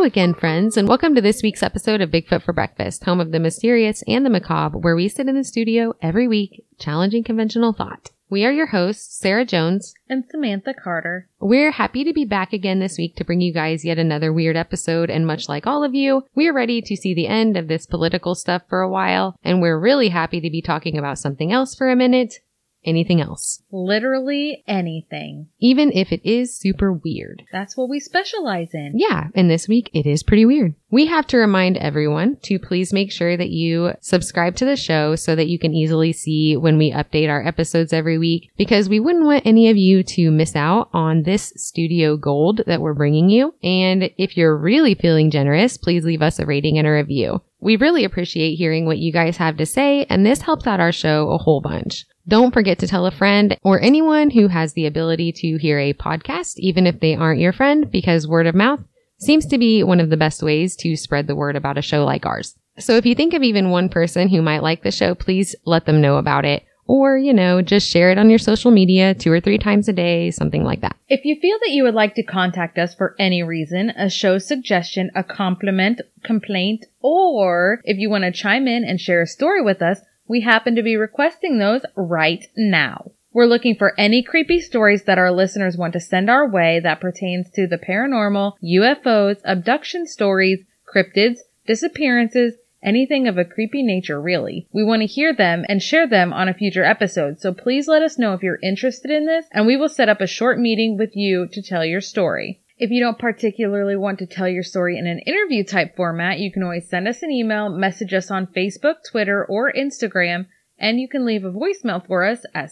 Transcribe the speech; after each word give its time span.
hello 0.00 0.06
again, 0.06 0.32
friends, 0.32 0.78
and 0.78 0.88
welcome 0.88 1.14
to 1.14 1.20
this 1.20 1.42
week's 1.42 1.62
episode 1.62 2.00
of 2.00 2.08
Bigfoot 2.08 2.40
for 2.40 2.54
Breakfast, 2.54 3.04
home 3.04 3.20
of 3.20 3.32
the 3.32 3.38
mysterious 3.38 4.02
and 4.08 4.24
the 4.24 4.30
macabre, 4.30 4.78
where 4.78 4.96
we 4.96 5.10
sit 5.10 5.28
in 5.28 5.36
the 5.36 5.44
studio 5.44 5.92
every 6.00 6.26
week, 6.26 6.64
challenging 6.78 7.22
conventional 7.22 7.74
thought. 7.74 8.08
We 8.30 8.46
are 8.46 8.50
your 8.50 8.68
hosts, 8.68 9.18
Sarah 9.18 9.44
Jones. 9.44 9.92
and 10.08 10.24
Samantha 10.30 10.72
Carter. 10.72 11.28
We're 11.38 11.72
happy 11.72 12.02
to 12.04 12.14
be 12.14 12.24
back 12.24 12.54
again 12.54 12.78
this 12.78 12.96
week 12.96 13.14
to 13.16 13.26
bring 13.26 13.42
you 13.42 13.52
guys 13.52 13.84
yet 13.84 13.98
another 13.98 14.32
weird 14.32 14.56
episode, 14.56 15.10
and 15.10 15.26
much 15.26 15.50
like 15.50 15.66
all 15.66 15.84
of 15.84 15.94
you, 15.94 16.22
we 16.34 16.48
are 16.48 16.54
ready 16.54 16.80
to 16.80 16.96
see 16.96 17.12
the 17.12 17.26
end 17.26 17.58
of 17.58 17.68
this 17.68 17.84
political 17.84 18.34
stuff 18.34 18.62
for 18.70 18.80
a 18.80 18.88
while, 18.88 19.36
and 19.44 19.60
we're 19.60 19.78
really 19.78 20.08
happy 20.08 20.40
to 20.40 20.48
be 20.48 20.62
talking 20.62 20.96
about 20.96 21.18
something 21.18 21.52
else 21.52 21.74
for 21.74 21.90
a 21.90 21.94
minute. 21.94 22.36
Anything 22.84 23.20
else. 23.20 23.62
Literally 23.70 24.64
anything. 24.66 25.48
Even 25.60 25.92
if 25.92 26.12
it 26.12 26.20
is 26.24 26.56
super 26.56 26.92
weird. 26.92 27.42
That's 27.52 27.76
what 27.76 27.90
we 27.90 28.00
specialize 28.00 28.70
in. 28.72 28.94
Yeah, 28.96 29.28
and 29.34 29.50
this 29.50 29.68
week 29.68 29.90
it 29.92 30.06
is 30.06 30.22
pretty 30.22 30.46
weird. 30.46 30.74
We 30.90 31.06
have 31.06 31.26
to 31.28 31.36
remind 31.36 31.76
everyone 31.76 32.38
to 32.42 32.58
please 32.58 32.92
make 32.92 33.12
sure 33.12 33.36
that 33.36 33.50
you 33.50 33.92
subscribe 34.00 34.56
to 34.56 34.64
the 34.64 34.76
show 34.76 35.14
so 35.14 35.36
that 35.36 35.46
you 35.46 35.58
can 35.58 35.74
easily 35.74 36.12
see 36.12 36.56
when 36.56 36.78
we 36.78 36.90
update 36.90 37.28
our 37.28 37.46
episodes 37.46 37.92
every 37.92 38.18
week 38.18 38.50
because 38.56 38.88
we 38.88 38.98
wouldn't 38.98 39.26
want 39.26 39.46
any 39.46 39.68
of 39.68 39.76
you 39.76 40.02
to 40.02 40.30
miss 40.30 40.56
out 40.56 40.88
on 40.92 41.22
this 41.22 41.52
studio 41.56 42.16
gold 42.16 42.62
that 42.66 42.80
we're 42.80 42.94
bringing 42.94 43.28
you. 43.28 43.54
And 43.62 44.10
if 44.16 44.36
you're 44.36 44.56
really 44.56 44.94
feeling 44.94 45.30
generous, 45.30 45.76
please 45.76 46.04
leave 46.04 46.22
us 46.22 46.38
a 46.38 46.46
rating 46.46 46.78
and 46.78 46.86
a 46.86 46.92
review. 46.92 47.42
We 47.60 47.76
really 47.76 48.04
appreciate 48.04 48.56
hearing 48.56 48.86
what 48.86 48.98
you 48.98 49.12
guys 49.12 49.36
have 49.36 49.58
to 49.58 49.66
say, 49.66 50.06
and 50.08 50.24
this 50.24 50.40
helps 50.40 50.66
out 50.66 50.80
our 50.80 50.92
show 50.92 51.30
a 51.30 51.38
whole 51.38 51.60
bunch. 51.60 52.06
Don't 52.30 52.54
forget 52.54 52.78
to 52.78 52.86
tell 52.86 53.06
a 53.06 53.10
friend 53.10 53.58
or 53.64 53.80
anyone 53.80 54.30
who 54.30 54.46
has 54.46 54.74
the 54.74 54.86
ability 54.86 55.32
to 55.32 55.56
hear 55.56 55.80
a 55.80 55.92
podcast, 55.92 56.58
even 56.58 56.86
if 56.86 57.00
they 57.00 57.16
aren't 57.16 57.40
your 57.40 57.52
friend, 57.52 57.90
because 57.90 58.28
word 58.28 58.46
of 58.46 58.54
mouth 58.54 58.78
seems 59.18 59.46
to 59.46 59.58
be 59.58 59.82
one 59.82 59.98
of 59.98 60.10
the 60.10 60.16
best 60.16 60.40
ways 60.40 60.76
to 60.76 60.94
spread 60.94 61.26
the 61.26 61.34
word 61.34 61.56
about 61.56 61.76
a 61.76 61.82
show 61.82 62.04
like 62.04 62.24
ours. 62.24 62.54
So 62.78 62.94
if 62.94 63.04
you 63.04 63.16
think 63.16 63.34
of 63.34 63.42
even 63.42 63.70
one 63.70 63.88
person 63.88 64.28
who 64.28 64.42
might 64.42 64.62
like 64.62 64.84
the 64.84 64.92
show, 64.92 65.16
please 65.16 65.56
let 65.64 65.86
them 65.86 66.00
know 66.00 66.18
about 66.18 66.44
it. 66.44 66.62
Or, 66.86 67.18
you 67.18 67.32
know, 67.32 67.62
just 67.62 67.90
share 67.90 68.12
it 68.12 68.18
on 68.18 68.30
your 68.30 68.38
social 68.38 68.70
media 68.70 69.12
two 69.12 69.32
or 69.32 69.40
three 69.40 69.58
times 69.58 69.88
a 69.88 69.92
day, 69.92 70.30
something 70.30 70.62
like 70.62 70.82
that. 70.82 70.94
If 71.08 71.24
you 71.24 71.36
feel 71.40 71.58
that 71.62 71.72
you 71.72 71.82
would 71.82 71.94
like 71.94 72.14
to 72.14 72.22
contact 72.22 72.78
us 72.78 72.94
for 72.94 73.16
any 73.18 73.42
reason, 73.42 73.90
a 73.90 74.08
show 74.08 74.38
suggestion, 74.38 75.10
a 75.16 75.24
compliment, 75.24 76.00
complaint, 76.22 76.84
or 77.00 77.80
if 77.82 77.98
you 77.98 78.08
want 78.08 78.22
to 78.22 78.30
chime 78.30 78.68
in 78.68 78.84
and 78.84 79.00
share 79.00 79.22
a 79.22 79.26
story 79.26 79.62
with 79.62 79.82
us, 79.82 79.98
we 80.30 80.42
happen 80.42 80.76
to 80.76 80.82
be 80.82 80.96
requesting 80.96 81.58
those 81.58 81.82
right 81.96 82.46
now. 82.56 83.10
We're 83.32 83.46
looking 83.46 83.74
for 83.74 83.98
any 83.98 84.22
creepy 84.22 84.60
stories 84.60 85.02
that 85.04 85.18
our 85.18 85.32
listeners 85.32 85.76
want 85.76 85.92
to 85.94 86.00
send 86.00 86.30
our 86.30 86.48
way 86.48 86.78
that 86.78 87.00
pertains 87.00 87.50
to 87.50 87.66
the 87.66 87.78
paranormal, 87.78 88.52
UFOs, 88.62 89.40
abduction 89.44 90.06
stories, 90.06 90.60
cryptids, 90.86 91.38
disappearances, 91.66 92.54
anything 92.80 93.26
of 93.26 93.38
a 93.38 93.44
creepy 93.44 93.82
nature 93.82 94.20
really. 94.20 94.68
We 94.72 94.84
want 94.84 95.02
to 95.02 95.06
hear 95.06 95.34
them 95.34 95.64
and 95.68 95.82
share 95.82 96.06
them 96.06 96.32
on 96.32 96.48
a 96.48 96.54
future 96.54 96.84
episode, 96.84 97.40
so 97.40 97.52
please 97.52 97.88
let 97.88 98.02
us 98.02 98.16
know 98.16 98.32
if 98.32 98.42
you're 98.44 98.60
interested 98.62 99.10
in 99.10 99.26
this 99.26 99.46
and 99.50 99.66
we 99.66 99.76
will 99.76 99.88
set 99.88 100.08
up 100.08 100.20
a 100.20 100.28
short 100.28 100.60
meeting 100.60 100.96
with 100.96 101.16
you 101.16 101.48
to 101.50 101.60
tell 101.60 101.84
your 101.84 102.00
story. 102.00 102.60
If 102.80 102.90
you 102.90 103.00
don't 103.00 103.18
particularly 103.18 103.94
want 103.94 104.20
to 104.20 104.26
tell 104.26 104.48
your 104.48 104.62
story 104.62 104.96
in 104.96 105.06
an 105.06 105.18
interview 105.26 105.64
type 105.64 105.96
format, 105.96 106.38
you 106.38 106.50
can 106.50 106.62
always 106.62 106.88
send 106.88 107.06
us 107.08 107.22
an 107.22 107.30
email, 107.30 107.68
message 107.68 108.14
us 108.14 108.30
on 108.30 108.46
Facebook, 108.46 109.04
Twitter, 109.06 109.44
or 109.44 109.70
Instagram, 109.70 110.46
and 110.78 110.98
you 110.98 111.06
can 111.06 111.26
leave 111.26 111.44
a 111.44 111.52
voicemail 111.52 112.06
for 112.06 112.24
us 112.24 112.46
at 112.54 112.70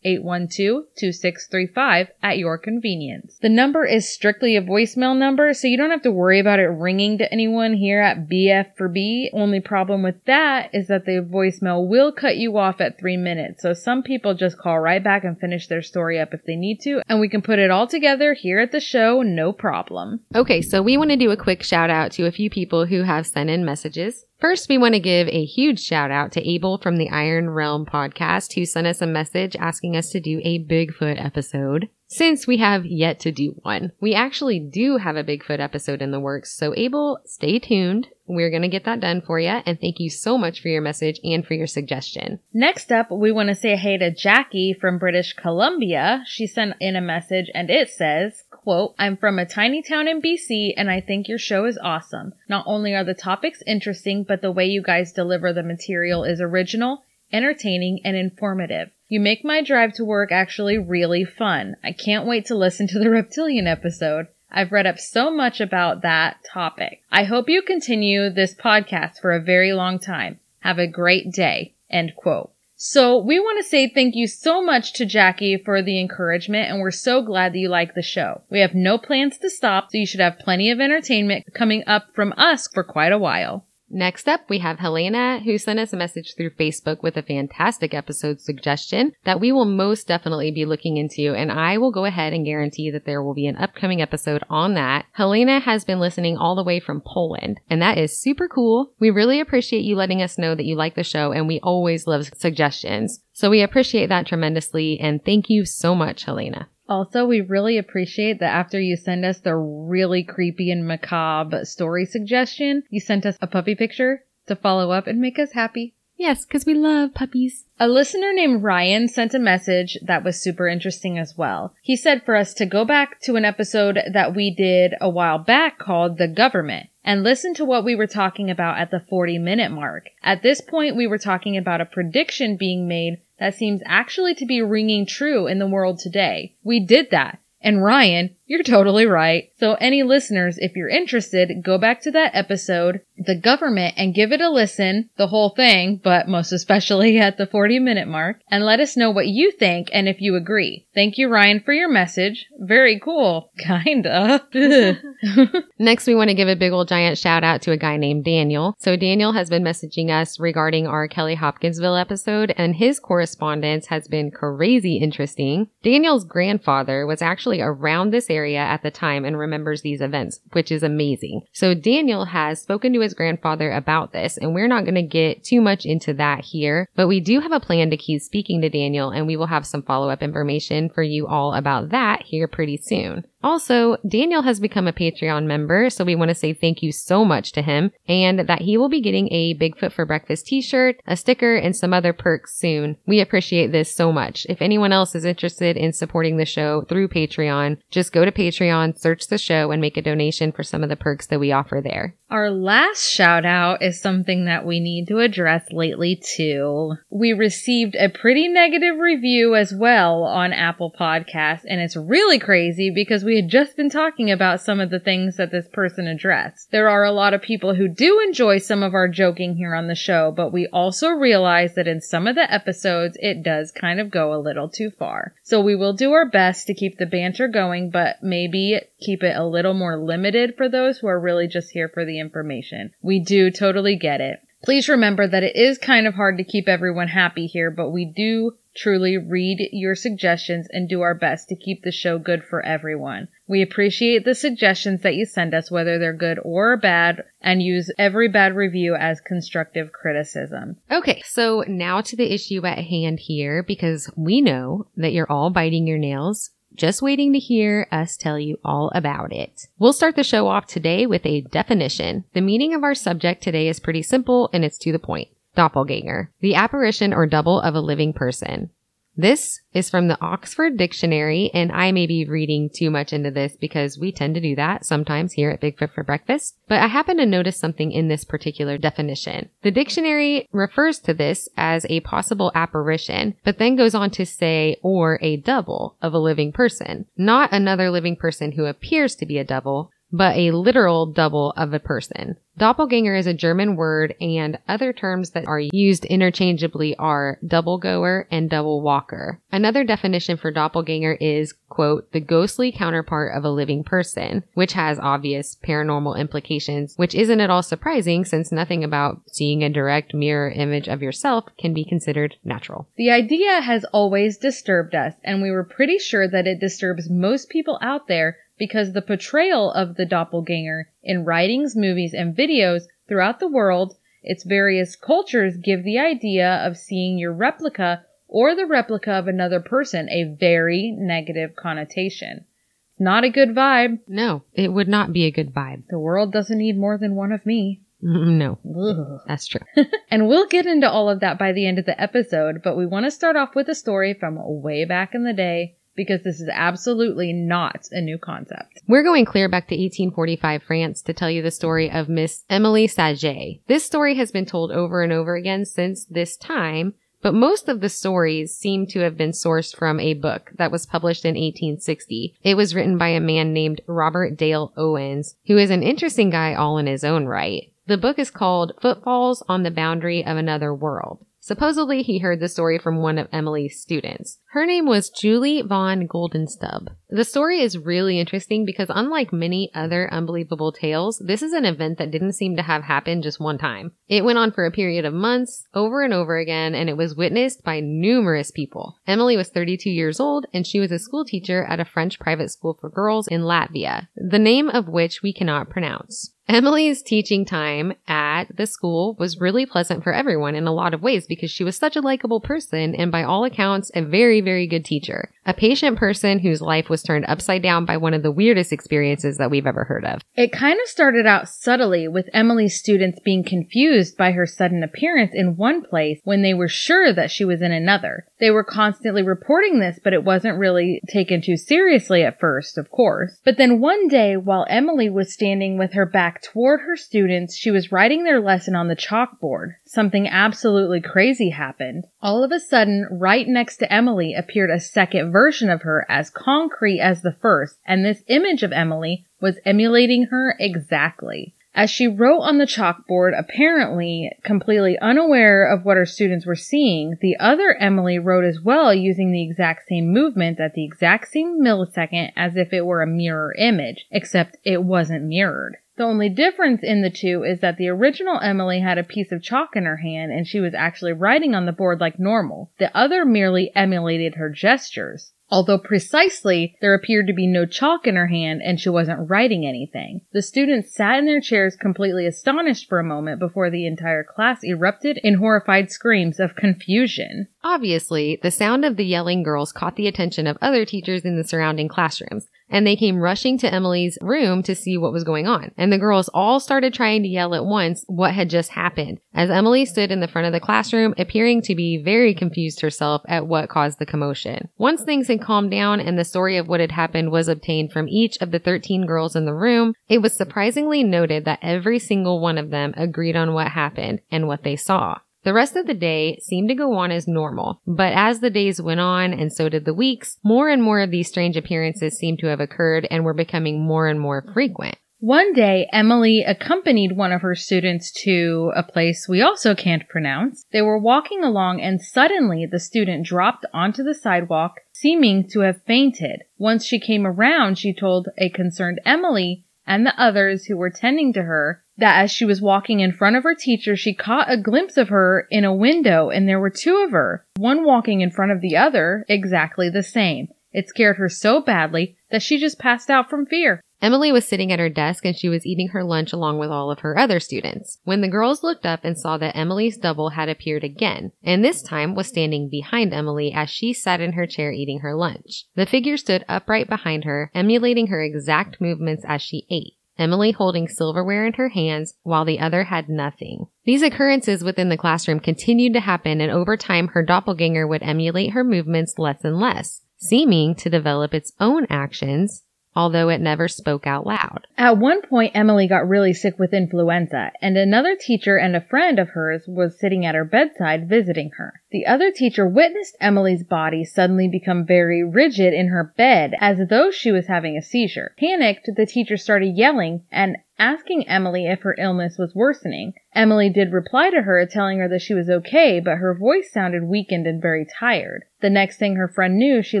641-812-2635 0.04 2.08
at 2.22 2.38
your 2.38 2.58
convenience. 2.58 3.38
The 3.40 3.48
number 3.48 3.84
is 3.84 4.12
strictly 4.12 4.56
a 4.56 4.62
voicemail 4.62 5.16
number, 5.16 5.54
so 5.54 5.68
you 5.68 5.76
don't 5.76 5.90
have 5.90 6.02
to 6.02 6.12
worry 6.12 6.40
about 6.40 6.58
it 6.58 6.68
ringing 6.68 7.18
to 7.18 7.32
anyone 7.32 7.74
here 7.74 8.00
at 8.00 8.28
BF 8.28 8.76
for 8.76 8.88
B. 8.88 9.30
Only 9.32 9.60
problem 9.60 10.02
with 10.02 10.24
that 10.26 10.70
is 10.72 10.88
that 10.88 11.06
the 11.06 11.24
voicemail 11.28 11.88
will 11.88 12.12
cut 12.12 12.36
you 12.36 12.58
off 12.58 12.80
at 12.80 12.98
three 12.98 13.16
minutes, 13.16 13.62
so 13.62 13.72
some 13.72 14.02
people 14.02 14.34
just 14.34 14.58
call 14.58 14.80
right 14.80 15.02
back 15.02 15.24
and 15.24 15.38
finish 15.38 15.68
their 15.68 15.82
story 15.82 16.20
up 16.20 16.34
if 16.34 16.44
they 16.44 16.56
need 16.56 16.80
to, 16.82 17.02
and 17.08 17.20
we 17.20 17.28
can 17.28 17.42
put 17.42 17.58
it 17.58 17.70
all 17.70 17.86
together 17.86 18.34
here 18.34 18.58
at 18.58 18.72
the 18.72 18.80
show, 18.80 19.22
no 19.22 19.52
problem. 19.52 20.20
Okay, 20.34 20.62
so 20.62 20.82
we 20.82 20.96
want 20.96 21.10
to 21.10 21.16
do 21.16 21.30
a 21.30 21.36
quick 21.36 21.62
shout 21.62 21.90
out 21.90 22.10
to 22.12 22.26
a 22.26 22.32
few 22.32 22.50
people 22.50 22.86
who 22.86 23.02
have 23.02 23.26
sent 23.26 23.50
in 23.50 23.64
messages. 23.64 24.24
First, 24.42 24.68
we 24.68 24.76
want 24.76 24.94
to 24.94 25.00
give 25.00 25.28
a 25.28 25.44
huge 25.44 25.80
shout 25.80 26.10
out 26.10 26.32
to 26.32 26.44
Abel 26.44 26.78
from 26.78 26.96
the 26.96 27.08
Iron 27.10 27.48
Realm 27.48 27.86
podcast 27.86 28.54
who 28.54 28.66
sent 28.66 28.88
us 28.88 29.00
a 29.00 29.06
message 29.06 29.54
asking 29.54 29.91
us 29.96 30.10
to 30.10 30.20
do 30.20 30.40
a 30.44 30.64
Bigfoot 30.64 31.22
episode. 31.22 31.88
Since 32.12 32.46
we 32.46 32.58
have 32.58 32.84
yet 32.84 33.20
to 33.20 33.32
do 33.32 33.54
one, 33.62 33.92
we 33.98 34.12
actually 34.12 34.60
do 34.60 34.98
have 34.98 35.16
a 35.16 35.24
Bigfoot 35.24 35.60
episode 35.60 36.02
in 36.02 36.10
the 36.10 36.20
works. 36.20 36.54
So 36.54 36.74
Abel, 36.76 37.20
stay 37.24 37.58
tuned. 37.58 38.08
We're 38.26 38.50
going 38.50 38.60
to 38.62 38.68
get 38.68 38.84
that 38.84 39.00
done 39.00 39.22
for 39.22 39.40
you. 39.40 39.48
And 39.48 39.80
thank 39.80 39.98
you 39.98 40.10
so 40.10 40.36
much 40.36 40.60
for 40.60 40.68
your 40.68 40.82
message 40.82 41.18
and 41.24 41.44
for 41.46 41.54
your 41.54 41.66
suggestion. 41.66 42.40
Next 42.52 42.92
up, 42.92 43.10
we 43.10 43.32
want 43.32 43.48
to 43.48 43.54
say 43.54 43.76
hey 43.76 43.96
to 43.96 44.14
Jackie 44.14 44.76
from 44.78 44.98
British 44.98 45.32
Columbia. 45.32 46.22
She 46.26 46.46
sent 46.46 46.74
in 46.80 46.96
a 46.96 47.00
message 47.00 47.50
and 47.54 47.70
it 47.70 47.88
says, 47.88 48.44
quote, 48.50 48.94
I'm 48.98 49.16
from 49.16 49.38
a 49.38 49.46
tiny 49.46 49.82
town 49.82 50.06
in 50.06 50.20
BC 50.20 50.74
and 50.76 50.90
I 50.90 51.00
think 51.00 51.28
your 51.28 51.38
show 51.38 51.64
is 51.64 51.78
awesome. 51.82 52.34
Not 52.46 52.64
only 52.66 52.94
are 52.94 53.04
the 53.04 53.14
topics 53.14 53.62
interesting, 53.66 54.24
but 54.24 54.42
the 54.42 54.52
way 54.52 54.66
you 54.66 54.82
guys 54.82 55.12
deliver 55.12 55.54
the 55.54 55.62
material 55.62 56.24
is 56.24 56.42
original, 56.42 57.04
entertaining, 57.32 58.00
and 58.04 58.16
informative. 58.16 58.90
You 59.12 59.20
make 59.20 59.44
my 59.44 59.60
drive 59.60 59.92
to 59.96 60.06
work 60.06 60.32
actually 60.32 60.78
really 60.78 61.22
fun. 61.22 61.76
I 61.84 61.92
can't 61.92 62.26
wait 62.26 62.46
to 62.46 62.54
listen 62.54 62.86
to 62.86 62.98
the 62.98 63.10
reptilian 63.20 63.66
episode. 63.66 64.28
I've 64.50 64.72
read 64.72 64.86
up 64.86 64.98
so 64.98 65.30
much 65.30 65.60
about 65.60 66.00
that 66.00 66.38
topic. 66.50 67.02
I 67.12 67.24
hope 67.24 67.50
you 67.50 67.60
continue 67.60 68.30
this 68.30 68.54
podcast 68.54 69.20
for 69.20 69.32
a 69.32 69.38
very 69.38 69.74
long 69.74 69.98
time. 69.98 70.40
Have 70.60 70.78
a 70.78 70.86
great 70.86 71.30
day. 71.30 71.74
End 71.90 72.16
quote. 72.16 72.52
So 72.74 73.18
we 73.18 73.38
want 73.38 73.62
to 73.62 73.68
say 73.68 73.86
thank 73.86 74.16
you 74.16 74.26
so 74.26 74.64
much 74.64 74.94
to 74.94 75.04
Jackie 75.04 75.58
for 75.58 75.82
the 75.82 76.00
encouragement 76.00 76.70
and 76.70 76.80
we're 76.80 76.90
so 76.90 77.20
glad 77.20 77.52
that 77.52 77.58
you 77.58 77.68
like 77.68 77.92
the 77.92 78.00
show. 78.00 78.40
We 78.48 78.60
have 78.60 78.74
no 78.74 78.96
plans 78.96 79.36
to 79.40 79.50
stop, 79.50 79.90
so 79.90 79.98
you 79.98 80.06
should 80.06 80.20
have 80.20 80.38
plenty 80.38 80.70
of 80.70 80.80
entertainment 80.80 81.44
coming 81.52 81.84
up 81.86 82.14
from 82.14 82.32
us 82.38 82.66
for 82.66 82.82
quite 82.82 83.12
a 83.12 83.18
while. 83.18 83.66
Next 83.94 84.26
up, 84.26 84.48
we 84.48 84.60
have 84.60 84.78
Helena, 84.78 85.40
who 85.44 85.58
sent 85.58 85.78
us 85.78 85.92
a 85.92 85.98
message 85.98 86.34
through 86.34 86.54
Facebook 86.54 87.02
with 87.02 87.18
a 87.18 87.22
fantastic 87.22 87.92
episode 87.92 88.40
suggestion 88.40 89.12
that 89.24 89.38
we 89.38 89.52
will 89.52 89.66
most 89.66 90.08
definitely 90.08 90.50
be 90.50 90.64
looking 90.64 90.96
into. 90.96 91.34
And 91.34 91.52
I 91.52 91.76
will 91.76 91.92
go 91.92 92.06
ahead 92.06 92.32
and 92.32 92.46
guarantee 92.46 92.90
that 92.90 93.04
there 93.04 93.22
will 93.22 93.34
be 93.34 93.46
an 93.46 93.58
upcoming 93.58 94.00
episode 94.00 94.42
on 94.48 94.72
that. 94.74 95.04
Helena 95.12 95.60
has 95.60 95.84
been 95.84 96.00
listening 96.00 96.38
all 96.38 96.56
the 96.56 96.64
way 96.64 96.80
from 96.80 97.02
Poland, 97.04 97.60
and 97.68 97.82
that 97.82 97.98
is 97.98 98.18
super 98.18 98.48
cool. 98.48 98.94
We 98.98 99.10
really 99.10 99.40
appreciate 99.40 99.84
you 99.84 99.94
letting 99.94 100.22
us 100.22 100.38
know 100.38 100.54
that 100.54 100.64
you 100.64 100.74
like 100.74 100.94
the 100.94 101.04
show, 101.04 101.32
and 101.32 101.46
we 101.46 101.60
always 101.60 102.06
love 102.06 102.30
suggestions. 102.34 103.20
So 103.34 103.50
we 103.50 103.60
appreciate 103.60 104.08
that 104.08 104.26
tremendously. 104.26 104.98
And 105.00 105.22
thank 105.22 105.50
you 105.50 105.66
so 105.66 105.94
much, 105.94 106.24
Helena. 106.24 106.68
Also, 106.88 107.24
we 107.24 107.40
really 107.40 107.78
appreciate 107.78 108.40
that 108.40 108.54
after 108.54 108.80
you 108.80 108.96
send 108.96 109.24
us 109.24 109.40
the 109.40 109.54
really 109.54 110.22
creepy 110.22 110.70
and 110.70 110.86
macabre 110.86 111.64
story 111.64 112.04
suggestion, 112.04 112.82
you 112.90 113.00
sent 113.00 113.24
us 113.24 113.36
a 113.40 113.46
puppy 113.46 113.74
picture 113.74 114.24
to 114.46 114.56
follow 114.56 114.90
up 114.90 115.06
and 115.06 115.20
make 115.20 115.38
us 115.38 115.52
happy. 115.52 115.94
Yes, 116.16 116.44
because 116.44 116.66
we 116.66 116.74
love 116.74 117.14
puppies. 117.14 117.64
A 117.80 117.88
listener 117.88 118.32
named 118.32 118.62
Ryan 118.62 119.08
sent 119.08 119.34
a 119.34 119.40
message 119.40 119.98
that 120.02 120.22
was 120.22 120.40
super 120.40 120.68
interesting 120.68 121.18
as 121.18 121.36
well. 121.36 121.74
He 121.82 121.96
said 121.96 122.24
for 122.24 122.36
us 122.36 122.54
to 122.54 122.66
go 122.66 122.84
back 122.84 123.20
to 123.22 123.34
an 123.36 123.44
episode 123.44 123.98
that 124.12 124.34
we 124.34 124.54
did 124.54 124.94
a 125.00 125.08
while 125.08 125.38
back 125.38 125.78
called 125.78 126.18
The 126.18 126.28
Government 126.28 126.90
and 127.04 127.24
listen 127.24 127.54
to 127.54 127.64
what 127.64 127.84
we 127.84 127.96
were 127.96 128.06
talking 128.06 128.50
about 128.50 128.78
at 128.78 128.90
the 128.90 129.00
40 129.00 129.38
minute 129.38 129.72
mark. 129.72 130.10
At 130.22 130.42
this 130.42 130.60
point, 130.60 130.94
we 130.94 131.08
were 131.08 131.18
talking 131.18 131.56
about 131.56 131.80
a 131.80 131.86
prediction 131.86 132.56
being 132.56 132.86
made 132.86 133.20
that 133.42 133.56
seems 133.56 133.82
actually 133.84 134.36
to 134.36 134.46
be 134.46 134.62
ringing 134.62 135.04
true 135.04 135.48
in 135.48 135.58
the 135.58 135.66
world 135.66 135.98
today. 135.98 136.54
We 136.62 136.78
did 136.78 137.10
that. 137.10 137.40
And 137.60 137.82
Ryan, 137.82 138.36
you're 138.52 138.62
totally 138.62 139.06
right. 139.06 139.50
So 139.56 139.76
any 139.80 140.02
listeners, 140.02 140.58
if 140.58 140.76
you're 140.76 140.90
interested, 140.90 141.62
go 141.64 141.78
back 141.78 142.02
to 142.02 142.10
that 142.10 142.34
episode, 142.34 143.00
the 143.16 143.34
government, 143.34 143.94
and 143.96 144.14
give 144.14 144.30
it 144.30 144.42
a 144.42 144.50
listen, 144.50 145.08
the 145.16 145.28
whole 145.28 145.54
thing, 145.56 145.98
but 146.04 146.28
most 146.28 146.52
especially 146.52 147.18
at 147.18 147.38
the 147.38 147.46
40 147.46 147.78
minute 147.78 148.08
mark, 148.08 148.40
and 148.50 148.62
let 148.62 148.78
us 148.78 148.94
know 148.94 149.10
what 149.10 149.26
you 149.26 149.52
think 149.52 149.88
and 149.90 150.06
if 150.06 150.20
you 150.20 150.36
agree. 150.36 150.86
Thank 150.94 151.16
you, 151.16 151.30
Ryan, 151.30 151.60
for 151.60 151.72
your 151.72 151.88
message. 151.88 152.44
Very 152.58 153.00
cool. 153.00 153.50
Kinda. 153.58 154.46
Next, 155.78 156.06
we 156.06 156.14
want 156.14 156.28
to 156.28 156.34
give 156.34 156.48
a 156.48 156.54
big 156.54 156.72
old 156.72 156.88
giant 156.88 157.16
shout 157.16 157.44
out 157.44 157.62
to 157.62 157.72
a 157.72 157.78
guy 157.78 157.96
named 157.96 158.26
Daniel. 158.26 158.76
So 158.78 158.96
Daniel 158.96 159.32
has 159.32 159.48
been 159.48 159.64
messaging 159.64 160.10
us 160.10 160.38
regarding 160.38 160.86
our 160.86 161.08
Kelly 161.08 161.36
Hopkinsville 161.36 161.96
episode 161.96 162.52
and 162.58 162.76
his 162.76 163.00
correspondence 163.00 163.86
has 163.86 164.08
been 164.08 164.30
crazy 164.30 164.96
interesting. 164.96 165.68
Daniel's 165.82 166.26
grandfather 166.26 167.06
was 167.06 167.22
actually 167.22 167.62
around 167.62 168.10
this 168.10 168.28
area 168.28 168.41
at 168.46 168.82
the 168.82 168.90
time 168.90 169.24
and 169.24 169.38
remembers 169.38 169.82
these 169.82 170.00
events, 170.00 170.40
which 170.52 170.70
is 170.70 170.82
amazing. 170.82 171.42
So 171.52 171.74
Daniel 171.74 172.26
has 172.26 172.60
spoken 172.60 172.92
to 172.92 173.00
his 173.00 173.14
grandfather 173.14 173.70
about 173.72 174.12
this, 174.12 174.36
and 174.36 174.54
we're 174.54 174.68
not 174.68 174.84
going 174.84 174.94
to 174.94 175.02
get 175.02 175.44
too 175.44 175.60
much 175.60 175.84
into 175.84 176.14
that 176.14 176.44
here, 176.44 176.88
but 176.94 177.08
we 177.08 177.20
do 177.20 177.40
have 177.40 177.52
a 177.52 177.60
plan 177.60 177.90
to 177.90 177.96
keep 177.96 178.20
speaking 178.22 178.60
to 178.62 178.68
Daniel, 178.68 179.10
and 179.10 179.26
we 179.26 179.36
will 179.36 179.46
have 179.46 179.66
some 179.66 179.82
follow 179.82 180.10
up 180.10 180.22
information 180.22 180.90
for 180.90 181.02
you 181.02 181.26
all 181.26 181.54
about 181.54 181.90
that 181.90 182.22
here 182.22 182.48
pretty 182.48 182.76
soon. 182.76 183.24
Also, 183.42 183.96
Daniel 184.06 184.42
has 184.42 184.60
become 184.60 184.86
a 184.86 184.92
Patreon 184.92 185.46
member, 185.46 185.90
so 185.90 186.04
we 186.04 186.14
want 186.14 186.28
to 186.28 186.34
say 186.34 186.54
thank 186.54 186.82
you 186.82 186.92
so 186.92 187.24
much 187.24 187.52
to 187.52 187.62
him 187.62 187.90
and 188.06 188.40
that 188.40 188.62
he 188.62 188.76
will 188.76 188.88
be 188.88 189.00
getting 189.00 189.32
a 189.32 189.54
Bigfoot 189.54 189.92
for 189.92 190.06
Breakfast 190.06 190.46
t-shirt, 190.46 191.00
a 191.06 191.16
sticker, 191.16 191.56
and 191.56 191.74
some 191.74 191.92
other 191.92 192.12
perks 192.12 192.56
soon. 192.56 192.96
We 193.06 193.20
appreciate 193.20 193.72
this 193.72 193.92
so 193.92 194.12
much. 194.12 194.46
If 194.48 194.62
anyone 194.62 194.92
else 194.92 195.14
is 195.16 195.24
interested 195.24 195.76
in 195.76 195.92
supporting 195.92 196.36
the 196.36 196.44
show 196.44 196.82
through 196.82 197.08
Patreon, 197.08 197.78
just 197.90 198.12
go 198.12 198.21
to 198.24 198.32
Patreon, 198.32 198.98
search 198.98 199.26
the 199.26 199.38
show, 199.38 199.70
and 199.70 199.80
make 199.80 199.96
a 199.96 200.02
donation 200.02 200.52
for 200.52 200.62
some 200.62 200.82
of 200.82 200.88
the 200.88 200.96
perks 200.96 201.26
that 201.26 201.40
we 201.40 201.52
offer 201.52 201.80
there. 201.82 202.14
Our 202.30 202.50
last 202.50 203.10
shout 203.10 203.44
out 203.44 203.82
is 203.82 204.00
something 204.00 204.46
that 204.46 204.64
we 204.64 204.80
need 204.80 205.06
to 205.08 205.18
address 205.18 205.70
lately 205.70 206.16
too. 206.16 206.94
We 207.10 207.34
received 207.34 207.94
a 207.94 208.08
pretty 208.08 208.48
negative 208.48 208.98
review 208.98 209.54
as 209.54 209.74
well 209.74 210.22
on 210.24 210.54
Apple 210.54 210.90
Podcasts, 210.98 211.66
and 211.68 211.80
it's 211.80 211.94
really 211.94 212.38
crazy 212.38 212.90
because 212.90 213.22
we 213.22 213.36
had 213.36 213.50
just 213.50 213.76
been 213.76 213.90
talking 213.90 214.30
about 214.30 214.62
some 214.62 214.80
of 214.80 214.88
the 214.88 214.98
things 214.98 215.36
that 215.36 215.50
this 215.50 215.68
person 215.68 216.06
addressed. 216.06 216.70
There 216.70 216.88
are 216.88 217.04
a 217.04 217.12
lot 217.12 217.34
of 217.34 217.42
people 217.42 217.74
who 217.74 217.86
do 217.86 218.20
enjoy 218.26 218.58
some 218.58 218.82
of 218.82 218.94
our 218.94 219.08
joking 219.08 219.56
here 219.56 219.74
on 219.74 219.88
the 219.88 219.94
show, 219.94 220.32
but 220.34 220.54
we 220.54 220.66
also 220.68 221.10
realize 221.10 221.74
that 221.74 221.86
in 221.86 222.00
some 222.00 222.26
of 222.26 222.34
the 222.34 222.50
episodes 222.50 223.18
it 223.20 223.42
does 223.42 223.70
kind 223.70 224.00
of 224.00 224.10
go 224.10 224.32
a 224.32 224.40
little 224.40 224.70
too 224.70 224.90
far. 224.90 225.34
So 225.42 225.60
we 225.60 225.76
will 225.76 225.92
do 225.92 226.12
our 226.12 226.24
best 226.24 226.66
to 226.68 226.74
keep 226.74 226.96
the 226.96 227.04
banter 227.04 227.46
going, 227.46 227.90
but 227.90 228.11
maybe 228.20 228.80
keep 229.00 229.22
it 229.22 229.36
a 229.36 229.46
little 229.46 229.74
more 229.74 229.96
limited 229.96 230.54
for 230.56 230.68
those 230.68 230.98
who 230.98 231.06
are 231.06 231.20
really 231.20 231.46
just 231.46 231.70
here 231.70 231.88
for 231.88 232.04
the 232.04 232.20
information. 232.20 232.92
We 233.02 233.20
do 233.20 233.50
totally 233.50 233.96
get 233.96 234.20
it. 234.20 234.40
Please 234.62 234.88
remember 234.88 235.26
that 235.26 235.42
it 235.42 235.56
is 235.56 235.76
kind 235.78 236.06
of 236.06 236.14
hard 236.14 236.38
to 236.38 236.44
keep 236.44 236.68
everyone 236.68 237.08
happy 237.08 237.46
here, 237.46 237.70
but 237.70 237.90
we 237.90 238.04
do 238.04 238.52
truly 238.74 239.18
read 239.18 239.58
your 239.72 239.94
suggestions 239.94 240.66
and 240.70 240.88
do 240.88 241.02
our 241.02 241.14
best 241.14 241.48
to 241.48 241.56
keep 241.56 241.82
the 241.82 241.90
show 241.90 242.18
good 242.18 242.44
for 242.44 242.64
everyone. 242.64 243.28
We 243.48 243.60
appreciate 243.60 244.24
the 244.24 244.34
suggestions 244.34 245.02
that 245.02 245.16
you 245.16 245.26
send 245.26 245.52
us, 245.52 245.70
whether 245.70 245.98
they're 245.98 246.12
good 246.12 246.38
or 246.42 246.76
bad, 246.76 247.24
and 247.40 247.60
use 247.60 247.90
every 247.98 248.28
bad 248.28 248.54
review 248.54 248.94
as 248.94 249.20
constructive 249.20 249.92
criticism. 249.92 250.76
Okay, 250.90 251.22
so 251.26 251.64
now 251.66 252.00
to 252.00 252.16
the 252.16 252.32
issue 252.32 252.64
at 252.64 252.78
hand 252.78 253.18
here, 253.20 253.62
because 253.62 254.10
we 254.16 254.40
know 254.40 254.86
that 254.96 255.12
you're 255.12 255.30
all 255.30 255.50
biting 255.50 255.86
your 255.86 255.98
nails 255.98 256.50
just 256.74 257.02
waiting 257.02 257.32
to 257.32 257.38
hear 257.38 257.86
us 257.92 258.16
tell 258.16 258.38
you 258.38 258.58
all 258.64 258.90
about 258.94 259.32
it. 259.32 259.66
We'll 259.78 259.92
start 259.92 260.16
the 260.16 260.24
show 260.24 260.48
off 260.48 260.66
today 260.66 261.06
with 261.06 261.24
a 261.26 261.42
definition. 261.42 262.24
The 262.32 262.40
meaning 262.40 262.74
of 262.74 262.82
our 262.82 262.94
subject 262.94 263.42
today 263.42 263.68
is 263.68 263.80
pretty 263.80 264.02
simple 264.02 264.50
and 264.52 264.64
it's 264.64 264.78
to 264.78 264.92
the 264.92 264.98
point. 264.98 265.28
Doppelganger, 265.54 266.32
the 266.40 266.54
apparition 266.54 267.12
or 267.12 267.26
double 267.26 267.60
of 267.60 267.74
a 267.74 267.80
living 267.80 268.12
person. 268.12 268.70
This 269.16 269.60
is 269.74 269.90
from 269.90 270.08
the 270.08 270.18
Oxford 270.22 270.78
Dictionary, 270.78 271.50
and 271.52 271.70
I 271.70 271.92
may 271.92 272.06
be 272.06 272.24
reading 272.24 272.70
too 272.72 272.90
much 272.90 273.12
into 273.12 273.30
this 273.30 273.56
because 273.56 273.98
we 273.98 274.10
tend 274.10 274.34
to 274.34 274.40
do 274.40 274.56
that 274.56 274.86
sometimes 274.86 275.34
here 275.34 275.50
at 275.50 275.60
Bigfoot 275.60 275.92
for 275.92 276.02
Breakfast, 276.02 276.56
but 276.66 276.80
I 276.80 276.86
happen 276.86 277.18
to 277.18 277.26
notice 277.26 277.58
something 277.58 277.92
in 277.92 278.08
this 278.08 278.24
particular 278.24 278.78
definition. 278.78 279.50
The 279.62 279.70
dictionary 279.70 280.48
refers 280.50 280.98
to 281.00 281.12
this 281.12 281.48
as 281.58 281.84
a 281.90 282.00
possible 282.00 282.52
apparition, 282.54 283.34
but 283.44 283.58
then 283.58 283.76
goes 283.76 283.94
on 283.94 284.10
to 284.12 284.24
say, 284.24 284.76
or 284.82 285.18
a 285.20 285.36
double 285.36 285.96
of 286.00 286.14
a 286.14 286.18
living 286.18 286.50
person, 286.50 287.04
not 287.16 287.52
another 287.52 287.90
living 287.90 288.16
person 288.16 288.52
who 288.52 288.64
appears 288.64 289.14
to 289.16 289.26
be 289.26 289.36
a 289.36 289.44
double, 289.44 289.91
but 290.12 290.36
a 290.36 290.50
literal 290.50 291.06
double 291.06 291.52
of 291.56 291.72
a 291.72 291.80
person. 291.80 292.36
Doppelganger 292.58 293.14
is 293.14 293.26
a 293.26 293.32
German 293.32 293.76
word 293.76 294.14
and 294.20 294.58
other 294.68 294.92
terms 294.92 295.30
that 295.30 295.46
are 295.46 295.58
used 295.58 296.04
interchangeably 296.04 296.94
are 296.96 297.38
double 297.46 297.78
goer 297.78 298.28
and 298.30 298.50
double 298.50 298.82
walker. 298.82 299.40
Another 299.50 299.84
definition 299.84 300.36
for 300.36 300.50
doppelganger 300.50 301.14
is, 301.14 301.54
quote, 301.70 302.12
the 302.12 302.20
ghostly 302.20 302.70
counterpart 302.70 303.34
of 303.34 303.44
a 303.44 303.50
living 303.50 303.82
person, 303.82 304.44
which 304.52 304.74
has 304.74 304.98
obvious 304.98 305.56
paranormal 305.66 306.18
implications, 306.18 306.94
which 306.96 307.14
isn't 307.14 307.40
at 307.40 307.48
all 307.48 307.62
surprising 307.62 308.22
since 308.24 308.52
nothing 308.52 308.84
about 308.84 309.22
seeing 309.30 309.64
a 309.64 309.70
direct 309.70 310.12
mirror 310.12 310.50
image 310.50 310.88
of 310.88 311.00
yourself 311.00 311.46
can 311.58 311.72
be 311.72 311.86
considered 311.86 312.36
natural. 312.44 312.86
The 312.96 313.10
idea 313.10 313.62
has 313.62 313.86
always 313.94 314.36
disturbed 314.36 314.94
us, 314.94 315.14
and 315.24 315.40
we 315.40 315.50
were 315.50 315.64
pretty 315.64 315.98
sure 315.98 316.28
that 316.28 316.46
it 316.46 316.60
disturbs 316.60 317.08
most 317.08 317.48
people 317.48 317.78
out 317.80 318.08
there 318.08 318.36
because 318.62 318.92
the 318.92 319.02
portrayal 319.02 319.72
of 319.72 319.96
the 319.96 320.06
doppelganger 320.06 320.88
in 321.02 321.24
writings, 321.24 321.74
movies, 321.74 322.14
and 322.14 322.36
videos 322.36 322.82
throughout 323.08 323.40
the 323.40 323.48
world, 323.48 323.96
its 324.22 324.44
various 324.44 324.94
cultures 324.94 325.56
give 325.56 325.82
the 325.82 325.98
idea 325.98 326.48
of 326.64 326.76
seeing 326.76 327.18
your 327.18 327.32
replica 327.32 328.04
or 328.28 328.54
the 328.54 328.64
replica 328.64 329.10
of 329.10 329.26
another 329.26 329.58
person 329.58 330.08
a 330.10 330.36
very 330.38 330.92
negative 330.96 331.56
connotation. 331.56 332.44
It's 332.92 333.00
not 333.00 333.24
a 333.24 333.30
good 333.30 333.48
vibe. 333.48 333.98
No, 334.06 334.44
it 334.54 334.72
would 334.72 334.86
not 334.86 335.12
be 335.12 335.24
a 335.24 335.32
good 335.32 335.52
vibe. 335.52 335.82
The 335.90 335.98
world 335.98 336.32
doesn't 336.32 336.58
need 336.58 336.78
more 336.78 336.96
than 336.96 337.16
one 337.16 337.32
of 337.32 337.44
me. 337.44 337.80
No, 338.00 338.60
Ugh. 338.64 339.22
that's 339.26 339.48
true. 339.48 339.62
And 340.08 340.28
we'll 340.28 340.46
get 340.46 340.66
into 340.66 340.88
all 340.88 341.10
of 341.10 341.18
that 341.18 341.36
by 341.36 341.50
the 341.50 341.66
end 341.66 341.80
of 341.80 341.86
the 341.86 342.00
episode, 342.00 342.62
but 342.62 342.76
we 342.76 342.86
want 342.86 343.06
to 343.06 343.10
start 343.10 343.34
off 343.34 343.56
with 343.56 343.68
a 343.68 343.74
story 343.74 344.14
from 344.14 344.36
way 344.38 344.84
back 344.84 345.16
in 345.16 345.24
the 345.24 345.32
day 345.32 345.74
because 345.94 346.22
this 346.22 346.40
is 346.40 346.48
absolutely 346.52 347.32
not 347.32 347.88
a 347.90 348.00
new 348.00 348.18
concept. 348.18 348.80
We're 348.86 349.02
going 349.02 349.24
clear 349.24 349.48
back 349.48 349.68
to 349.68 349.74
1845 349.74 350.62
France 350.62 351.02
to 351.02 351.12
tell 351.12 351.30
you 351.30 351.42
the 351.42 351.50
story 351.50 351.90
of 351.90 352.08
Miss 352.08 352.44
Emily 352.48 352.86
Saget. 352.86 353.60
This 353.66 353.84
story 353.84 354.14
has 354.16 354.30
been 354.30 354.46
told 354.46 354.70
over 354.72 355.02
and 355.02 355.12
over 355.12 355.34
again 355.34 355.64
since 355.64 356.04
this 356.04 356.36
time, 356.36 356.94
but 357.20 357.34
most 357.34 357.68
of 357.68 357.80
the 357.80 357.88
stories 357.88 358.54
seem 358.54 358.86
to 358.88 359.00
have 359.00 359.16
been 359.16 359.30
sourced 359.30 359.76
from 359.76 360.00
a 360.00 360.14
book 360.14 360.50
that 360.58 360.72
was 360.72 360.86
published 360.86 361.24
in 361.24 361.34
1860. 361.34 362.34
It 362.42 362.56
was 362.56 362.74
written 362.74 362.98
by 362.98 363.08
a 363.08 363.20
man 363.20 363.52
named 363.52 363.80
Robert 363.86 364.36
Dale 364.36 364.72
Owens, 364.76 365.36
who 365.46 365.56
is 365.56 365.70
an 365.70 365.82
interesting 365.82 366.30
guy 366.30 366.54
all 366.54 366.78
in 366.78 366.86
his 366.86 367.04
own 367.04 367.26
right. 367.26 367.72
The 367.86 367.96
book 367.96 368.18
is 368.18 368.30
called 368.30 368.72
Footfalls 368.80 369.42
on 369.48 369.62
the 369.62 369.70
Boundary 369.70 370.24
of 370.24 370.36
Another 370.36 370.74
World. 370.74 371.24
Supposedly, 371.44 372.02
he 372.02 372.18
heard 372.18 372.38
the 372.38 372.48
story 372.48 372.78
from 372.78 372.98
one 372.98 373.18
of 373.18 373.26
Emily's 373.32 373.80
students. 373.80 374.38
Her 374.52 374.64
name 374.64 374.86
was 374.86 375.10
Julie 375.10 375.60
von 375.60 376.06
Goldenstub. 376.06 376.94
The 377.10 377.24
story 377.24 377.60
is 377.60 377.76
really 377.76 378.20
interesting 378.20 378.64
because 378.64 378.86
unlike 378.94 379.32
many 379.32 379.68
other 379.74 380.08
unbelievable 380.12 380.70
tales, 380.70 381.18
this 381.18 381.42
is 381.42 381.52
an 381.52 381.64
event 381.64 381.98
that 381.98 382.12
didn't 382.12 382.34
seem 382.34 382.54
to 382.54 382.62
have 382.62 382.84
happened 382.84 383.24
just 383.24 383.40
one 383.40 383.58
time. 383.58 383.90
It 384.06 384.24
went 384.24 384.38
on 384.38 384.52
for 384.52 384.66
a 384.66 384.70
period 384.70 385.04
of 385.04 385.14
months, 385.14 385.66
over 385.74 386.04
and 386.04 386.14
over 386.14 386.38
again, 386.38 386.76
and 386.76 386.88
it 386.88 386.96
was 386.96 387.16
witnessed 387.16 387.64
by 387.64 387.80
numerous 387.80 388.52
people. 388.52 389.00
Emily 389.08 389.36
was 389.36 389.48
32 389.48 389.90
years 389.90 390.20
old 390.20 390.46
and 390.54 390.64
she 390.64 390.78
was 390.78 390.92
a 390.92 390.98
school 391.00 391.24
teacher 391.24 391.64
at 391.64 391.80
a 391.80 391.84
French 391.84 392.20
private 392.20 392.50
school 392.52 392.78
for 392.80 392.88
girls 392.88 393.26
in 393.26 393.40
Latvia, 393.40 394.06
the 394.14 394.38
name 394.38 394.68
of 394.68 394.86
which 394.86 395.22
we 395.24 395.32
cannot 395.32 395.70
pronounce. 395.70 396.31
Emily's 396.48 397.02
teaching 397.02 397.44
time 397.44 397.94
at 398.08 398.56
the 398.56 398.66
school 398.66 399.14
was 399.18 399.40
really 399.40 399.64
pleasant 399.64 400.02
for 400.02 400.12
everyone 400.12 400.54
in 400.54 400.66
a 400.66 400.72
lot 400.72 400.92
of 400.92 401.02
ways 401.02 401.26
because 401.26 401.50
she 401.50 401.64
was 401.64 401.76
such 401.76 401.96
a 401.96 402.00
likable 402.00 402.40
person 402.40 402.94
and 402.94 403.12
by 403.12 403.22
all 403.22 403.44
accounts, 403.44 403.90
a 403.94 404.02
very, 404.02 404.40
very 404.40 404.66
good 404.66 404.84
teacher. 404.84 405.30
A 405.44 405.54
patient 405.54 405.98
person 405.98 406.38
whose 406.38 406.62
life 406.62 406.88
was 406.88 407.02
turned 407.02 407.24
upside 407.26 407.62
down 407.62 407.84
by 407.84 407.96
one 407.96 408.14
of 408.14 408.22
the 408.22 408.30
weirdest 408.30 408.72
experiences 408.72 409.38
that 409.38 409.50
we've 409.50 409.66
ever 409.66 409.82
heard 409.82 410.04
of. 410.04 410.20
It 410.36 410.52
kind 410.52 410.78
of 410.80 410.86
started 410.86 411.26
out 411.26 411.48
subtly 411.48 412.06
with 412.06 412.30
Emily's 412.32 412.78
students 412.78 413.18
being 413.24 413.42
confused 413.42 414.16
by 414.16 414.30
her 414.32 414.46
sudden 414.46 414.84
appearance 414.84 415.32
in 415.34 415.56
one 415.56 415.82
place 415.82 416.20
when 416.22 416.42
they 416.42 416.54
were 416.54 416.68
sure 416.68 417.12
that 417.12 417.32
she 417.32 417.44
was 417.44 417.60
in 417.60 417.72
another. 417.72 418.24
They 418.38 418.52
were 418.52 418.62
constantly 418.62 419.22
reporting 419.22 419.80
this, 419.80 419.98
but 420.02 420.12
it 420.12 420.22
wasn't 420.22 420.58
really 420.58 421.00
taken 421.08 421.42
too 421.42 421.56
seriously 421.56 422.22
at 422.22 422.38
first, 422.38 422.78
of 422.78 422.90
course. 422.92 423.40
But 423.44 423.56
then 423.56 423.80
one 423.80 424.06
day, 424.06 424.36
while 424.36 424.64
Emily 424.68 425.10
was 425.10 425.34
standing 425.34 425.76
with 425.76 425.94
her 425.94 426.06
back 426.06 426.42
toward 426.42 426.82
her 426.82 426.96
students, 426.96 427.56
she 427.56 427.72
was 427.72 427.90
writing 427.90 428.22
their 428.22 428.40
lesson 428.40 428.76
on 428.76 428.86
the 428.86 428.96
chalkboard. 428.96 429.74
Something 429.86 430.28
absolutely 430.28 431.00
crazy 431.00 431.50
happened. 431.50 432.04
All 432.20 432.44
of 432.44 432.52
a 432.52 432.60
sudden, 432.60 433.08
right 433.10 433.46
next 433.48 433.78
to 433.78 433.92
Emily 433.92 434.34
appeared 434.34 434.70
a 434.70 434.78
second 434.78 435.31
version 435.32 435.70
of 435.70 435.82
her 435.82 436.06
as 436.08 436.30
concrete 436.30 437.00
as 437.00 437.22
the 437.22 437.36
first, 437.40 437.78
and 437.86 438.04
this 438.04 438.22
image 438.28 438.62
of 438.62 438.72
Emily 438.72 439.24
was 439.40 439.58
emulating 439.64 440.26
her 440.26 440.54
exactly. 440.60 441.54
As 441.74 441.90
she 441.90 442.06
wrote 442.06 442.40
on 442.40 442.58
the 442.58 442.66
chalkboard, 442.66 443.32
apparently 443.36 444.30
completely 444.44 444.98
unaware 444.98 445.64
of 445.64 445.86
what 445.86 445.96
her 445.96 446.04
students 446.04 446.44
were 446.44 446.54
seeing, 446.54 447.16
the 447.22 447.38
other 447.40 447.74
Emily 447.74 448.18
wrote 448.18 448.44
as 448.44 448.60
well 448.60 448.92
using 448.92 449.32
the 449.32 449.42
exact 449.42 449.88
same 449.88 450.12
movement 450.12 450.60
at 450.60 450.74
the 450.74 450.84
exact 450.84 451.32
same 451.32 451.62
millisecond 451.62 452.32
as 452.36 452.56
if 452.56 452.74
it 452.74 452.84
were 452.84 453.00
a 453.00 453.06
mirror 453.06 453.54
image, 453.56 454.06
except 454.10 454.58
it 454.64 454.84
wasn't 454.84 455.24
mirrored. 455.24 455.78
The 455.96 456.04
only 456.04 456.30
difference 456.30 456.82
in 456.82 457.02
the 457.02 457.10
two 457.10 457.44
is 457.44 457.60
that 457.60 457.76
the 457.76 457.88
original 457.88 458.40
Emily 458.40 458.80
had 458.80 458.96
a 458.96 459.04
piece 459.04 459.30
of 459.30 459.42
chalk 459.42 459.76
in 459.76 459.84
her 459.84 459.98
hand 459.98 460.32
and 460.32 460.46
she 460.46 460.58
was 460.58 460.72
actually 460.72 461.12
writing 461.12 461.54
on 461.54 461.66
the 461.66 461.72
board 461.72 462.00
like 462.00 462.18
normal. 462.18 462.70
The 462.78 462.96
other 462.96 463.26
merely 463.26 463.70
emulated 463.76 464.36
her 464.36 464.48
gestures. 464.48 465.32
Although 465.52 465.78
precisely 465.78 466.74
there 466.80 466.94
appeared 466.94 467.26
to 467.26 467.32
be 467.34 467.46
no 467.46 467.66
chalk 467.66 468.06
in 468.06 468.16
her 468.16 468.28
hand 468.28 468.62
and 468.64 468.80
she 468.80 468.88
wasn't 468.88 469.30
writing 469.30 469.66
anything. 469.66 470.22
The 470.32 470.40
students 470.40 470.94
sat 470.94 471.18
in 471.18 471.26
their 471.26 471.42
chairs 471.42 471.76
completely 471.76 472.26
astonished 472.26 472.88
for 472.88 472.98
a 472.98 473.04
moment 473.04 473.38
before 473.38 473.68
the 473.68 473.86
entire 473.86 474.24
class 474.24 474.64
erupted 474.64 475.20
in 475.22 475.34
horrified 475.34 475.92
screams 475.92 476.40
of 476.40 476.56
confusion. 476.56 477.48
Obviously, 477.62 478.40
the 478.42 478.50
sound 478.50 478.84
of 478.84 478.96
the 478.96 479.04
yelling 479.04 479.42
girls 479.42 479.72
caught 479.72 479.94
the 479.96 480.08
attention 480.08 480.46
of 480.46 480.58
other 480.60 480.84
teachers 480.84 481.24
in 481.24 481.36
the 481.36 481.44
surrounding 481.44 481.86
classrooms, 481.86 482.48
and 482.68 482.84
they 482.84 482.96
came 482.96 483.18
rushing 483.18 483.56
to 483.58 483.72
Emily's 483.72 484.18
room 484.20 484.64
to 484.64 484.74
see 484.74 484.96
what 484.96 485.12
was 485.12 485.22
going 485.22 485.46
on. 485.46 485.70
And 485.76 485.92
the 485.92 485.98
girls 485.98 486.28
all 486.34 486.58
started 486.58 486.92
trying 486.92 487.22
to 487.22 487.28
yell 487.28 487.54
at 487.54 487.64
once 487.64 488.04
what 488.08 488.34
had 488.34 488.50
just 488.50 488.70
happened, 488.70 489.20
as 489.32 489.50
Emily 489.50 489.84
stood 489.84 490.10
in 490.10 490.18
the 490.18 490.26
front 490.26 490.46
of 490.46 490.52
the 490.52 490.58
classroom, 490.58 491.14
appearing 491.18 491.62
to 491.62 491.76
be 491.76 492.02
very 492.02 492.34
confused 492.34 492.80
herself 492.80 493.22
at 493.28 493.46
what 493.46 493.68
caused 493.68 494.00
the 494.00 494.06
commotion. 494.06 494.68
Once 494.76 495.02
things 495.02 495.28
had 495.28 495.41
calmed 495.42 495.70
down 495.70 496.00
and 496.00 496.18
the 496.18 496.24
story 496.24 496.56
of 496.56 496.68
what 496.68 496.80
had 496.80 496.92
happened 496.92 497.30
was 497.30 497.48
obtained 497.48 497.92
from 497.92 498.08
each 498.08 498.38
of 498.40 498.50
the 498.50 498.58
13 498.58 499.04
girls 499.04 499.36
in 499.36 499.44
the 499.44 499.54
room, 499.54 499.94
it 500.08 500.22
was 500.22 500.32
surprisingly 500.32 501.02
noted 501.02 501.44
that 501.44 501.58
every 501.60 501.98
single 501.98 502.40
one 502.40 502.56
of 502.56 502.70
them 502.70 502.94
agreed 502.96 503.36
on 503.36 503.52
what 503.52 503.68
happened 503.68 504.20
and 504.30 504.48
what 504.48 504.62
they 504.62 504.76
saw. 504.76 505.18
The 505.44 505.52
rest 505.52 505.74
of 505.74 505.86
the 505.86 505.94
day 505.94 506.38
seemed 506.40 506.68
to 506.68 506.74
go 506.76 506.94
on 506.94 507.10
as 507.10 507.26
normal, 507.26 507.80
but 507.84 508.12
as 508.12 508.38
the 508.38 508.50
days 508.50 508.80
went 508.80 509.00
on 509.00 509.32
and 509.32 509.52
so 509.52 509.68
did 509.68 509.84
the 509.84 509.92
weeks, 509.92 510.38
more 510.44 510.68
and 510.68 510.80
more 510.80 511.00
of 511.00 511.10
these 511.10 511.28
strange 511.28 511.56
appearances 511.56 512.16
seemed 512.16 512.38
to 512.38 512.46
have 512.46 512.60
occurred 512.60 513.08
and 513.10 513.24
were 513.24 513.34
becoming 513.34 513.84
more 513.84 514.06
and 514.06 514.20
more 514.20 514.44
frequent. 514.54 514.96
One 515.18 515.52
day, 515.52 515.88
Emily 515.92 516.42
accompanied 516.42 517.16
one 517.16 517.30
of 517.30 517.42
her 517.42 517.54
students 517.54 518.10
to 518.24 518.72
a 518.74 518.82
place 518.82 519.28
we 519.28 519.40
also 519.40 519.72
can't 519.72 520.08
pronounce. 520.08 520.64
They 520.72 520.82
were 520.82 520.98
walking 520.98 521.44
along 521.44 521.80
and 521.80 522.02
suddenly 522.02 522.66
the 522.66 522.80
student 522.80 523.24
dropped 523.24 523.64
onto 523.72 524.02
the 524.02 524.14
sidewalk, 524.14 524.80
seeming 525.02 525.48
to 525.48 525.60
have 525.60 525.82
fainted. 525.82 526.44
Once 526.58 526.86
she 526.86 527.00
came 527.00 527.26
around, 527.26 527.76
she 527.76 527.92
told 527.92 528.28
a 528.38 528.48
concerned 528.48 529.00
Emily 529.04 529.64
and 529.84 530.06
the 530.06 530.18
others 530.18 530.66
who 530.66 530.76
were 530.76 530.90
tending 530.90 531.32
to 531.32 531.42
her 531.42 531.82
that 531.98 532.22
as 532.22 532.30
she 532.30 532.44
was 532.44 532.62
walking 532.62 533.00
in 533.00 533.12
front 533.12 533.34
of 533.36 533.42
her 533.42 533.54
teacher, 533.54 533.96
she 533.96 534.14
caught 534.14 534.50
a 534.50 534.56
glimpse 534.56 534.96
of 534.96 535.08
her 535.08 535.48
in 535.50 535.64
a 535.64 535.74
window 535.74 536.30
and 536.30 536.48
there 536.48 536.60
were 536.60 536.70
two 536.70 537.02
of 537.04 537.10
her, 537.10 537.44
one 537.56 537.84
walking 537.84 538.20
in 538.20 538.30
front 538.30 538.52
of 538.52 538.60
the 538.60 538.76
other, 538.76 539.26
exactly 539.28 539.90
the 539.90 540.04
same. 540.04 540.46
It 540.72 540.88
scared 540.88 541.16
her 541.16 541.28
so 541.28 541.60
badly 541.60 542.16
that 542.30 542.42
she 542.42 542.58
just 542.58 542.78
passed 542.78 543.10
out 543.10 543.28
from 543.28 543.44
fear. 543.44 543.82
Emily 544.02 544.32
was 544.32 544.48
sitting 544.48 544.72
at 544.72 544.80
her 544.80 544.88
desk 544.88 545.24
and 545.24 545.36
she 545.36 545.48
was 545.48 545.64
eating 545.64 545.88
her 545.88 546.02
lunch 546.02 546.32
along 546.32 546.58
with 546.58 546.70
all 546.70 546.90
of 546.90 546.98
her 546.98 547.16
other 547.16 547.38
students. 547.38 548.00
When 548.02 548.20
the 548.20 548.28
girls 548.28 548.64
looked 548.64 548.84
up 548.84 549.04
and 549.04 549.16
saw 549.16 549.38
that 549.38 549.56
Emily's 549.56 549.96
double 549.96 550.30
had 550.30 550.48
appeared 550.48 550.82
again, 550.82 551.30
and 551.44 551.64
this 551.64 551.82
time 551.82 552.16
was 552.16 552.26
standing 552.26 552.68
behind 552.68 553.14
Emily 553.14 553.52
as 553.52 553.70
she 553.70 553.92
sat 553.92 554.20
in 554.20 554.32
her 554.32 554.44
chair 554.44 554.72
eating 554.72 554.98
her 554.98 555.14
lunch. 555.14 555.66
The 555.76 555.86
figure 555.86 556.16
stood 556.16 556.44
upright 556.48 556.88
behind 556.88 557.22
her, 557.22 557.52
emulating 557.54 558.08
her 558.08 558.20
exact 558.20 558.80
movements 558.80 559.24
as 559.28 559.40
she 559.40 559.66
ate. 559.70 559.94
Emily 560.18 560.50
holding 560.50 560.88
silverware 560.88 561.46
in 561.46 561.52
her 561.54 561.68
hands 561.68 562.14
while 562.24 562.44
the 562.44 562.58
other 562.58 562.84
had 562.84 563.08
nothing. 563.08 563.66
These 563.84 564.02
occurrences 564.02 564.64
within 564.64 564.88
the 564.88 564.96
classroom 564.96 565.38
continued 565.38 565.92
to 565.92 566.00
happen 566.00 566.40
and 566.40 566.50
over 566.50 566.76
time 566.76 567.08
her 567.08 567.22
doppelganger 567.22 567.86
would 567.86 568.02
emulate 568.02 568.50
her 568.50 568.64
movements 568.64 569.16
less 569.16 569.44
and 569.44 569.60
less, 569.60 570.02
seeming 570.16 570.74
to 570.74 570.90
develop 570.90 571.32
its 571.32 571.52
own 571.60 571.86
actions 571.88 572.64
although 572.94 573.28
it 573.28 573.40
never 573.40 573.68
spoke 573.68 574.06
out 574.06 574.26
loud. 574.26 574.66
At 574.76 574.98
one 574.98 575.22
point, 575.22 575.52
Emily 575.54 575.86
got 575.86 576.08
really 576.08 576.32
sick 576.32 576.58
with 576.58 576.74
influenza, 576.74 577.52
and 577.60 577.76
another 577.76 578.16
teacher 578.16 578.56
and 578.56 578.76
a 578.76 578.80
friend 578.80 579.18
of 579.18 579.30
hers 579.30 579.64
was 579.66 579.98
sitting 579.98 580.26
at 580.26 580.34
her 580.34 580.44
bedside 580.44 581.08
visiting 581.08 581.50
her. 581.56 581.80
The 581.90 582.06
other 582.06 582.30
teacher 582.30 582.66
witnessed 582.66 583.16
Emily's 583.20 583.64
body 583.64 584.04
suddenly 584.04 584.48
become 584.48 584.86
very 584.86 585.22
rigid 585.22 585.72
in 585.74 585.88
her 585.88 586.12
bed 586.16 586.54
as 586.58 586.88
though 586.88 587.10
she 587.10 587.32
was 587.32 587.46
having 587.46 587.76
a 587.76 587.82
seizure. 587.82 588.34
Panicked, 588.38 588.88
the 588.96 589.06
teacher 589.06 589.36
started 589.36 589.76
yelling 589.76 590.22
and 590.30 590.56
asking 590.78 591.28
Emily 591.28 591.66
if 591.66 591.82
her 591.82 591.94
illness 591.98 592.38
was 592.38 592.54
worsening. 592.54 593.12
Emily 593.34 593.68
did 593.68 593.92
reply 593.92 594.30
to 594.30 594.42
her, 594.42 594.64
telling 594.64 594.98
her 594.98 595.08
that 595.08 595.20
she 595.20 595.34
was 595.34 595.50
okay, 595.50 596.00
but 596.00 596.16
her 596.16 596.34
voice 596.34 596.72
sounded 596.72 597.04
weakened 597.04 597.46
and 597.46 597.60
very 597.60 597.84
tired. 597.98 598.44
The 598.60 598.70
next 598.70 598.96
thing 598.96 599.16
her 599.16 599.28
friend 599.28 599.56
knew, 599.56 599.82
she 599.82 600.00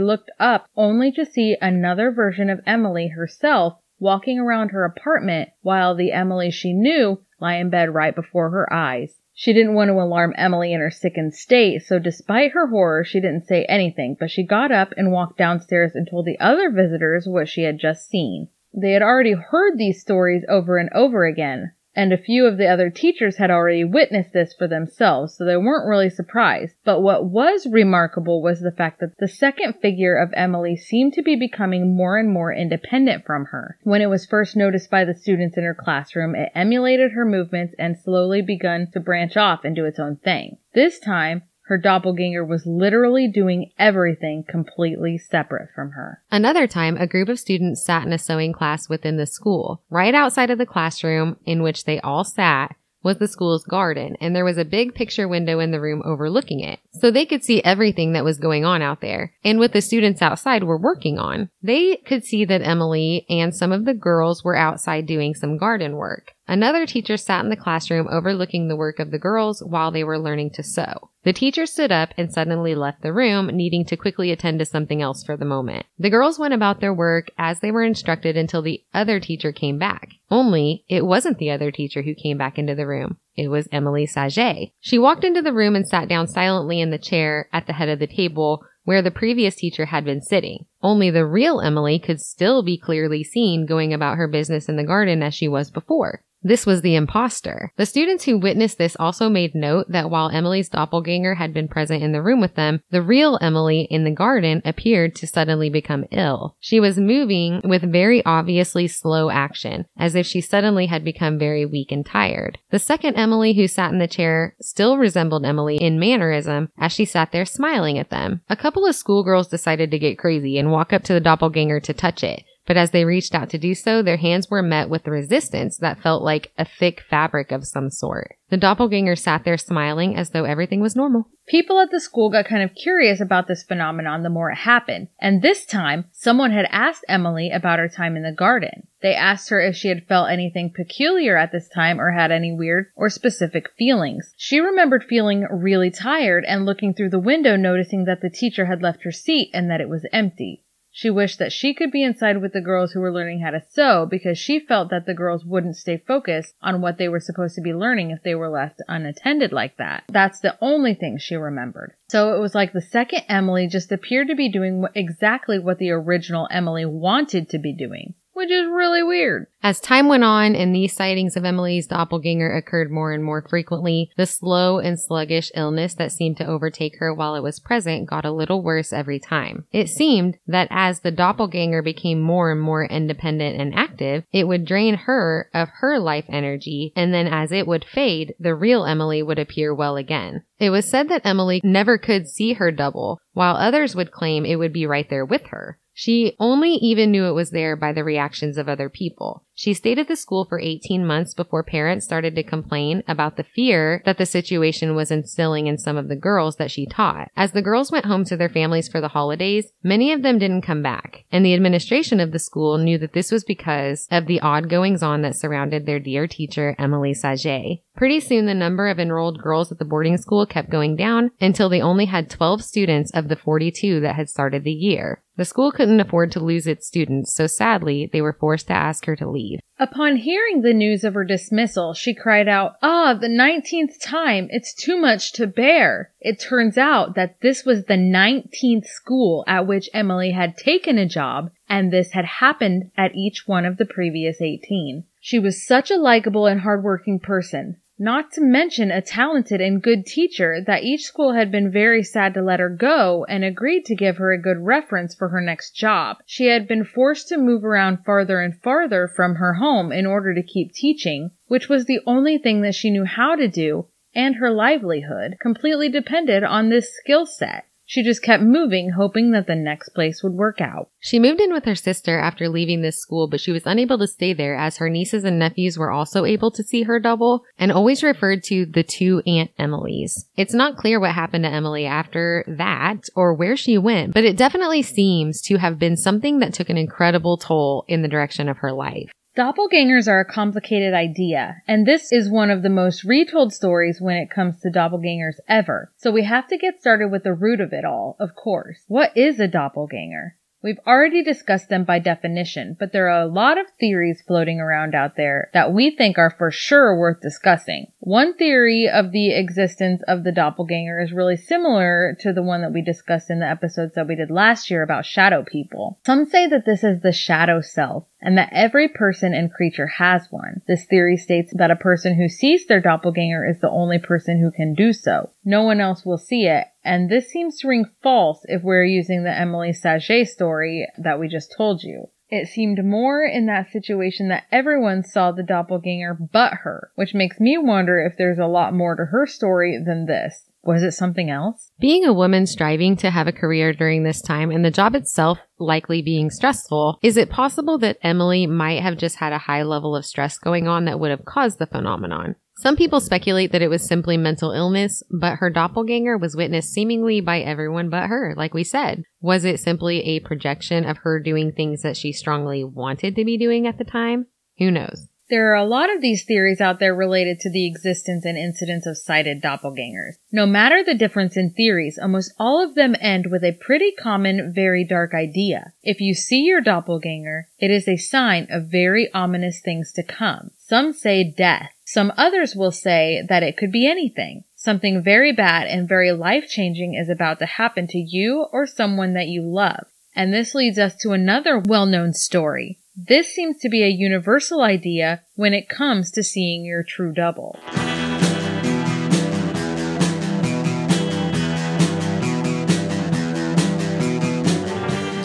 looked 0.00 0.30
up 0.40 0.66
only 0.76 1.12
to 1.12 1.26
see 1.26 1.56
another 1.60 2.10
version 2.10 2.48
of 2.48 2.60
Emily 2.66 3.08
herself 3.08 3.78
walking 3.98 4.38
around 4.38 4.70
her 4.70 4.84
apartment 4.84 5.50
while 5.60 5.94
the 5.94 6.10
Emily 6.10 6.50
she 6.50 6.72
knew 6.72 7.20
lay 7.40 7.60
in 7.60 7.70
bed 7.70 7.94
right 7.94 8.14
before 8.14 8.50
her 8.50 8.72
eyes. 8.72 9.20
She 9.34 9.52
didn't 9.52 9.74
want 9.74 9.88
to 9.88 9.94
alarm 9.94 10.34
Emily 10.36 10.72
in 10.72 10.80
her 10.80 10.90
sickened 10.90 11.34
state, 11.34 11.82
so 11.82 11.98
despite 11.98 12.52
her 12.52 12.66
horror, 12.66 13.04
she 13.04 13.20
didn't 13.20 13.46
say 13.46 13.64
anything, 13.64 14.16
but 14.18 14.30
she 14.30 14.42
got 14.42 14.72
up 14.72 14.92
and 14.96 15.12
walked 15.12 15.38
downstairs 15.38 15.92
and 15.94 16.08
told 16.08 16.26
the 16.26 16.38
other 16.38 16.70
visitors 16.70 17.26
what 17.26 17.48
she 17.48 17.62
had 17.62 17.78
just 17.78 18.08
seen. 18.08 18.48
They 18.74 18.92
had 18.92 19.02
already 19.02 19.34
heard 19.34 19.76
these 19.76 20.00
stories 20.00 20.44
over 20.48 20.78
and 20.78 20.88
over 20.94 21.24
again, 21.24 21.72
and 21.94 22.10
a 22.10 22.16
few 22.16 22.46
of 22.46 22.56
the 22.56 22.66
other 22.66 22.88
teachers 22.88 23.36
had 23.36 23.50
already 23.50 23.84
witnessed 23.84 24.32
this 24.32 24.54
for 24.54 24.66
themselves, 24.66 25.34
so 25.34 25.44
they 25.44 25.56
weren't 25.56 25.86
really 25.86 26.08
surprised. 26.08 26.76
But 26.84 27.02
what 27.02 27.26
was 27.26 27.66
remarkable 27.66 28.40
was 28.40 28.60
the 28.60 28.72
fact 28.72 29.00
that 29.00 29.18
the 29.18 29.28
second 29.28 29.74
figure 29.74 30.16
of 30.16 30.32
Emily 30.34 30.76
seemed 30.76 31.12
to 31.14 31.22
be 31.22 31.36
becoming 31.36 31.94
more 31.94 32.16
and 32.16 32.30
more 32.30 32.52
independent 32.52 33.26
from 33.26 33.46
her. 33.46 33.76
When 33.82 34.00
it 34.00 34.08
was 34.08 34.24
first 34.24 34.56
noticed 34.56 34.90
by 34.90 35.04
the 35.04 35.14
students 35.14 35.58
in 35.58 35.64
her 35.64 35.74
classroom, 35.74 36.34
it 36.34 36.50
emulated 36.54 37.12
her 37.12 37.26
movements 37.26 37.74
and 37.78 37.98
slowly 37.98 38.40
begun 38.40 38.88
to 38.92 39.00
branch 39.00 39.36
off 39.36 39.64
and 39.64 39.76
do 39.76 39.84
its 39.84 39.98
own 39.98 40.16
thing. 40.16 40.56
This 40.74 40.98
time, 40.98 41.42
her 41.72 41.78
doppelganger 41.78 42.44
was 42.44 42.66
literally 42.66 43.26
doing 43.26 43.70
everything 43.78 44.44
completely 44.46 45.16
separate 45.16 45.70
from 45.74 45.92
her. 45.92 46.22
Another 46.30 46.66
time, 46.66 46.98
a 46.98 47.06
group 47.06 47.30
of 47.30 47.40
students 47.40 47.82
sat 47.82 48.04
in 48.04 48.12
a 48.12 48.18
sewing 48.18 48.52
class 48.52 48.90
within 48.90 49.16
the 49.16 49.24
school. 49.24 49.82
Right 49.88 50.14
outside 50.14 50.50
of 50.50 50.58
the 50.58 50.66
classroom 50.66 51.38
in 51.46 51.62
which 51.62 51.86
they 51.86 51.98
all 52.00 52.24
sat 52.24 52.76
was 53.02 53.16
the 53.16 53.26
school's 53.26 53.64
garden, 53.64 54.16
and 54.20 54.36
there 54.36 54.44
was 54.44 54.58
a 54.58 54.66
big 54.66 54.94
picture 54.94 55.26
window 55.26 55.60
in 55.60 55.70
the 55.70 55.80
room 55.80 56.02
overlooking 56.04 56.60
it. 56.60 56.78
So 56.92 57.10
they 57.10 57.24
could 57.24 57.42
see 57.42 57.64
everything 57.64 58.12
that 58.12 58.22
was 58.22 58.38
going 58.38 58.66
on 58.66 58.82
out 58.82 59.00
there 59.00 59.32
and 59.42 59.58
what 59.58 59.72
the 59.72 59.80
students 59.80 60.20
outside 60.20 60.64
were 60.64 60.78
working 60.78 61.18
on. 61.18 61.48
They 61.62 61.96
could 61.96 62.24
see 62.24 62.44
that 62.44 62.60
Emily 62.60 63.24
and 63.30 63.56
some 63.56 63.72
of 63.72 63.86
the 63.86 63.94
girls 63.94 64.44
were 64.44 64.56
outside 64.56 65.06
doing 65.06 65.34
some 65.34 65.56
garden 65.56 65.96
work. 65.96 66.34
Another 66.52 66.84
teacher 66.84 67.16
sat 67.16 67.42
in 67.42 67.48
the 67.48 67.56
classroom 67.56 68.06
overlooking 68.10 68.68
the 68.68 68.76
work 68.76 68.98
of 68.98 69.10
the 69.10 69.18
girls 69.18 69.62
while 69.62 69.90
they 69.90 70.04
were 70.04 70.18
learning 70.18 70.50
to 70.50 70.62
sew. 70.62 71.08
The 71.22 71.32
teacher 71.32 71.64
stood 71.64 71.90
up 71.90 72.10
and 72.18 72.30
suddenly 72.30 72.74
left 72.74 73.00
the 73.00 73.14
room, 73.14 73.46
needing 73.46 73.86
to 73.86 73.96
quickly 73.96 74.30
attend 74.30 74.58
to 74.58 74.66
something 74.66 75.00
else 75.00 75.24
for 75.24 75.34
the 75.34 75.46
moment. 75.46 75.86
The 75.98 76.10
girls 76.10 76.38
went 76.38 76.52
about 76.52 76.80
their 76.80 76.92
work 76.92 77.28
as 77.38 77.60
they 77.60 77.70
were 77.70 77.82
instructed 77.82 78.36
until 78.36 78.60
the 78.60 78.84
other 78.92 79.18
teacher 79.18 79.50
came 79.50 79.78
back. 79.78 80.10
Only, 80.30 80.84
it 80.90 81.06
wasn't 81.06 81.38
the 81.38 81.50
other 81.50 81.70
teacher 81.70 82.02
who 82.02 82.14
came 82.14 82.36
back 82.36 82.58
into 82.58 82.74
the 82.74 82.86
room. 82.86 83.16
It 83.34 83.48
was 83.48 83.66
Emily 83.72 84.04
Saget. 84.04 84.72
She 84.78 84.98
walked 84.98 85.24
into 85.24 85.40
the 85.40 85.54
room 85.54 85.74
and 85.74 85.88
sat 85.88 86.06
down 86.06 86.28
silently 86.28 86.82
in 86.82 86.90
the 86.90 86.98
chair 86.98 87.48
at 87.54 87.66
the 87.66 87.72
head 87.72 87.88
of 87.88 87.98
the 87.98 88.06
table 88.06 88.62
where 88.84 89.00
the 89.00 89.10
previous 89.10 89.54
teacher 89.54 89.86
had 89.86 90.04
been 90.04 90.20
sitting. 90.20 90.66
Only 90.82 91.08
the 91.08 91.24
real 91.24 91.62
Emily 91.62 91.98
could 91.98 92.20
still 92.20 92.62
be 92.62 92.76
clearly 92.76 93.24
seen 93.24 93.64
going 93.64 93.94
about 93.94 94.18
her 94.18 94.28
business 94.28 94.68
in 94.68 94.76
the 94.76 94.84
garden 94.84 95.22
as 95.22 95.32
she 95.32 95.48
was 95.48 95.70
before. 95.70 96.22
This 96.44 96.66
was 96.66 96.82
the 96.82 96.96
imposter. 96.96 97.72
The 97.76 97.86
students 97.86 98.24
who 98.24 98.38
witnessed 98.38 98.78
this 98.78 98.96
also 98.98 99.28
made 99.28 99.54
note 99.54 99.86
that 99.88 100.10
while 100.10 100.28
Emily's 100.30 100.68
doppelganger 100.68 101.34
had 101.34 101.54
been 101.54 101.68
present 101.68 102.02
in 102.02 102.12
the 102.12 102.22
room 102.22 102.40
with 102.40 102.54
them, 102.56 102.82
the 102.90 103.02
real 103.02 103.38
Emily 103.40 103.86
in 103.90 104.04
the 104.04 104.10
garden 104.10 104.60
appeared 104.64 105.14
to 105.16 105.26
suddenly 105.26 105.70
become 105.70 106.04
ill. 106.10 106.56
She 106.58 106.80
was 106.80 106.98
moving 106.98 107.60
with 107.64 107.90
very 107.90 108.24
obviously 108.24 108.88
slow 108.88 109.30
action, 109.30 109.86
as 109.96 110.14
if 110.14 110.26
she 110.26 110.40
suddenly 110.40 110.86
had 110.86 111.04
become 111.04 111.38
very 111.38 111.64
weak 111.64 111.92
and 111.92 112.04
tired. 112.04 112.58
The 112.70 112.78
second 112.78 113.14
Emily 113.14 113.54
who 113.54 113.68
sat 113.68 113.92
in 113.92 113.98
the 113.98 114.08
chair 114.08 114.56
still 114.60 114.98
resembled 114.98 115.44
Emily 115.44 115.76
in 115.76 116.00
mannerism 116.00 116.70
as 116.78 116.92
she 116.92 117.04
sat 117.04 117.30
there 117.30 117.44
smiling 117.44 117.98
at 117.98 118.10
them. 118.10 118.40
A 118.48 118.56
couple 118.56 118.86
of 118.86 118.96
schoolgirls 118.96 119.48
decided 119.48 119.90
to 119.90 119.98
get 119.98 120.18
crazy 120.18 120.58
and 120.58 120.72
walk 120.72 120.92
up 120.92 121.04
to 121.04 121.12
the 121.12 121.20
doppelganger 121.20 121.80
to 121.80 121.92
touch 121.92 122.24
it 122.24 122.42
but 122.66 122.76
as 122.76 122.92
they 122.92 123.04
reached 123.04 123.34
out 123.34 123.50
to 123.50 123.58
do 123.58 123.74
so, 123.74 124.02
their 124.02 124.16
hands 124.16 124.48
were 124.48 124.62
met 124.62 124.88
with 124.88 125.06
a 125.06 125.10
resistance 125.10 125.76
that 125.78 126.00
felt 126.00 126.22
like 126.22 126.52
a 126.56 126.64
thick 126.64 127.00
fabric 127.00 127.50
of 127.50 127.66
some 127.66 127.90
sort. 127.90 128.36
The 128.50 128.56
doppelganger 128.56 129.16
sat 129.16 129.44
there 129.44 129.58
smiling 129.58 130.16
as 130.16 130.30
though 130.30 130.44
everything 130.44 130.80
was 130.80 130.94
normal. 130.94 131.28
People 131.46 131.80
at 131.80 131.90
the 131.90 132.00
school 132.00 132.30
got 132.30 132.44
kind 132.44 132.62
of 132.62 132.74
curious 132.74 133.20
about 133.20 133.48
this 133.48 133.62
phenomenon 133.64 134.22
the 134.22 134.30
more 134.30 134.50
it 134.50 134.56
happened, 134.56 135.08
and 135.18 135.42
this 135.42 135.64
time, 135.64 136.04
someone 136.12 136.52
had 136.52 136.68
asked 136.70 137.04
Emily 137.08 137.50
about 137.50 137.78
her 137.78 137.88
time 137.88 138.16
in 138.16 138.22
the 138.22 138.32
garden. 138.32 138.86
They 139.02 139.14
asked 139.14 139.50
her 139.50 139.60
if 139.60 139.74
she 139.74 139.88
had 139.88 140.06
felt 140.06 140.30
anything 140.30 140.70
peculiar 140.70 141.36
at 141.36 141.50
this 141.50 141.68
time 141.68 142.00
or 142.00 142.12
had 142.12 142.30
any 142.30 142.52
weird 142.52 142.86
or 142.94 143.10
specific 143.10 143.70
feelings. 143.76 144.32
She 144.36 144.60
remembered 144.60 145.04
feeling 145.04 145.46
really 145.50 145.90
tired 145.90 146.44
and 146.46 146.64
looking 146.64 146.94
through 146.94 147.10
the 147.10 147.18
window 147.18 147.56
noticing 147.56 148.04
that 148.04 148.20
the 148.20 148.30
teacher 148.30 148.66
had 148.66 148.82
left 148.82 149.02
her 149.02 149.12
seat 149.12 149.50
and 149.52 149.68
that 149.70 149.80
it 149.80 149.88
was 149.88 150.06
empty. 150.12 150.61
She 150.94 151.08
wished 151.08 151.38
that 151.38 151.52
she 151.52 151.72
could 151.72 151.90
be 151.90 152.02
inside 152.02 152.42
with 152.42 152.52
the 152.52 152.60
girls 152.60 152.92
who 152.92 153.00
were 153.00 153.12
learning 153.12 153.40
how 153.40 153.50
to 153.50 153.62
sew 153.66 154.04
because 154.04 154.36
she 154.36 154.60
felt 154.60 154.90
that 154.90 155.06
the 155.06 155.14
girls 155.14 155.42
wouldn't 155.42 155.76
stay 155.76 155.96
focused 155.96 156.54
on 156.60 156.82
what 156.82 156.98
they 156.98 157.08
were 157.08 157.18
supposed 157.18 157.54
to 157.54 157.62
be 157.62 157.72
learning 157.72 158.10
if 158.10 158.22
they 158.22 158.34
were 158.34 158.50
left 158.50 158.82
unattended 158.88 159.52
like 159.52 159.78
that. 159.78 160.04
That's 160.08 160.40
the 160.40 160.58
only 160.60 160.92
thing 160.92 161.16
she 161.16 161.34
remembered. 161.34 161.94
So 162.08 162.36
it 162.36 162.40
was 162.40 162.54
like 162.54 162.74
the 162.74 162.82
second 162.82 163.24
Emily 163.26 163.68
just 163.68 163.90
appeared 163.90 164.28
to 164.28 164.34
be 164.34 164.50
doing 164.50 164.84
exactly 164.94 165.58
what 165.58 165.78
the 165.78 165.92
original 165.92 166.46
Emily 166.50 166.84
wanted 166.84 167.48
to 167.48 167.58
be 167.58 167.72
doing 167.72 168.14
which 168.34 168.50
is 168.50 168.66
really 168.66 169.02
weird. 169.02 169.46
As 169.62 169.78
time 169.78 170.08
went 170.08 170.24
on 170.24 170.56
and 170.56 170.74
these 170.74 170.92
sightings 170.92 171.36
of 171.36 171.44
Emily's 171.44 171.86
doppelganger 171.86 172.52
occurred 172.52 172.90
more 172.90 173.12
and 173.12 173.22
more 173.22 173.46
frequently, 173.48 174.10
the 174.16 174.26
slow 174.26 174.78
and 174.78 174.98
sluggish 174.98 175.52
illness 175.54 175.94
that 175.94 176.10
seemed 176.10 176.36
to 176.38 176.46
overtake 176.46 176.98
her 176.98 177.14
while 177.14 177.36
it 177.36 177.42
was 177.42 177.60
present 177.60 178.08
got 178.08 178.24
a 178.24 178.32
little 178.32 178.62
worse 178.62 178.92
every 178.92 179.20
time. 179.20 179.66
It 179.70 179.88
seemed 179.88 180.38
that 180.46 180.68
as 180.70 181.00
the 181.00 181.12
doppelganger 181.12 181.82
became 181.82 182.20
more 182.20 182.50
and 182.50 182.60
more 182.60 182.84
independent 182.84 183.60
and 183.60 183.74
active, 183.74 184.24
it 184.32 184.48
would 184.48 184.64
drain 184.64 184.94
her 184.94 185.48
of 185.54 185.68
her 185.80 185.98
life 185.98 186.24
energy, 186.28 186.92
and 186.96 187.14
then 187.14 187.28
as 187.28 187.52
it 187.52 187.66
would 187.66 187.84
fade, 187.84 188.34
the 188.40 188.54
real 188.54 188.84
Emily 188.84 189.22
would 189.22 189.38
appear 189.38 189.72
well 189.74 189.96
again. 189.96 190.42
It 190.58 190.70
was 190.70 190.88
said 190.88 191.08
that 191.08 191.24
Emily 191.24 191.60
never 191.62 191.98
could 191.98 192.28
see 192.28 192.54
her 192.54 192.72
double, 192.72 193.20
while 193.32 193.56
others 193.56 193.94
would 193.94 194.10
claim 194.10 194.44
it 194.44 194.56
would 194.56 194.72
be 194.72 194.86
right 194.86 195.08
there 195.08 195.24
with 195.24 195.46
her. 195.46 195.78
She 195.94 196.36
only 196.40 196.72
even 196.74 197.10
knew 197.10 197.26
it 197.26 197.32
was 197.32 197.50
there 197.50 197.76
by 197.76 197.92
the 197.92 198.04
reactions 198.04 198.56
of 198.56 198.68
other 198.68 198.88
people. 198.88 199.44
She 199.54 199.74
stayed 199.74 199.98
at 199.98 200.08
the 200.08 200.16
school 200.16 200.44
for 200.44 200.58
18 200.58 201.06
months 201.06 201.34
before 201.34 201.62
parents 201.62 202.04
started 202.04 202.34
to 202.36 202.42
complain 202.42 203.02
about 203.06 203.36
the 203.36 203.44
fear 203.44 204.02
that 204.06 204.16
the 204.16 204.26
situation 204.26 204.94
was 204.94 205.10
instilling 205.10 205.66
in 205.66 205.76
some 205.78 205.96
of 205.96 206.08
the 206.08 206.16
girls 206.16 206.56
that 206.56 206.70
she 206.70 206.86
taught. 206.86 207.30
As 207.36 207.52
the 207.52 207.62
girls 207.62 207.92
went 207.92 208.06
home 208.06 208.24
to 208.24 208.36
their 208.36 208.48
families 208.48 208.88
for 208.88 209.00
the 209.00 209.08
holidays, 209.08 209.72
many 209.82 210.10
of 210.12 210.22
them 210.22 210.38
didn't 210.38 210.62
come 210.62 210.82
back, 210.82 211.24
and 211.30 211.44
the 211.44 211.54
administration 211.54 212.18
of 212.18 212.32
the 212.32 212.38
school 212.38 212.78
knew 212.78 212.96
that 212.98 213.12
this 213.12 213.30
was 213.30 213.44
because 213.44 214.08
of 214.10 214.26
the 214.26 214.40
odd 214.40 214.70
goings 214.70 215.02
on 215.02 215.22
that 215.22 215.36
surrounded 215.36 215.84
their 215.84 216.00
dear 216.00 216.26
teacher, 216.26 216.74
Emily 216.78 217.12
Saget. 217.12 217.82
Pretty 217.94 218.20
soon, 218.20 218.46
the 218.46 218.54
number 218.54 218.88
of 218.88 218.98
enrolled 218.98 219.42
girls 219.42 219.70
at 219.70 219.78
the 219.78 219.84
boarding 219.84 220.16
school 220.16 220.46
kept 220.46 220.70
going 220.70 220.96
down 220.96 221.30
until 221.40 221.68
they 221.68 221.82
only 221.82 222.06
had 222.06 222.30
12 222.30 222.64
students 222.64 223.10
of 223.12 223.28
the 223.28 223.36
42 223.36 224.00
that 224.00 224.16
had 224.16 224.30
started 224.30 224.64
the 224.64 224.72
year. 224.72 225.22
The 225.36 225.44
school 225.44 225.72
couldn't 225.72 226.00
afford 226.00 226.30
to 226.32 226.40
lose 226.40 226.66
its 226.66 226.86
students, 226.86 227.34
so 227.34 227.46
sadly, 227.46 228.08
they 228.10 228.20
were 228.20 228.36
forced 228.38 228.66
to 228.68 228.74
ask 228.74 229.06
her 229.06 229.16
to 229.16 229.28
leave. 229.28 229.41
Upon 229.78 230.14
hearing 230.14 230.62
the 230.62 230.72
news 230.72 231.02
of 231.02 231.14
her 231.14 231.24
dismissal, 231.24 231.94
she 231.94 232.14
cried 232.14 232.46
out, 232.46 232.76
Ah, 232.80 233.14
the 233.14 233.28
nineteenth 233.28 234.00
time! 234.00 234.46
It's 234.50 234.72
too 234.72 234.96
much 234.96 235.32
to 235.32 235.48
bear! 235.48 236.12
It 236.20 236.38
turns 236.38 236.78
out 236.78 237.16
that 237.16 237.40
this 237.40 237.64
was 237.64 237.86
the 237.86 237.96
nineteenth 237.96 238.86
school 238.86 239.42
at 239.48 239.66
which 239.66 239.90
Emily 239.92 240.30
had 240.30 240.56
taken 240.56 240.96
a 240.96 241.06
job, 241.06 241.50
and 241.68 241.92
this 241.92 242.12
had 242.12 242.24
happened 242.24 242.92
at 242.96 243.16
each 243.16 243.48
one 243.48 243.64
of 243.64 243.78
the 243.78 243.84
previous 243.84 244.40
eighteen. 244.40 245.06
She 245.20 245.40
was 245.40 245.66
such 245.66 245.90
a 245.90 245.96
likable 245.96 246.46
and 246.46 246.60
hardworking 246.60 247.18
person 247.18 247.78
not 248.02 248.32
to 248.32 248.40
mention 248.40 248.90
a 248.90 249.00
talented 249.00 249.60
and 249.60 249.80
good 249.80 250.04
teacher 250.04 250.60
that 250.66 250.82
each 250.82 251.04
school 251.04 251.34
had 251.34 251.52
been 251.52 251.70
very 251.70 252.02
sad 252.02 252.34
to 252.34 252.42
let 252.42 252.58
her 252.58 252.68
go 252.68 253.24
and 253.28 253.44
agreed 253.44 253.84
to 253.84 253.94
give 253.94 254.16
her 254.16 254.32
a 254.32 254.42
good 254.42 254.58
reference 254.58 255.14
for 255.14 255.28
her 255.28 255.40
next 255.40 255.70
job. 255.70 256.16
She 256.26 256.46
had 256.46 256.66
been 256.66 256.84
forced 256.84 257.28
to 257.28 257.38
move 257.38 257.64
around 257.64 258.04
farther 258.04 258.40
and 258.40 258.60
farther 258.60 259.06
from 259.06 259.36
her 259.36 259.54
home 259.54 259.92
in 259.92 260.04
order 260.04 260.34
to 260.34 260.42
keep 260.42 260.72
teaching, 260.72 261.30
which 261.46 261.68
was 261.68 261.84
the 261.84 262.00
only 262.04 262.38
thing 262.38 262.62
that 262.62 262.74
she 262.74 262.90
knew 262.90 263.04
how 263.04 263.36
to 263.36 263.46
do, 263.46 263.86
and 264.16 264.34
her 264.34 264.50
livelihood 264.50 265.36
completely 265.40 265.88
depended 265.88 266.42
on 266.42 266.70
this 266.70 266.92
skill 266.96 267.24
set. 267.24 267.66
She 267.92 268.02
just 268.02 268.22
kept 268.22 268.42
moving, 268.42 268.92
hoping 268.96 269.32
that 269.32 269.46
the 269.46 269.54
next 269.54 269.90
place 269.90 270.22
would 270.22 270.32
work 270.32 270.62
out. 270.62 270.88
She 270.98 271.18
moved 271.18 271.42
in 271.42 271.52
with 271.52 271.66
her 271.66 271.74
sister 271.74 272.18
after 272.18 272.48
leaving 272.48 272.80
this 272.80 272.98
school, 272.98 273.28
but 273.28 273.38
she 273.38 273.52
was 273.52 273.66
unable 273.66 273.98
to 273.98 274.06
stay 274.06 274.32
there 274.32 274.56
as 274.56 274.78
her 274.78 274.88
nieces 274.88 275.24
and 275.24 275.38
nephews 275.38 275.76
were 275.76 275.90
also 275.90 276.24
able 276.24 276.50
to 276.52 276.62
see 276.62 276.84
her 276.84 276.98
double 276.98 277.44
and 277.58 277.70
always 277.70 278.02
referred 278.02 278.44
to 278.44 278.64
the 278.64 278.82
two 278.82 279.20
Aunt 279.26 279.50
Emilys. 279.58 280.24
It's 280.38 280.54
not 280.54 280.78
clear 280.78 280.98
what 280.98 281.12
happened 281.12 281.44
to 281.44 281.50
Emily 281.50 281.84
after 281.84 282.46
that 282.48 283.10
or 283.14 283.34
where 283.34 283.58
she 283.58 283.76
went, 283.76 284.14
but 284.14 284.24
it 284.24 284.38
definitely 284.38 284.80
seems 284.80 285.42
to 285.42 285.58
have 285.58 285.78
been 285.78 285.98
something 285.98 286.38
that 286.38 286.54
took 286.54 286.70
an 286.70 286.78
incredible 286.78 287.36
toll 287.36 287.84
in 287.88 288.00
the 288.00 288.08
direction 288.08 288.48
of 288.48 288.56
her 288.56 288.72
life. 288.72 289.10
Doppelgangers 289.34 290.08
are 290.08 290.20
a 290.20 290.26
complicated 290.26 290.92
idea, 290.92 291.62
and 291.66 291.86
this 291.86 292.12
is 292.12 292.30
one 292.30 292.50
of 292.50 292.62
the 292.62 292.68
most 292.68 293.02
retold 293.02 293.54
stories 293.54 293.98
when 293.98 294.18
it 294.18 294.28
comes 294.28 294.60
to 294.60 294.68
doppelgangers 294.68 295.36
ever. 295.48 295.90
So 295.96 296.10
we 296.10 296.24
have 296.24 296.46
to 296.48 296.58
get 296.58 296.80
started 296.80 297.10
with 297.10 297.22
the 297.22 297.32
root 297.32 297.58
of 297.62 297.72
it 297.72 297.86
all, 297.86 298.14
of 298.20 298.34
course. 298.34 298.84
What 298.88 299.16
is 299.16 299.40
a 299.40 299.48
doppelganger? 299.48 300.36
We've 300.62 300.78
already 300.86 301.24
discussed 301.24 301.68
them 301.68 301.84
by 301.84 301.98
definition, 301.98 302.76
but 302.78 302.92
there 302.92 303.08
are 303.08 303.22
a 303.22 303.26
lot 303.26 303.58
of 303.58 303.66
theories 303.80 304.22
floating 304.26 304.60
around 304.60 304.94
out 304.94 305.16
there 305.16 305.50
that 305.52 305.72
we 305.72 305.90
think 305.90 306.18
are 306.18 306.30
for 306.30 306.50
sure 306.52 306.96
worth 306.96 307.20
discussing. 307.20 307.88
One 307.98 308.34
theory 308.34 308.88
of 308.88 309.10
the 309.10 309.34
existence 309.34 310.02
of 310.06 310.22
the 310.22 310.32
doppelganger 310.32 311.00
is 311.00 311.12
really 311.12 311.36
similar 311.36 312.16
to 312.20 312.32
the 312.32 312.42
one 312.42 312.62
that 312.62 312.72
we 312.72 312.82
discussed 312.82 313.28
in 313.28 313.40
the 313.40 313.48
episodes 313.48 313.94
that 313.94 314.06
we 314.06 314.14
did 314.14 314.30
last 314.30 314.70
year 314.70 314.82
about 314.82 315.04
shadow 315.04 315.42
people. 315.42 315.98
Some 316.06 316.26
say 316.26 316.46
that 316.46 316.64
this 316.64 316.84
is 316.84 317.00
the 317.00 317.12
shadow 317.12 317.60
self, 317.60 318.04
and 318.20 318.38
that 318.38 318.50
every 318.52 318.88
person 318.88 319.34
and 319.34 319.52
creature 319.52 319.88
has 319.88 320.28
one. 320.30 320.62
This 320.68 320.84
theory 320.84 321.16
states 321.16 321.52
that 321.56 321.72
a 321.72 321.76
person 321.76 322.14
who 322.14 322.28
sees 322.28 322.66
their 322.66 322.80
doppelganger 322.80 323.44
is 323.44 323.60
the 323.60 323.70
only 323.70 323.98
person 323.98 324.40
who 324.40 324.52
can 324.52 324.74
do 324.74 324.92
so. 324.92 325.30
No 325.44 325.62
one 325.62 325.80
else 325.80 326.06
will 326.06 326.18
see 326.18 326.46
it, 326.46 326.68
and 326.84 327.10
this 327.10 327.30
seems 327.30 327.58
to 327.58 327.68
ring 327.68 327.86
false 328.02 328.40
if 328.44 328.62
we're 328.62 328.84
using 328.84 329.24
the 329.24 329.36
Emily 329.36 329.72
Saget 329.72 330.28
story 330.28 330.86
that 330.98 331.20
we 331.20 331.28
just 331.28 331.54
told 331.56 331.82
you. 331.82 332.06
It 332.28 332.48
seemed 332.48 332.82
more 332.82 333.22
in 333.22 333.44
that 333.46 333.70
situation 333.70 334.28
that 334.28 334.44
everyone 334.50 335.02
saw 335.02 335.32
the 335.32 335.42
doppelganger 335.42 336.14
but 336.32 336.54
her, 336.62 336.90
which 336.94 337.12
makes 337.12 337.38
me 337.38 337.58
wonder 337.58 338.00
if 338.00 338.16
there's 338.16 338.38
a 338.38 338.46
lot 338.46 338.72
more 338.72 338.96
to 338.96 339.04
her 339.04 339.26
story 339.26 339.78
than 339.84 340.06
this. 340.06 340.48
Was 340.64 340.82
it 340.82 340.92
something 340.92 341.28
else? 341.28 341.72
Being 341.78 342.06
a 342.06 342.12
woman 342.12 342.46
striving 342.46 342.96
to 342.98 343.10
have 343.10 343.26
a 343.26 343.32
career 343.32 343.74
during 343.74 344.04
this 344.04 344.22
time 344.22 344.50
and 344.50 344.64
the 344.64 344.70
job 344.70 344.94
itself 344.94 345.40
likely 345.58 346.00
being 346.00 346.30
stressful, 346.30 346.98
is 347.02 347.16
it 347.16 347.28
possible 347.28 347.78
that 347.78 347.98
Emily 348.00 348.46
might 348.46 348.80
have 348.80 348.96
just 348.96 349.16
had 349.16 349.32
a 349.32 349.38
high 349.38 349.64
level 349.64 349.94
of 349.94 350.06
stress 350.06 350.38
going 350.38 350.68
on 350.68 350.86
that 350.86 351.00
would 351.00 351.10
have 351.10 351.24
caused 351.24 351.58
the 351.58 351.66
phenomenon? 351.66 352.36
Some 352.62 352.76
people 352.76 353.00
speculate 353.00 353.50
that 353.50 353.62
it 353.62 353.70
was 353.70 353.84
simply 353.84 354.16
mental 354.16 354.52
illness, 354.52 355.02
but 355.10 355.38
her 355.38 355.50
doppelganger 355.50 356.16
was 356.16 356.36
witnessed 356.36 356.72
seemingly 356.72 357.20
by 357.20 357.40
everyone 357.40 357.90
but 357.90 358.06
her, 358.06 358.34
like 358.36 358.54
we 358.54 358.62
said. 358.62 359.02
Was 359.20 359.44
it 359.44 359.58
simply 359.58 359.98
a 360.02 360.20
projection 360.20 360.84
of 360.84 360.98
her 360.98 361.18
doing 361.18 361.50
things 361.50 361.82
that 361.82 361.96
she 361.96 362.12
strongly 362.12 362.62
wanted 362.62 363.16
to 363.16 363.24
be 363.24 363.36
doing 363.36 363.66
at 363.66 363.78
the 363.78 363.84
time? 363.84 364.26
Who 364.58 364.70
knows? 364.70 365.08
There 365.28 365.50
are 365.50 365.56
a 365.56 365.64
lot 365.64 365.92
of 365.92 366.00
these 366.02 366.24
theories 366.24 366.60
out 366.60 366.78
there 366.78 366.94
related 366.94 367.40
to 367.40 367.50
the 367.50 367.66
existence 367.66 368.24
and 368.24 368.38
incidence 368.38 368.86
of 368.86 368.96
sighted 368.96 369.42
doppelgangers. 369.42 370.18
No 370.30 370.46
matter 370.46 370.84
the 370.84 370.94
difference 370.94 371.36
in 371.36 371.50
theories, 371.50 371.98
almost 372.00 372.32
all 372.38 372.62
of 372.62 372.76
them 372.76 372.94
end 373.00 373.26
with 373.28 373.42
a 373.42 373.58
pretty 373.58 373.90
common, 373.90 374.52
very 374.54 374.84
dark 374.84 375.14
idea. 375.14 375.72
If 375.82 376.00
you 376.00 376.14
see 376.14 376.42
your 376.42 376.60
doppelganger, 376.60 377.48
it 377.58 377.72
is 377.72 377.88
a 377.88 377.96
sign 377.96 378.46
of 378.50 378.70
very 378.70 379.10
ominous 379.12 379.60
things 379.60 379.90
to 379.94 380.04
come. 380.04 380.50
Some 380.58 380.92
say 380.92 381.32
death. 381.36 381.70
Some 381.92 382.10
others 382.16 382.56
will 382.56 382.70
say 382.70 383.22
that 383.28 383.42
it 383.42 383.58
could 383.58 383.70
be 383.70 383.86
anything. 383.86 384.44
Something 384.56 385.02
very 385.02 385.30
bad 385.30 385.66
and 385.66 385.86
very 385.86 386.10
life 386.10 386.48
changing 386.48 386.94
is 386.94 387.10
about 387.10 387.38
to 387.40 387.44
happen 387.44 387.86
to 387.88 387.98
you 387.98 388.46
or 388.50 388.66
someone 388.66 389.12
that 389.12 389.26
you 389.26 389.42
love. 389.42 389.84
And 390.16 390.32
this 390.32 390.54
leads 390.54 390.78
us 390.78 390.96
to 391.02 391.12
another 391.12 391.58
well 391.58 391.84
known 391.84 392.14
story. 392.14 392.78
This 392.96 393.34
seems 393.34 393.58
to 393.58 393.68
be 393.68 393.82
a 393.82 393.88
universal 393.88 394.62
idea 394.62 395.20
when 395.34 395.52
it 395.52 395.68
comes 395.68 396.10
to 396.12 396.22
seeing 396.22 396.64
your 396.64 396.82
true 396.82 397.12
double. 397.12 397.58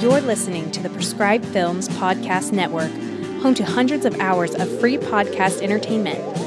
You're 0.01 0.19
listening 0.19 0.69
to 0.71 0.83
the 0.83 0.91
Prescribed 0.91 1.45
Films 1.45 1.87
Podcast 1.87 2.51
Network, 2.51 2.91
home 3.41 3.53
to 3.53 3.63
hundreds 3.63 4.03
of 4.03 4.19
hours 4.19 4.53
of 4.53 4.81
free 4.81 4.97
podcast 4.97 5.61
entertainment. 5.61 6.46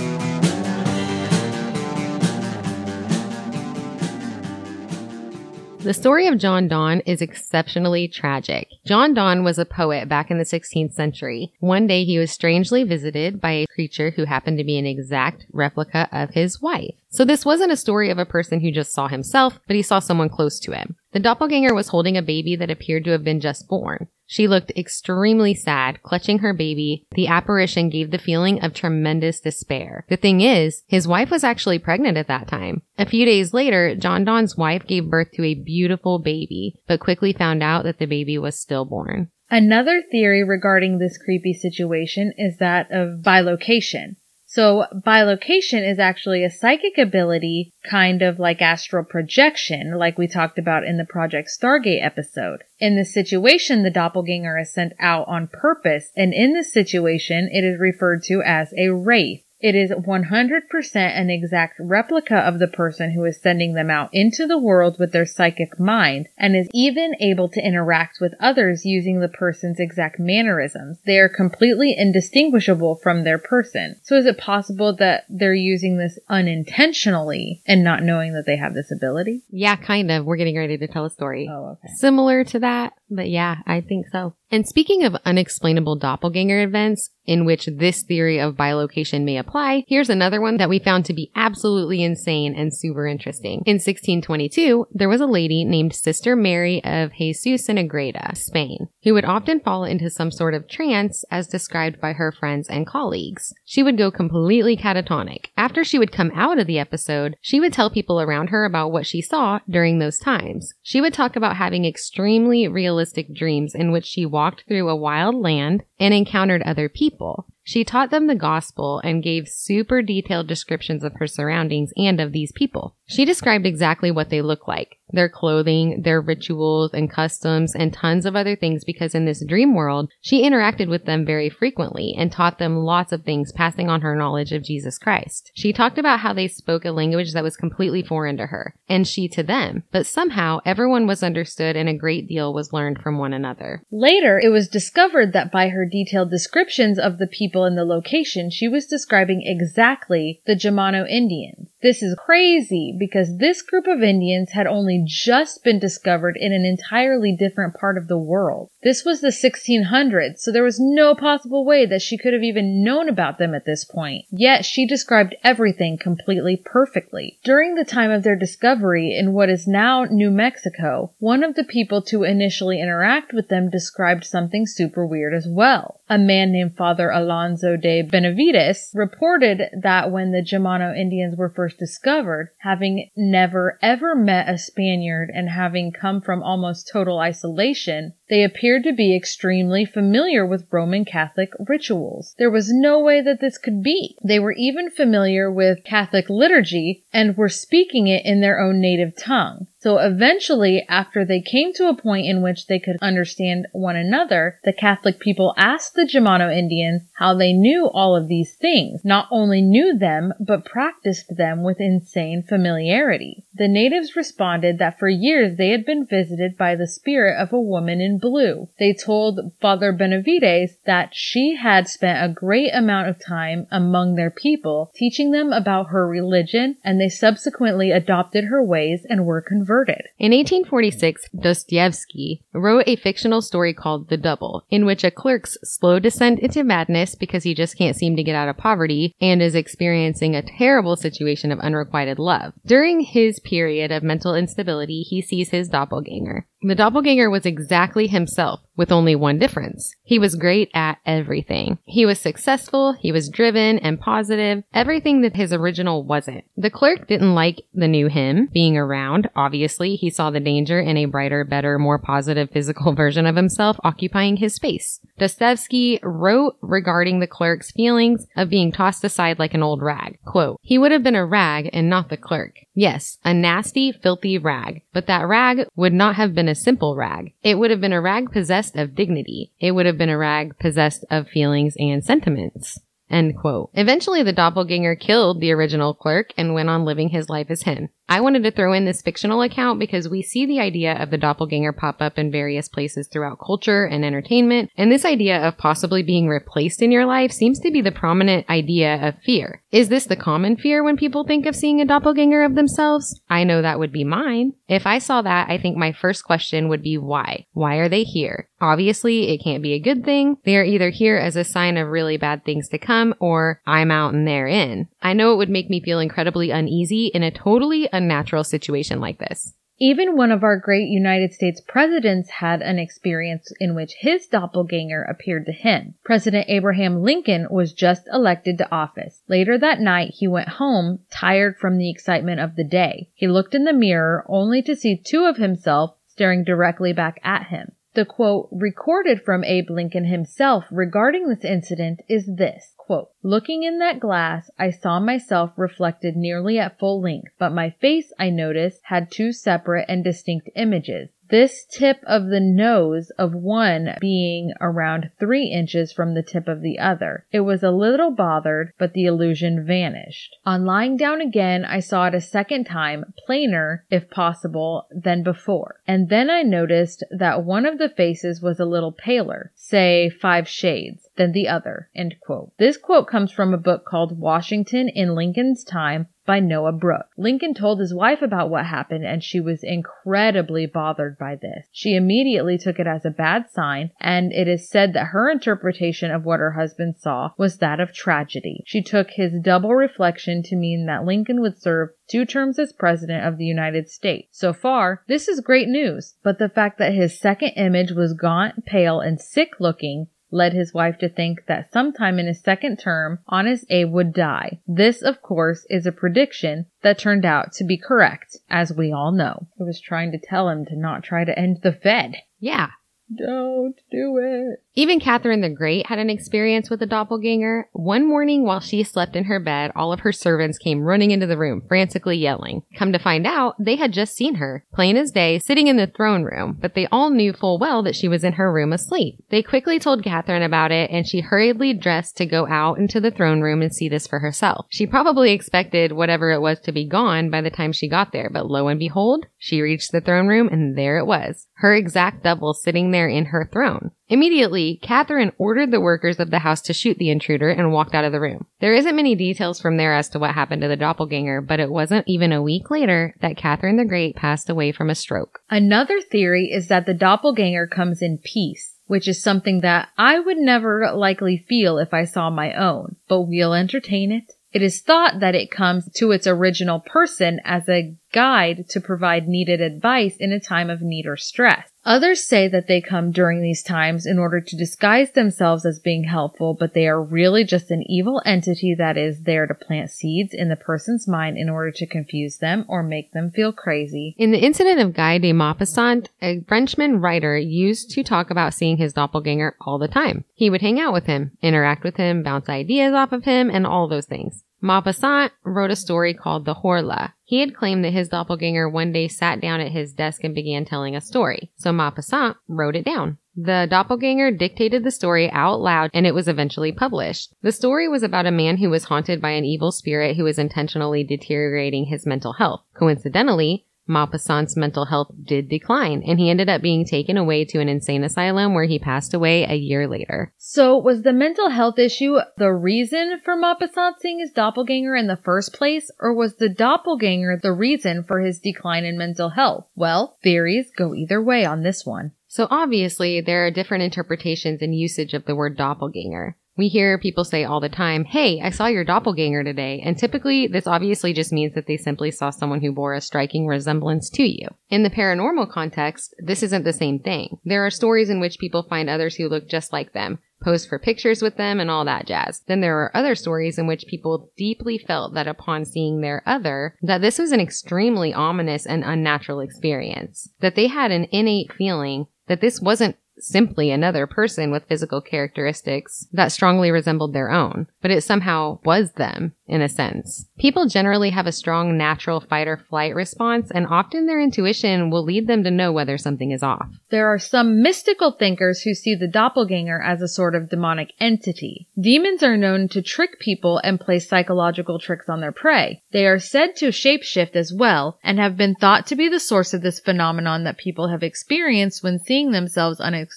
The 5.83 5.95
story 5.95 6.27
of 6.27 6.37
John 6.37 6.67
Donne 6.67 6.99
is 7.07 7.23
exceptionally 7.23 8.07
tragic. 8.07 8.67
John 8.85 9.15
Donne 9.15 9.43
was 9.43 9.57
a 9.57 9.65
poet 9.65 10.07
back 10.07 10.29
in 10.29 10.37
the 10.37 10.43
16th 10.43 10.93
century. 10.93 11.53
One 11.59 11.87
day 11.87 12.03
he 12.03 12.19
was 12.19 12.29
strangely 12.29 12.83
visited 12.83 13.41
by 13.41 13.53
a 13.53 13.65
creature 13.65 14.11
who 14.11 14.25
happened 14.25 14.59
to 14.59 14.63
be 14.63 14.77
an 14.77 14.85
exact 14.85 15.47
replica 15.51 16.07
of 16.11 16.35
his 16.35 16.61
wife. 16.61 16.93
So 17.11 17.25
this 17.25 17.45
wasn't 17.45 17.73
a 17.73 17.77
story 17.77 18.09
of 18.09 18.17
a 18.17 18.25
person 18.25 18.61
who 18.61 18.71
just 18.71 18.93
saw 18.93 19.09
himself, 19.09 19.59
but 19.67 19.75
he 19.75 19.81
saw 19.81 19.99
someone 19.99 20.29
close 20.29 20.59
to 20.61 20.71
him. 20.71 20.95
The 21.11 21.19
doppelganger 21.19 21.73
was 21.73 21.89
holding 21.89 22.15
a 22.15 22.21
baby 22.21 22.55
that 22.55 22.71
appeared 22.71 23.03
to 23.03 23.11
have 23.11 23.23
been 23.23 23.41
just 23.41 23.67
born. 23.67 24.07
She 24.27 24.47
looked 24.47 24.71
extremely 24.77 25.53
sad, 25.53 26.01
clutching 26.03 26.39
her 26.39 26.53
baby. 26.53 27.05
The 27.15 27.27
apparition 27.27 27.89
gave 27.89 28.11
the 28.11 28.17
feeling 28.17 28.61
of 28.63 28.73
tremendous 28.73 29.41
despair. 29.41 30.05
The 30.07 30.15
thing 30.15 30.39
is, 30.39 30.83
his 30.87 31.05
wife 31.05 31.29
was 31.29 31.43
actually 31.43 31.79
pregnant 31.79 32.17
at 32.17 32.29
that 32.29 32.47
time. 32.47 32.81
A 32.97 33.05
few 33.05 33.25
days 33.25 33.53
later, 33.53 33.93
John 33.93 34.23
Donne's 34.23 34.55
wife 34.55 34.87
gave 34.87 35.09
birth 35.09 35.31
to 35.33 35.43
a 35.43 35.53
beautiful 35.53 36.17
baby, 36.17 36.75
but 36.87 37.01
quickly 37.01 37.33
found 37.33 37.61
out 37.61 37.83
that 37.83 37.99
the 37.99 38.05
baby 38.05 38.37
was 38.37 38.57
stillborn. 38.57 39.31
Another 39.49 40.01
theory 40.09 40.45
regarding 40.45 40.97
this 40.97 41.17
creepy 41.17 41.53
situation 41.53 42.31
is 42.37 42.57
that 42.59 42.89
of 42.89 43.19
bilocation. 43.19 44.15
So 44.53 44.85
bilocation 44.93 45.89
is 45.89 45.97
actually 45.97 46.43
a 46.43 46.49
psychic 46.49 46.97
ability, 46.97 47.71
kind 47.89 48.21
of 48.21 48.37
like 48.37 48.61
astral 48.61 49.05
projection, 49.05 49.97
like 49.97 50.17
we 50.17 50.27
talked 50.27 50.59
about 50.59 50.83
in 50.83 50.97
the 50.97 51.05
Project 51.05 51.47
Stargate 51.47 52.03
episode. 52.03 52.65
In 52.77 52.97
this 52.97 53.13
situation, 53.13 53.83
the 53.83 53.89
doppelganger 53.89 54.59
is 54.59 54.73
sent 54.73 54.91
out 54.99 55.25
on 55.29 55.47
purpose, 55.47 56.11
and 56.17 56.33
in 56.33 56.51
this 56.51 56.73
situation, 56.73 57.47
it 57.49 57.63
is 57.63 57.79
referred 57.79 58.23
to 58.23 58.43
as 58.45 58.73
a 58.77 58.89
wraith. 58.89 59.45
It 59.61 59.75
is 59.75 59.91
100% 59.91 60.95
an 60.95 61.29
exact 61.29 61.79
replica 61.79 62.37
of 62.37 62.59
the 62.59 62.67
person 62.67 63.11
who 63.11 63.23
is 63.25 63.39
sending 63.39 63.73
them 63.73 63.89
out 63.89 64.09
into 64.11 64.47
the 64.47 64.57
world 64.57 64.97
with 64.99 65.11
their 65.11 65.25
psychic 65.25 65.79
mind 65.79 66.27
and 66.37 66.55
is 66.55 66.67
even 66.73 67.13
able 67.19 67.47
to 67.49 67.65
interact 67.65 68.17
with 68.19 68.33
others 68.39 68.85
using 68.85 69.19
the 69.19 69.29
person's 69.29 69.79
exact 69.79 70.19
mannerisms. 70.19 70.97
They 71.05 71.19
are 71.19 71.29
completely 71.29 71.95
indistinguishable 71.97 72.95
from 72.95 73.23
their 73.23 73.37
person. 73.37 73.97
So 74.03 74.15
is 74.17 74.25
it 74.25 74.37
possible 74.37 74.95
that 74.97 75.25
they're 75.29 75.53
using 75.53 75.97
this 75.97 76.17
unintentionally 76.27 77.61
and 77.67 77.83
not 77.83 78.03
knowing 78.03 78.33
that 78.33 78.45
they 78.45 78.57
have 78.57 78.73
this 78.73 78.91
ability? 78.91 79.43
Yeah, 79.49 79.75
kind 79.75 80.09
of. 80.09 80.25
We're 80.25 80.37
getting 80.37 80.57
ready 80.57 80.77
to 80.77 80.87
tell 80.87 81.05
a 81.05 81.09
story. 81.09 81.47
Oh, 81.51 81.77
okay. 81.83 81.93
Similar 81.95 82.43
to 82.45 82.59
that, 82.59 82.93
but 83.09 83.29
yeah, 83.29 83.57
I 83.67 83.81
think 83.81 84.07
so. 84.11 84.33
And 84.51 84.67
speaking 84.67 85.03
of 85.05 85.15
unexplainable 85.25 85.95
doppelganger 85.95 86.61
events 86.61 87.09
in 87.25 87.45
which 87.45 87.67
this 87.67 88.03
theory 88.03 88.39
of 88.39 88.55
bilocation 88.55 89.23
may 89.23 89.37
apply, 89.37 89.85
here's 89.87 90.09
another 90.09 90.41
one 90.41 90.57
that 90.57 90.67
we 90.67 90.79
found 90.79 91.05
to 91.05 91.13
be 91.13 91.31
absolutely 91.35 92.03
insane 92.03 92.53
and 92.53 92.75
super 92.75 93.07
interesting. 93.07 93.63
In 93.65 93.75
1622, 93.75 94.87
there 94.91 95.07
was 95.07 95.21
a 95.21 95.25
lady 95.25 95.63
named 95.63 95.95
Sister 95.95 96.35
Mary 96.35 96.83
of 96.83 97.13
Jesus 97.13 97.69
in 97.69 97.77
Agreda, 97.77 98.35
Spain, 98.35 98.89
who 99.03 99.13
would 99.13 99.23
often 99.23 99.61
fall 99.61 99.85
into 99.85 100.09
some 100.09 100.31
sort 100.31 100.53
of 100.53 100.67
trance 100.67 101.23
as 101.31 101.47
described 101.47 102.01
by 102.01 102.11
her 102.11 102.33
friends 102.33 102.67
and 102.67 102.85
colleagues. 102.85 103.53
She 103.63 103.83
would 103.83 103.97
go 103.97 104.11
completely 104.11 104.75
catatonic. 104.75 105.45
After 105.55 105.85
she 105.85 105.99
would 105.99 106.11
come 106.11 106.31
out 106.35 106.59
of 106.59 106.67
the 106.67 106.79
episode, 106.79 107.37
she 107.39 107.61
would 107.61 107.71
tell 107.71 107.89
people 107.89 108.19
around 108.19 108.47
her 108.47 108.65
about 108.65 108.91
what 108.91 109.05
she 109.05 109.21
saw 109.21 109.59
during 109.69 109.99
those 109.99 110.19
times. 110.19 110.73
She 110.81 110.99
would 110.99 111.13
talk 111.13 111.37
about 111.37 111.55
having 111.55 111.85
extremely 111.85 112.67
realistic 112.67 113.33
dreams 113.33 113.73
in 113.73 113.93
which 113.93 114.05
she 114.05 114.25
walked 114.25 114.40
through 114.67 114.89
a 114.89 114.95
wild 114.95 115.35
land 115.35 115.83
and 116.01 116.13
encountered 116.13 116.63
other 116.63 116.89
people. 116.89 117.47
She 117.63 117.83
taught 117.83 118.09
them 118.09 118.25
the 118.27 118.35
gospel 118.35 118.99
and 119.03 119.23
gave 119.23 119.47
super 119.47 120.01
detailed 120.01 120.47
descriptions 120.47 121.03
of 121.03 121.13
her 121.17 121.27
surroundings 121.27 121.91
and 121.95 122.19
of 122.19 122.31
these 122.31 122.51
people. 122.51 122.95
She 123.05 123.23
described 123.23 123.65
exactly 123.65 124.09
what 124.09 124.29
they 124.29 124.41
look 124.41 124.67
like, 124.67 124.97
their 125.11 125.29
clothing, 125.29 126.01
their 126.01 126.21
rituals 126.21 126.93
and 126.93 127.11
customs, 127.11 127.75
and 127.75 127.93
tons 127.93 128.25
of 128.25 128.35
other 128.35 128.55
things 128.55 128.83
because 128.83 129.13
in 129.13 129.25
this 129.25 129.45
dream 129.45 129.75
world, 129.75 130.09
she 130.21 130.43
interacted 130.43 130.87
with 130.87 131.05
them 131.05 131.25
very 131.25 131.49
frequently 131.49 132.15
and 132.17 132.31
taught 132.31 132.57
them 132.57 132.77
lots 132.77 133.11
of 133.11 133.23
things, 133.23 133.51
passing 133.51 133.89
on 133.89 134.01
her 134.01 134.15
knowledge 134.15 134.53
of 134.53 134.63
Jesus 134.63 134.97
Christ. 134.97 135.51
She 135.53 135.71
talked 135.71 135.97
about 135.97 136.21
how 136.21 136.33
they 136.33 136.47
spoke 136.47 136.85
a 136.85 136.91
language 136.91 137.33
that 137.33 137.43
was 137.43 137.57
completely 137.57 138.01
foreign 138.01 138.37
to 138.37 138.47
her, 138.47 138.73
and 138.89 139.07
she 139.07 139.27
to 139.29 139.43
them, 139.43 139.83
but 139.91 140.07
somehow 140.07 140.59
everyone 140.65 141.05
was 141.05 141.21
understood 141.21 141.75
and 141.75 141.89
a 141.89 141.93
great 141.93 142.27
deal 142.27 142.53
was 142.53 142.73
learned 142.73 142.99
from 142.99 143.19
one 143.19 143.33
another. 143.33 143.83
Later, 143.91 144.39
it 144.41 144.49
was 144.49 144.67
discovered 144.67 145.33
that 145.33 145.51
by 145.51 145.69
her 145.69 145.85
detailed 145.91 146.31
descriptions 146.31 146.97
of 146.97 147.17
the 147.17 147.27
people 147.27 147.65
in 147.65 147.75
the 147.75 147.83
location, 147.83 148.49
she 148.49 148.67
was 148.67 148.85
describing 148.85 149.43
exactly 149.43 150.41
the 150.45 150.55
Jumano 150.55 151.07
Indians. 151.07 151.67
This 151.81 152.03
is 152.03 152.15
crazy 152.15 152.95
because 152.97 153.37
this 153.37 153.61
group 153.61 153.87
of 153.87 154.03
Indians 154.03 154.51
had 154.51 154.67
only 154.67 155.03
just 155.05 155.63
been 155.63 155.79
discovered 155.79 156.37
in 156.39 156.53
an 156.53 156.63
entirely 156.63 157.35
different 157.35 157.73
part 157.73 157.97
of 157.97 158.07
the 158.07 158.17
world. 158.17 158.69
This 158.83 159.03
was 159.03 159.21
the 159.21 159.29
1600s, 159.29 160.39
so 160.39 160.51
there 160.51 160.63
was 160.63 160.79
no 160.79 161.15
possible 161.15 161.65
way 161.65 161.85
that 161.87 162.01
she 162.01 162.17
could 162.17 162.33
have 162.33 162.43
even 162.43 162.83
known 162.83 163.09
about 163.09 163.39
them 163.39 163.55
at 163.55 163.65
this 163.65 163.83
point. 163.83 164.25
Yet 164.31 164.63
she 164.63 164.85
described 164.85 165.35
everything 165.43 165.97
completely 165.97 166.61
perfectly. 166.63 167.39
During 167.43 167.75
the 167.75 167.83
time 167.83 168.11
of 168.11 168.23
their 168.23 168.35
discovery 168.35 169.15
in 169.17 169.33
what 169.33 169.49
is 169.49 169.67
now 169.67 170.05
New 170.05 170.29
Mexico, 170.29 171.13
one 171.17 171.43
of 171.43 171.55
the 171.55 171.63
people 171.63 172.01
to 172.03 172.23
initially 172.23 172.79
interact 172.79 173.33
with 173.33 173.49
them 173.49 173.69
described 173.69 174.23
something 174.23 174.65
super 174.67 175.05
weird 175.05 175.33
as 175.33 175.47
well. 175.49 176.01
A 176.09 176.17
man 176.17 176.51
named 176.51 176.75
Father 176.75 177.09
Alonso 177.09 177.77
de 177.77 178.01
Benavides 178.01 178.91
reported 178.93 179.61
that 179.81 180.11
when 180.11 180.31
the 180.31 180.41
Jumano 180.41 180.95
Indians 180.95 181.37
were 181.37 181.49
first 181.49 181.70
discovered, 181.77 182.49
having 182.59 183.09
never 183.15 183.77
ever 183.81 184.15
met 184.15 184.49
a 184.49 184.57
Spaniard 184.57 185.29
and 185.33 185.49
having 185.49 185.91
come 185.91 186.21
from 186.21 186.43
almost 186.43 186.89
total 186.91 187.19
isolation, 187.19 188.13
they 188.31 188.43
appeared 188.45 188.85
to 188.85 188.93
be 188.93 189.13
extremely 189.13 189.83
familiar 189.83 190.45
with 190.45 190.65
Roman 190.71 191.03
Catholic 191.03 191.51
rituals. 191.67 192.33
There 192.39 192.49
was 192.49 192.71
no 192.71 192.97
way 192.97 193.21
that 193.21 193.41
this 193.41 193.57
could 193.57 193.83
be. 193.83 194.17
They 194.23 194.39
were 194.39 194.53
even 194.53 194.89
familiar 194.89 195.51
with 195.51 195.83
Catholic 195.83 196.29
liturgy 196.29 197.03
and 197.11 197.35
were 197.35 197.49
speaking 197.49 198.07
it 198.07 198.25
in 198.25 198.39
their 198.39 198.61
own 198.61 198.79
native 198.79 199.17
tongue. 199.17 199.67
So 199.81 199.97
eventually, 199.97 200.85
after 200.87 201.25
they 201.25 201.41
came 201.41 201.73
to 201.73 201.89
a 201.89 201.95
point 201.95 202.27
in 202.27 202.43
which 202.43 202.67
they 202.67 202.77
could 202.79 202.97
understand 203.01 203.67
one 203.71 203.95
another, 203.95 204.59
the 204.63 204.73
Catholic 204.73 205.19
people 205.19 205.55
asked 205.57 205.95
the 205.95 206.03
Jumano 206.03 206.55
Indians 206.55 207.01
how 207.15 207.33
they 207.33 207.51
knew 207.51 207.89
all 207.91 208.15
of 208.15 208.27
these 208.27 208.53
things, 208.55 209.03
not 209.03 209.27
only 209.31 209.59
knew 209.59 209.97
them, 209.97 210.33
but 210.39 210.65
practiced 210.65 211.35
them 211.35 211.63
with 211.63 211.81
insane 211.81 212.43
familiarity. 212.47 213.43
The 213.55 213.67
natives 213.67 214.15
responded 214.15 214.77
that 214.77 214.99
for 214.99 215.09
years 215.09 215.57
they 215.57 215.69
had 215.69 215.83
been 215.83 216.05
visited 216.05 216.57
by 216.57 216.75
the 216.75 216.87
spirit 216.87 217.41
of 217.41 217.51
a 217.51 217.59
woman 217.59 217.99
in 217.99 218.19
blue. 218.21 218.69
They 218.79 218.93
told 218.93 219.51
Father 219.59 219.91
Benavides 219.91 220.77
that 220.85 221.09
she 221.13 221.55
had 221.55 221.87
spent 221.87 222.23
a 222.23 222.33
great 222.33 222.71
amount 222.73 223.09
of 223.09 223.23
time 223.23 223.67
among 223.71 224.15
their 224.15 224.31
people, 224.31 224.91
teaching 224.95 225.31
them 225.31 225.51
about 225.51 225.87
her 225.87 226.07
religion, 226.07 226.77
and 226.83 226.99
they 226.99 227.09
subsequently 227.09 227.91
adopted 227.91 228.45
her 228.45 228.63
ways 228.63 229.05
and 229.09 229.25
were 229.25 229.41
converted. 229.41 230.03
In 230.19 230.31
1846, 230.31 231.29
Dostoevsky 231.37 232.43
wrote 232.53 232.83
a 232.87 232.95
fictional 232.95 233.41
story 233.41 233.73
called 233.73 234.09
The 234.09 234.17
Double, 234.17 234.63
in 234.69 234.85
which 234.85 235.03
a 235.03 235.11
clerk's 235.11 235.57
slow 235.63 235.99
descent 235.99 236.39
into 236.39 236.63
madness 236.63 237.15
because 237.15 237.43
he 237.43 237.53
just 237.53 237.77
can't 237.77 237.95
seem 237.95 238.15
to 238.15 238.23
get 238.23 238.35
out 238.35 238.49
of 238.49 238.57
poverty 238.57 239.15
and 239.19 239.41
is 239.41 239.55
experiencing 239.55 240.35
a 240.35 240.41
terrible 240.41 240.95
situation 240.95 241.51
of 241.51 241.59
unrequited 241.59 242.19
love. 242.19 242.53
During 242.65 243.01
his 243.01 243.39
period 243.39 243.91
of 243.91 244.03
mental 244.03 244.35
instability, 244.35 245.01
he 245.01 245.21
sees 245.21 245.49
his 245.49 245.69
doppelganger. 245.69 246.45
The 246.63 246.75
doppelganger 246.75 247.29
was 247.29 247.45
exactly 247.45 248.05
himself, 248.05 248.61
with 248.77 248.91
only 248.91 249.15
one 249.15 249.39
difference. 249.39 249.95
He 250.03 250.19
was 250.19 250.35
great 250.35 250.69
at 250.75 250.99
everything. 251.07 251.79
He 251.85 252.05
was 252.05 252.19
successful, 252.19 252.93
he 252.93 253.11
was 253.11 253.29
driven 253.29 253.79
and 253.79 253.99
positive, 253.99 254.63
everything 254.71 255.21
that 255.21 255.35
his 255.35 255.51
original 255.51 256.03
wasn't. 256.03 256.43
The 256.55 256.69
clerk 256.69 257.07
didn't 257.07 257.33
like 257.33 257.63
the 257.73 257.87
new 257.87 258.07
him 258.07 258.47
being 258.53 258.77
around, 258.77 259.27
obviously. 259.35 259.95
He 259.95 260.11
saw 260.11 260.29
the 260.29 260.39
danger 260.39 260.79
in 260.79 260.97
a 260.97 261.05
brighter, 261.05 261.43
better, 261.43 261.79
more 261.79 261.97
positive 261.97 262.51
physical 262.51 262.93
version 262.95 263.25
of 263.25 263.35
himself 263.35 263.77
occupying 263.83 264.37
his 264.37 264.53
space. 264.53 264.99
Dostoevsky 265.17 265.99
wrote 266.03 266.57
regarding 266.61 267.19
the 267.19 267.27
clerk's 267.27 267.71
feelings 267.71 268.27
of 268.35 268.49
being 268.49 268.71
tossed 268.71 269.03
aside 269.03 269.39
like 269.39 269.55
an 269.55 269.63
old 269.63 269.81
rag. 269.81 270.19
Quote, 270.25 270.59
he 270.61 270.77
would 270.77 270.91
have 270.91 271.03
been 271.03 271.15
a 271.15 271.25
rag 271.25 271.69
and 271.73 271.89
not 271.89 272.09
the 272.09 272.17
clerk. 272.17 272.59
Yes, 272.73 273.17
a 273.25 273.33
nasty, 273.33 273.91
filthy 273.91 274.37
rag. 274.37 274.81
But 274.93 275.07
that 275.07 275.27
rag 275.27 275.67
would 275.75 275.93
not 275.93 276.15
have 276.15 276.33
been 276.33 276.47
a 276.47 276.55
simple 276.55 276.95
rag. 276.95 277.33
It 277.43 277.57
would 277.57 277.71
have 277.71 277.81
been 277.81 277.93
a 277.93 278.01
rag 278.01 278.31
possessed 278.31 278.75
of 278.75 278.95
dignity. 278.95 279.51
It 279.59 279.71
would 279.71 279.85
have 279.85 279.97
been 279.97 280.09
a 280.09 280.17
rag 280.17 280.57
possessed 280.57 281.03
of 281.09 281.27
feelings 281.27 281.75
and 281.77 282.03
sentiments. 282.03 282.79
End 283.09 283.37
quote. 283.37 283.71
Eventually, 283.73 284.23
the 284.23 284.31
doppelganger 284.31 284.95
killed 284.95 285.41
the 285.41 285.51
original 285.51 285.93
clerk 285.93 286.33
and 286.37 286.53
went 286.53 286.69
on 286.69 286.85
living 286.85 287.09
his 287.09 287.27
life 287.27 287.47
as 287.49 287.63
him. 287.63 287.89
I 288.11 288.19
wanted 288.19 288.43
to 288.43 288.51
throw 288.51 288.73
in 288.73 288.83
this 288.83 289.01
fictional 289.01 289.41
account 289.41 289.79
because 289.79 290.09
we 290.09 290.21
see 290.21 290.45
the 290.45 290.59
idea 290.59 291.01
of 291.01 291.11
the 291.11 291.17
doppelganger 291.17 291.71
pop 291.71 292.01
up 292.01 292.19
in 292.19 292.29
various 292.29 292.67
places 292.67 293.07
throughout 293.07 293.39
culture 293.39 293.85
and 293.85 294.03
entertainment, 294.03 294.69
and 294.75 294.91
this 294.91 295.05
idea 295.05 295.37
of 295.39 295.57
possibly 295.57 296.03
being 296.03 296.27
replaced 296.27 296.81
in 296.81 296.91
your 296.91 297.05
life 297.05 297.31
seems 297.31 297.57
to 297.59 297.71
be 297.71 297.79
the 297.79 297.89
prominent 297.89 298.49
idea 298.49 298.95
of 299.01 299.23
fear. 299.23 299.61
Is 299.71 299.87
this 299.87 300.07
the 300.07 300.17
common 300.17 300.57
fear 300.57 300.83
when 300.83 300.97
people 300.97 301.23
think 301.23 301.45
of 301.45 301.55
seeing 301.55 301.79
a 301.79 301.85
doppelganger 301.85 302.43
of 302.43 302.55
themselves? 302.55 303.21
I 303.29 303.45
know 303.45 303.61
that 303.61 303.79
would 303.79 303.93
be 303.93 304.03
mine. 304.03 304.55
If 304.67 304.85
I 304.85 304.99
saw 304.99 305.21
that, 305.21 305.49
I 305.49 305.57
think 305.57 305.77
my 305.77 305.93
first 305.93 306.25
question 306.25 306.67
would 306.67 306.83
be 306.83 306.97
why? 306.97 307.45
Why 307.53 307.77
are 307.77 307.87
they 307.87 308.03
here? 308.03 308.49
Obviously, 308.59 309.29
it 309.29 309.41
can't 309.43 309.63
be 309.63 309.73
a 309.73 309.79
good 309.79 310.03
thing. 310.03 310.37
They 310.43 310.57
are 310.57 310.63
either 310.63 310.89
here 310.89 311.17
as 311.17 311.35
a 311.35 311.43
sign 311.43 311.77
of 311.77 311.87
really 311.87 312.17
bad 312.17 312.43
things 312.43 312.67
to 312.69 312.77
come 312.77 313.15
or 313.19 313.61
I'm 313.65 313.89
out 313.89 314.13
and 314.13 314.27
they're 314.27 314.47
in. 314.47 314.87
I 315.01 315.13
know 315.13 315.33
it 315.33 315.37
would 315.37 315.49
make 315.49 315.69
me 315.69 315.81
feel 315.81 315.99
incredibly 315.99 316.51
uneasy 316.51 317.07
in 317.07 317.23
a 317.23 317.31
totally 317.31 317.89
unnatural 318.01 318.43
situation 318.43 318.99
like 318.99 319.19
this. 319.19 319.53
Even 319.83 320.15
one 320.15 320.31
of 320.31 320.43
our 320.43 320.59
great 320.59 320.89
United 320.89 321.33
States 321.33 321.59
presidents 321.59 322.29
had 322.29 322.61
an 322.61 322.77
experience 322.77 323.51
in 323.59 323.73
which 323.73 323.95
his 324.01 324.27
doppelganger 324.27 325.01
appeared 325.01 325.47
to 325.47 325.51
him. 325.51 325.95
President 326.03 326.45
Abraham 326.49 327.01
Lincoln 327.01 327.47
was 327.49 327.73
just 327.73 328.07
elected 328.13 328.59
to 328.59 328.71
office. 328.71 329.23
Later 329.27 329.57
that 329.57 329.79
night, 329.79 330.13
he 330.15 330.27
went 330.27 330.49
home, 330.49 330.99
tired 331.11 331.57
from 331.57 331.79
the 331.79 331.89
excitement 331.89 332.39
of 332.39 332.55
the 332.55 332.63
day. 332.63 333.09
He 333.15 333.27
looked 333.27 333.55
in 333.55 333.63
the 333.63 333.73
mirror 333.73 334.23
only 334.29 334.61
to 334.61 334.75
see 334.75 335.01
two 335.03 335.25
of 335.25 335.37
himself 335.37 335.95
staring 336.05 336.43
directly 336.43 336.93
back 336.93 337.19
at 337.23 337.47
him. 337.47 337.71
The 337.95 338.05
quote 338.05 338.49
recorded 338.51 339.23
from 339.23 339.43
Abe 339.43 339.71
Lincoln 339.71 340.05
himself 340.05 340.65
regarding 340.69 341.27
this 341.27 341.43
incident 341.43 342.01
is 342.07 342.29
this 342.37 342.75
quote, 342.91 343.11
Looking 343.23 343.63
in 343.63 343.79
that 343.79 344.01
glass, 344.01 344.51
I 344.59 344.69
saw 344.69 344.99
myself 344.99 345.53
reflected 345.55 346.17
nearly 346.17 346.59
at 346.59 346.77
full 346.77 346.99
length, 346.99 347.31
but 347.39 347.53
my 347.53 347.69
face, 347.69 348.11
I 348.19 348.29
noticed, 348.29 348.81
had 348.83 349.09
two 349.09 349.31
separate 349.31 349.85
and 349.87 350.03
distinct 350.03 350.49
images 350.57 351.07
this 351.31 351.65
tip 351.65 352.03
of 352.05 352.27
the 352.27 352.41
nose 352.41 353.09
of 353.11 353.33
one 353.33 353.95
being 354.01 354.51
around 354.59 355.09
three 355.17 355.45
inches 355.45 355.93
from 355.93 356.13
the 356.13 356.21
tip 356.21 356.49
of 356.49 356.61
the 356.61 356.77
other. 356.77 357.25
It 357.31 357.39
was 357.39 357.63
a 357.63 357.71
little 357.71 358.11
bothered, 358.11 358.73
but 358.77 358.91
the 358.91 359.05
illusion 359.05 359.65
vanished. 359.65 360.35
On 360.45 360.65
lying 360.65 360.97
down 360.97 361.21
again, 361.21 361.63
I 361.63 361.79
saw 361.79 362.07
it 362.07 362.13
a 362.13 362.19
second 362.19 362.65
time, 362.65 363.13
plainer, 363.25 363.85
if 363.89 364.09
possible, 364.09 364.87
than 364.91 365.23
before. 365.23 365.79
And 365.87 366.09
then 366.09 366.29
I 366.29 366.41
noticed 366.41 367.05
that 367.11 367.45
one 367.45 367.65
of 367.65 367.77
the 367.77 367.87
faces 367.87 368.41
was 368.41 368.59
a 368.59 368.65
little 368.65 368.91
paler, 368.91 369.53
say 369.55 370.09
five 370.09 370.49
shades 370.49 371.07
than 371.15 371.31
the 371.31 371.47
other. 371.47 371.89
End 371.95 372.15
quote. 372.21 372.51
This 372.57 372.77
quote 372.77 373.07
comes 373.07 373.31
from 373.31 373.53
a 373.53 373.57
book 373.57 373.85
called 373.85 374.19
Washington 374.19 374.89
in 374.89 375.15
Lincoln's 375.15 375.63
Time 375.63 376.07
by 376.25 376.39
Noah 376.39 376.71
Brooke. 376.71 377.09
Lincoln 377.17 377.53
told 377.53 377.79
his 377.79 377.93
wife 377.93 378.21
about 378.21 378.49
what 378.49 378.65
happened 378.65 379.05
and 379.05 379.23
she 379.23 379.39
was 379.39 379.63
incredibly 379.63 380.65
bothered 380.65 381.17
by 381.17 381.35
this. 381.35 381.67
She 381.71 381.95
immediately 381.95 382.57
took 382.57 382.79
it 382.79 382.87
as 382.87 383.05
a 383.05 383.09
bad 383.09 383.49
sign 383.51 383.91
and 383.99 384.31
it 384.31 384.47
is 384.47 384.69
said 384.69 384.93
that 384.93 385.07
her 385.07 385.29
interpretation 385.29 386.11
of 386.11 386.23
what 386.23 386.39
her 386.39 386.51
husband 386.51 386.95
saw 386.97 387.31
was 387.37 387.57
that 387.57 387.79
of 387.79 387.91
tragedy. 387.91 388.63
She 388.65 388.81
took 388.81 389.09
his 389.11 389.33
double 389.41 389.73
reflection 389.75 390.43
to 390.43 390.55
mean 390.55 390.85
that 390.85 391.05
Lincoln 391.05 391.41
would 391.41 391.61
serve 391.61 391.89
two 392.07 392.25
terms 392.25 392.59
as 392.59 392.71
president 392.71 393.25
of 393.25 393.37
the 393.37 393.45
United 393.45 393.89
States. 393.89 394.27
So 394.31 394.53
far, 394.53 395.03
this 395.07 395.27
is 395.27 395.39
great 395.39 395.67
news, 395.67 396.15
but 396.23 396.39
the 396.39 396.49
fact 396.49 396.77
that 396.77 396.93
his 396.93 397.19
second 397.19 397.49
image 397.57 397.91
was 397.91 398.13
gaunt, 398.13 398.65
pale, 398.65 398.99
and 398.99 399.19
sick 399.19 399.53
looking 399.59 400.07
led 400.31 400.53
his 400.53 400.73
wife 400.73 400.97
to 400.99 401.09
think 401.09 401.45
that 401.47 401.71
sometime 401.71 402.17
in 402.17 402.27
his 402.27 402.41
second 402.41 402.77
term, 402.77 403.19
Honest 403.27 403.65
Abe 403.69 403.91
would 403.91 404.13
die. 404.13 404.59
This, 404.67 405.01
of 405.01 405.21
course, 405.21 405.65
is 405.69 405.85
a 405.85 405.91
prediction 405.91 406.65
that 406.81 406.97
turned 406.97 407.25
out 407.25 407.51
to 407.53 407.63
be 407.63 407.77
correct, 407.77 408.37
as 408.49 408.73
we 408.73 408.91
all 408.91 409.11
know. 409.11 409.47
I 409.59 409.63
was 409.63 409.79
trying 409.79 410.11
to 410.11 410.19
tell 410.19 410.49
him 410.49 410.65
to 410.65 410.75
not 410.75 411.03
try 411.03 411.23
to 411.23 411.37
end 411.37 411.59
the 411.61 411.73
Fed. 411.73 412.15
Yeah. 412.39 412.69
Don't 413.15 413.75
do 413.91 414.17
it. 414.17 414.63
Even 414.73 415.01
Catherine 415.01 415.41
the 415.41 415.49
Great 415.49 415.87
had 415.87 415.99
an 415.99 416.09
experience 416.09 416.69
with 416.69 416.81
a 416.81 416.85
doppelganger. 416.85 417.67
One 417.73 418.07
morning 418.07 418.45
while 418.45 418.61
she 418.61 418.83
slept 418.83 419.17
in 419.17 419.25
her 419.25 419.37
bed, 419.37 419.73
all 419.75 419.91
of 419.91 419.99
her 419.99 420.13
servants 420.13 420.57
came 420.57 420.81
running 420.81 421.11
into 421.11 421.27
the 421.27 421.37
room, 421.37 421.61
frantically 421.67 422.15
yelling. 422.15 422.63
Come 422.77 422.93
to 422.93 422.99
find 422.99 423.27
out, 423.27 423.55
they 423.59 423.75
had 423.75 423.91
just 423.91 424.15
seen 424.15 424.35
her, 424.35 424.65
plain 424.73 424.95
as 424.95 425.11
day, 425.11 425.39
sitting 425.39 425.67
in 425.67 425.75
the 425.75 425.87
throne 425.87 426.23
room, 426.23 426.57
but 426.61 426.73
they 426.73 426.87
all 426.87 427.09
knew 427.09 427.33
full 427.33 427.59
well 427.59 427.83
that 427.83 427.97
she 427.97 428.07
was 428.07 428.23
in 428.23 428.33
her 428.33 428.49
room 428.49 428.71
asleep. 428.71 429.21
They 429.29 429.43
quickly 429.43 429.77
told 429.77 430.05
Catherine 430.05 430.41
about 430.41 430.71
it, 430.71 430.89
and 430.89 431.05
she 431.05 431.19
hurriedly 431.19 431.73
dressed 431.73 432.15
to 432.17 432.25
go 432.25 432.47
out 432.47 432.77
into 432.77 433.01
the 433.01 433.11
throne 433.11 433.41
room 433.41 433.61
and 433.61 433.75
see 433.75 433.89
this 433.89 434.07
for 434.07 434.19
herself. 434.19 434.67
She 434.69 434.87
probably 434.87 435.33
expected 435.33 435.91
whatever 435.91 436.31
it 436.31 436.39
was 436.39 436.61
to 436.61 436.71
be 436.71 436.87
gone 436.87 437.29
by 437.29 437.41
the 437.41 437.49
time 437.49 437.73
she 437.73 437.89
got 437.89 438.13
there, 438.13 438.29
but 438.31 438.49
lo 438.49 438.69
and 438.69 438.79
behold, 438.79 439.25
she 439.37 439.61
reached 439.61 439.91
the 439.91 439.99
throne 439.99 440.27
room 440.27 440.47
and 440.47 440.77
there 440.77 440.97
it 440.97 441.05
was. 441.05 441.47
Her 441.55 441.75
exact 441.75 442.23
double 442.23 442.53
sitting 442.53 442.91
there 442.91 443.09
in 443.09 443.25
her 443.25 443.49
throne. 443.51 443.91
Immediately, 444.11 444.77
Catherine 444.81 445.31
ordered 445.37 445.71
the 445.71 445.79
workers 445.79 446.19
of 446.19 446.31
the 446.31 446.39
house 446.39 446.59
to 446.63 446.73
shoot 446.73 446.97
the 446.97 447.09
intruder 447.09 447.49
and 447.49 447.71
walked 447.71 447.95
out 447.95 448.03
of 448.03 448.11
the 448.11 448.19
room. 448.19 448.45
There 448.59 448.73
isn't 448.73 448.93
many 448.93 449.15
details 449.15 449.61
from 449.61 449.77
there 449.77 449.93
as 449.93 450.09
to 450.09 450.19
what 450.19 450.33
happened 450.33 450.63
to 450.63 450.67
the 450.67 450.75
doppelganger, 450.75 451.39
but 451.39 451.61
it 451.61 451.71
wasn't 451.71 452.03
even 452.09 452.33
a 452.33 452.41
week 452.41 452.69
later 452.69 453.15
that 453.21 453.37
Catherine 453.37 453.77
the 453.77 453.85
Great 453.85 454.17
passed 454.17 454.49
away 454.49 454.73
from 454.73 454.89
a 454.89 454.95
stroke. 454.95 455.39
Another 455.49 456.01
theory 456.01 456.51
is 456.51 456.67
that 456.67 456.85
the 456.85 456.93
doppelganger 456.93 457.67
comes 457.67 458.01
in 458.01 458.17
peace, 458.17 458.75
which 458.85 459.07
is 459.07 459.23
something 459.23 459.61
that 459.61 459.87
I 459.97 460.19
would 460.19 460.37
never 460.37 460.91
likely 460.93 461.45
feel 461.47 461.77
if 461.77 461.93
I 461.93 462.03
saw 462.03 462.29
my 462.29 462.53
own, 462.53 462.97
but 463.07 463.21
we'll 463.21 463.53
entertain 463.53 464.11
it. 464.11 464.33
It 464.51 464.61
is 464.61 464.81
thought 464.81 465.21
that 465.21 465.35
it 465.35 465.49
comes 465.49 465.89
to 465.95 466.11
its 466.11 466.27
original 466.27 466.81
person 466.81 467.39
as 467.45 467.69
a 467.69 467.95
guide 468.11 468.67
to 468.69 468.79
provide 468.79 469.27
needed 469.27 469.61
advice 469.61 470.15
in 470.17 470.31
a 470.31 470.39
time 470.39 470.69
of 470.69 470.81
need 470.81 471.05
or 471.05 471.17
stress. 471.17 471.71
Others 471.83 472.23
say 472.23 472.47
that 472.47 472.67
they 472.67 472.79
come 472.79 473.11
during 473.11 473.41
these 473.41 473.63
times 473.63 474.05
in 474.05 474.19
order 474.19 474.39
to 474.39 474.55
disguise 474.55 475.11
themselves 475.11 475.65
as 475.65 475.79
being 475.79 476.03
helpful, 476.03 476.53
but 476.53 476.75
they 476.75 476.87
are 476.87 477.01
really 477.01 477.43
just 477.43 477.71
an 477.71 477.83
evil 477.89 478.21
entity 478.23 478.75
that 478.77 478.97
is 478.97 479.23
there 479.23 479.47
to 479.47 479.55
plant 479.55 479.89
seeds 479.89 480.31
in 480.31 480.49
the 480.49 480.55
person's 480.55 481.07
mind 481.07 481.37
in 481.37 481.49
order 481.49 481.71
to 481.71 481.87
confuse 481.87 482.37
them 482.37 482.65
or 482.67 482.83
make 482.83 483.11
them 483.13 483.31
feel 483.31 483.51
crazy. 483.51 484.13
In 484.19 484.31
the 484.31 484.37
incident 484.43 484.79
of 484.79 484.93
Guy 484.93 485.17
de 485.17 485.33
Maupassant, 485.33 486.09
a 486.21 486.41
Frenchman 486.47 487.01
writer 487.01 487.35
used 487.35 487.89
to 487.91 488.03
talk 488.03 488.29
about 488.29 488.53
seeing 488.53 488.77
his 488.77 488.93
doppelganger 488.93 489.55
all 489.61 489.79
the 489.79 489.87
time. 489.87 490.23
He 490.35 490.51
would 490.51 490.61
hang 490.61 490.79
out 490.79 490.93
with 490.93 491.07
him, 491.07 491.31
interact 491.41 491.83
with 491.83 491.97
him, 491.97 492.21
bounce 492.21 492.47
ideas 492.47 492.93
off 492.93 493.11
of 493.11 493.23
him, 493.23 493.49
and 493.49 493.65
all 493.65 493.87
those 493.87 494.05
things. 494.05 494.43
Maupassant 494.61 495.31
wrote 495.43 495.71
a 495.71 495.75
story 495.75 496.13
called 496.13 496.45
The 496.45 496.55
Horla. 496.55 497.13
He 497.23 497.39
had 497.39 497.55
claimed 497.55 497.83
that 497.83 497.93
his 497.93 498.09
doppelganger 498.09 498.69
one 498.69 498.91
day 498.91 499.07
sat 499.07 499.41
down 499.41 499.59
at 499.59 499.71
his 499.71 499.93
desk 499.93 500.23
and 500.23 500.35
began 500.35 500.65
telling 500.65 500.95
a 500.95 501.01
story. 501.01 501.51
So 501.55 501.71
Maupassant 501.71 502.35
wrote 502.47 502.75
it 502.75 502.85
down. 502.85 503.17
The 503.35 503.65
doppelganger 503.69 504.31
dictated 504.31 504.83
the 504.83 504.91
story 504.91 505.31
out 505.31 505.61
loud 505.61 505.89
and 505.93 506.05
it 506.05 506.13
was 506.13 506.27
eventually 506.27 506.71
published. 506.71 507.33
The 507.41 507.51
story 507.51 507.87
was 507.87 508.03
about 508.03 508.25
a 508.25 508.31
man 508.31 508.57
who 508.57 508.69
was 508.69 508.83
haunted 508.83 509.21
by 509.21 509.31
an 509.31 509.45
evil 509.45 509.71
spirit 509.71 510.17
who 510.17 510.25
was 510.25 510.37
intentionally 510.37 511.03
deteriorating 511.03 511.85
his 511.85 512.05
mental 512.05 512.33
health. 512.33 512.61
Coincidentally, 512.73 513.65
Maupassant's 513.91 514.55
mental 514.55 514.85
health 514.85 515.11
did 515.23 515.49
decline, 515.49 516.01
and 516.07 516.17
he 516.17 516.29
ended 516.29 516.49
up 516.49 516.61
being 516.61 516.85
taken 516.85 517.17
away 517.17 517.43
to 517.45 517.59
an 517.59 517.67
insane 517.67 518.03
asylum 518.03 518.53
where 518.53 518.65
he 518.65 518.79
passed 518.79 519.13
away 519.13 519.43
a 519.43 519.55
year 519.55 519.87
later. 519.87 520.33
So, 520.37 520.77
was 520.77 521.03
the 521.03 521.13
mental 521.13 521.49
health 521.49 521.77
issue 521.77 522.17
the 522.37 522.53
reason 522.53 523.19
for 523.23 523.35
Maupassant 523.35 523.99
seeing 523.99 524.19
his 524.19 524.31
doppelganger 524.31 524.95
in 524.95 525.07
the 525.07 525.17
first 525.17 525.53
place, 525.53 525.91
or 525.99 526.13
was 526.13 526.37
the 526.37 526.49
doppelganger 526.49 527.39
the 527.41 527.51
reason 527.51 528.03
for 528.03 528.21
his 528.21 528.39
decline 528.39 528.85
in 528.85 528.97
mental 528.97 529.29
health? 529.29 529.67
Well, 529.75 530.17
theories 530.23 530.71
go 530.75 530.95
either 530.95 531.21
way 531.21 531.45
on 531.45 531.63
this 531.63 531.85
one. 531.85 532.13
So 532.27 532.47
obviously, 532.49 533.19
there 533.19 533.45
are 533.45 533.51
different 533.51 533.83
interpretations 533.83 534.61
and 534.61 534.73
usage 534.73 535.13
of 535.13 535.25
the 535.25 535.35
word 535.35 535.57
doppelganger. 535.57 536.37
We 536.57 536.67
hear 536.67 536.97
people 536.97 537.23
say 537.23 537.43
all 537.43 537.59
the 537.59 537.69
time, 537.69 538.03
Hey, 538.03 538.41
I 538.41 538.49
saw 538.49 538.67
your 538.67 538.83
doppelganger 538.83 539.43
today. 539.43 539.81
And 539.83 539.97
typically, 539.97 540.47
this 540.47 540.67
obviously 540.67 541.13
just 541.13 541.31
means 541.31 541.53
that 541.55 541.65
they 541.65 541.77
simply 541.77 542.11
saw 542.11 542.29
someone 542.29 542.61
who 542.61 542.73
bore 542.73 542.93
a 542.93 543.01
striking 543.01 543.47
resemblance 543.47 544.09
to 544.11 544.23
you. 544.23 544.47
In 544.69 544.83
the 544.83 544.89
paranormal 544.89 545.49
context, 545.49 546.13
this 546.19 546.43
isn't 546.43 546.63
the 546.63 546.73
same 546.73 546.99
thing. 546.99 547.37
There 547.45 547.65
are 547.65 547.71
stories 547.71 548.09
in 548.09 548.19
which 548.19 548.39
people 548.39 548.63
find 548.63 548.89
others 548.89 549.15
who 549.15 549.29
look 549.29 549.47
just 549.47 549.71
like 549.71 549.93
them, 549.93 550.19
pose 550.41 550.65
for 550.65 550.77
pictures 550.77 551.21
with 551.21 551.37
them, 551.37 551.59
and 551.59 551.71
all 551.71 551.85
that 551.85 552.05
jazz. 552.05 552.41
Then 552.47 552.61
there 552.61 552.79
are 552.79 552.95
other 552.95 553.15
stories 553.15 553.57
in 553.57 553.67
which 553.67 553.87
people 553.87 554.29
deeply 554.35 554.77
felt 554.77 555.13
that 555.13 555.27
upon 555.27 555.65
seeing 555.65 556.01
their 556.01 556.21
other, 556.25 556.75
that 556.81 557.01
this 557.01 557.17
was 557.17 557.31
an 557.31 557.39
extremely 557.39 558.13
ominous 558.13 558.65
and 558.65 558.83
unnatural 558.83 559.39
experience. 559.39 560.29
That 560.41 560.55
they 560.55 560.67
had 560.67 560.91
an 560.91 561.07
innate 561.11 561.53
feeling 561.53 562.07
that 562.27 562.41
this 562.41 562.61
wasn't 562.61 562.95
simply 563.23 563.71
another 563.71 564.07
person 564.07 564.51
with 564.51 564.67
physical 564.67 565.01
characteristics 565.01 566.07
that 566.11 566.31
strongly 566.31 566.71
resembled 566.71 567.13
their 567.13 567.31
own, 567.31 567.67
but 567.81 567.91
it 567.91 568.03
somehow 568.03 568.59
was 568.63 568.93
them 568.93 569.33
in 569.47 569.61
a 569.61 569.69
sense. 569.69 570.27
People 570.39 570.65
generally 570.65 571.09
have 571.09 571.27
a 571.27 571.31
strong 571.31 571.77
natural 571.77 572.21
fight 572.21 572.47
or 572.47 572.57
flight 572.57 572.95
response, 572.95 573.51
and 573.51 573.67
often 573.67 574.05
their 574.05 574.21
intuition 574.21 574.89
will 574.89 575.03
lead 575.03 575.27
them 575.27 575.43
to 575.43 575.51
know 575.51 575.71
whether 575.73 575.97
something 575.97 576.31
is 576.31 576.41
off. 576.41 576.69
There 576.89 577.07
are 577.07 577.19
some 577.19 577.61
mystical 577.61 578.11
thinkers 578.11 578.61
who 578.61 578.73
see 578.73 578.95
the 578.95 579.09
doppelganger 579.09 579.81
as 579.81 580.01
a 580.01 580.07
sort 580.07 580.35
of 580.35 580.49
demonic 580.49 580.93
entity. 580.99 581.67
Demons 581.79 582.23
are 582.23 582.37
known 582.37 582.69
to 582.69 582.81
trick 582.81 583.19
people 583.19 583.59
and 583.63 583.79
play 583.79 583.99
psychological 583.99 584.79
tricks 584.79 585.09
on 585.09 585.19
their 585.19 585.33
prey. 585.33 585.83
They 585.91 586.05
are 586.05 586.19
said 586.19 586.55
to 586.57 586.67
shapeshift 586.67 587.35
as 587.35 587.53
well 587.53 587.99
and 588.03 588.19
have 588.19 588.37
been 588.37 588.55
thought 588.55 588.87
to 588.87 588.95
be 588.95 589.09
the 589.09 589.19
source 589.19 589.53
of 589.53 589.61
this 589.61 589.79
phenomenon 589.79 590.45
that 590.45 590.57
people 590.57 590.87
have 590.87 591.03
experienced 591.03 591.83
when 591.83 591.99
seeing 591.99 592.31
themselves 592.31 592.79
unexpectedly. 592.79 593.10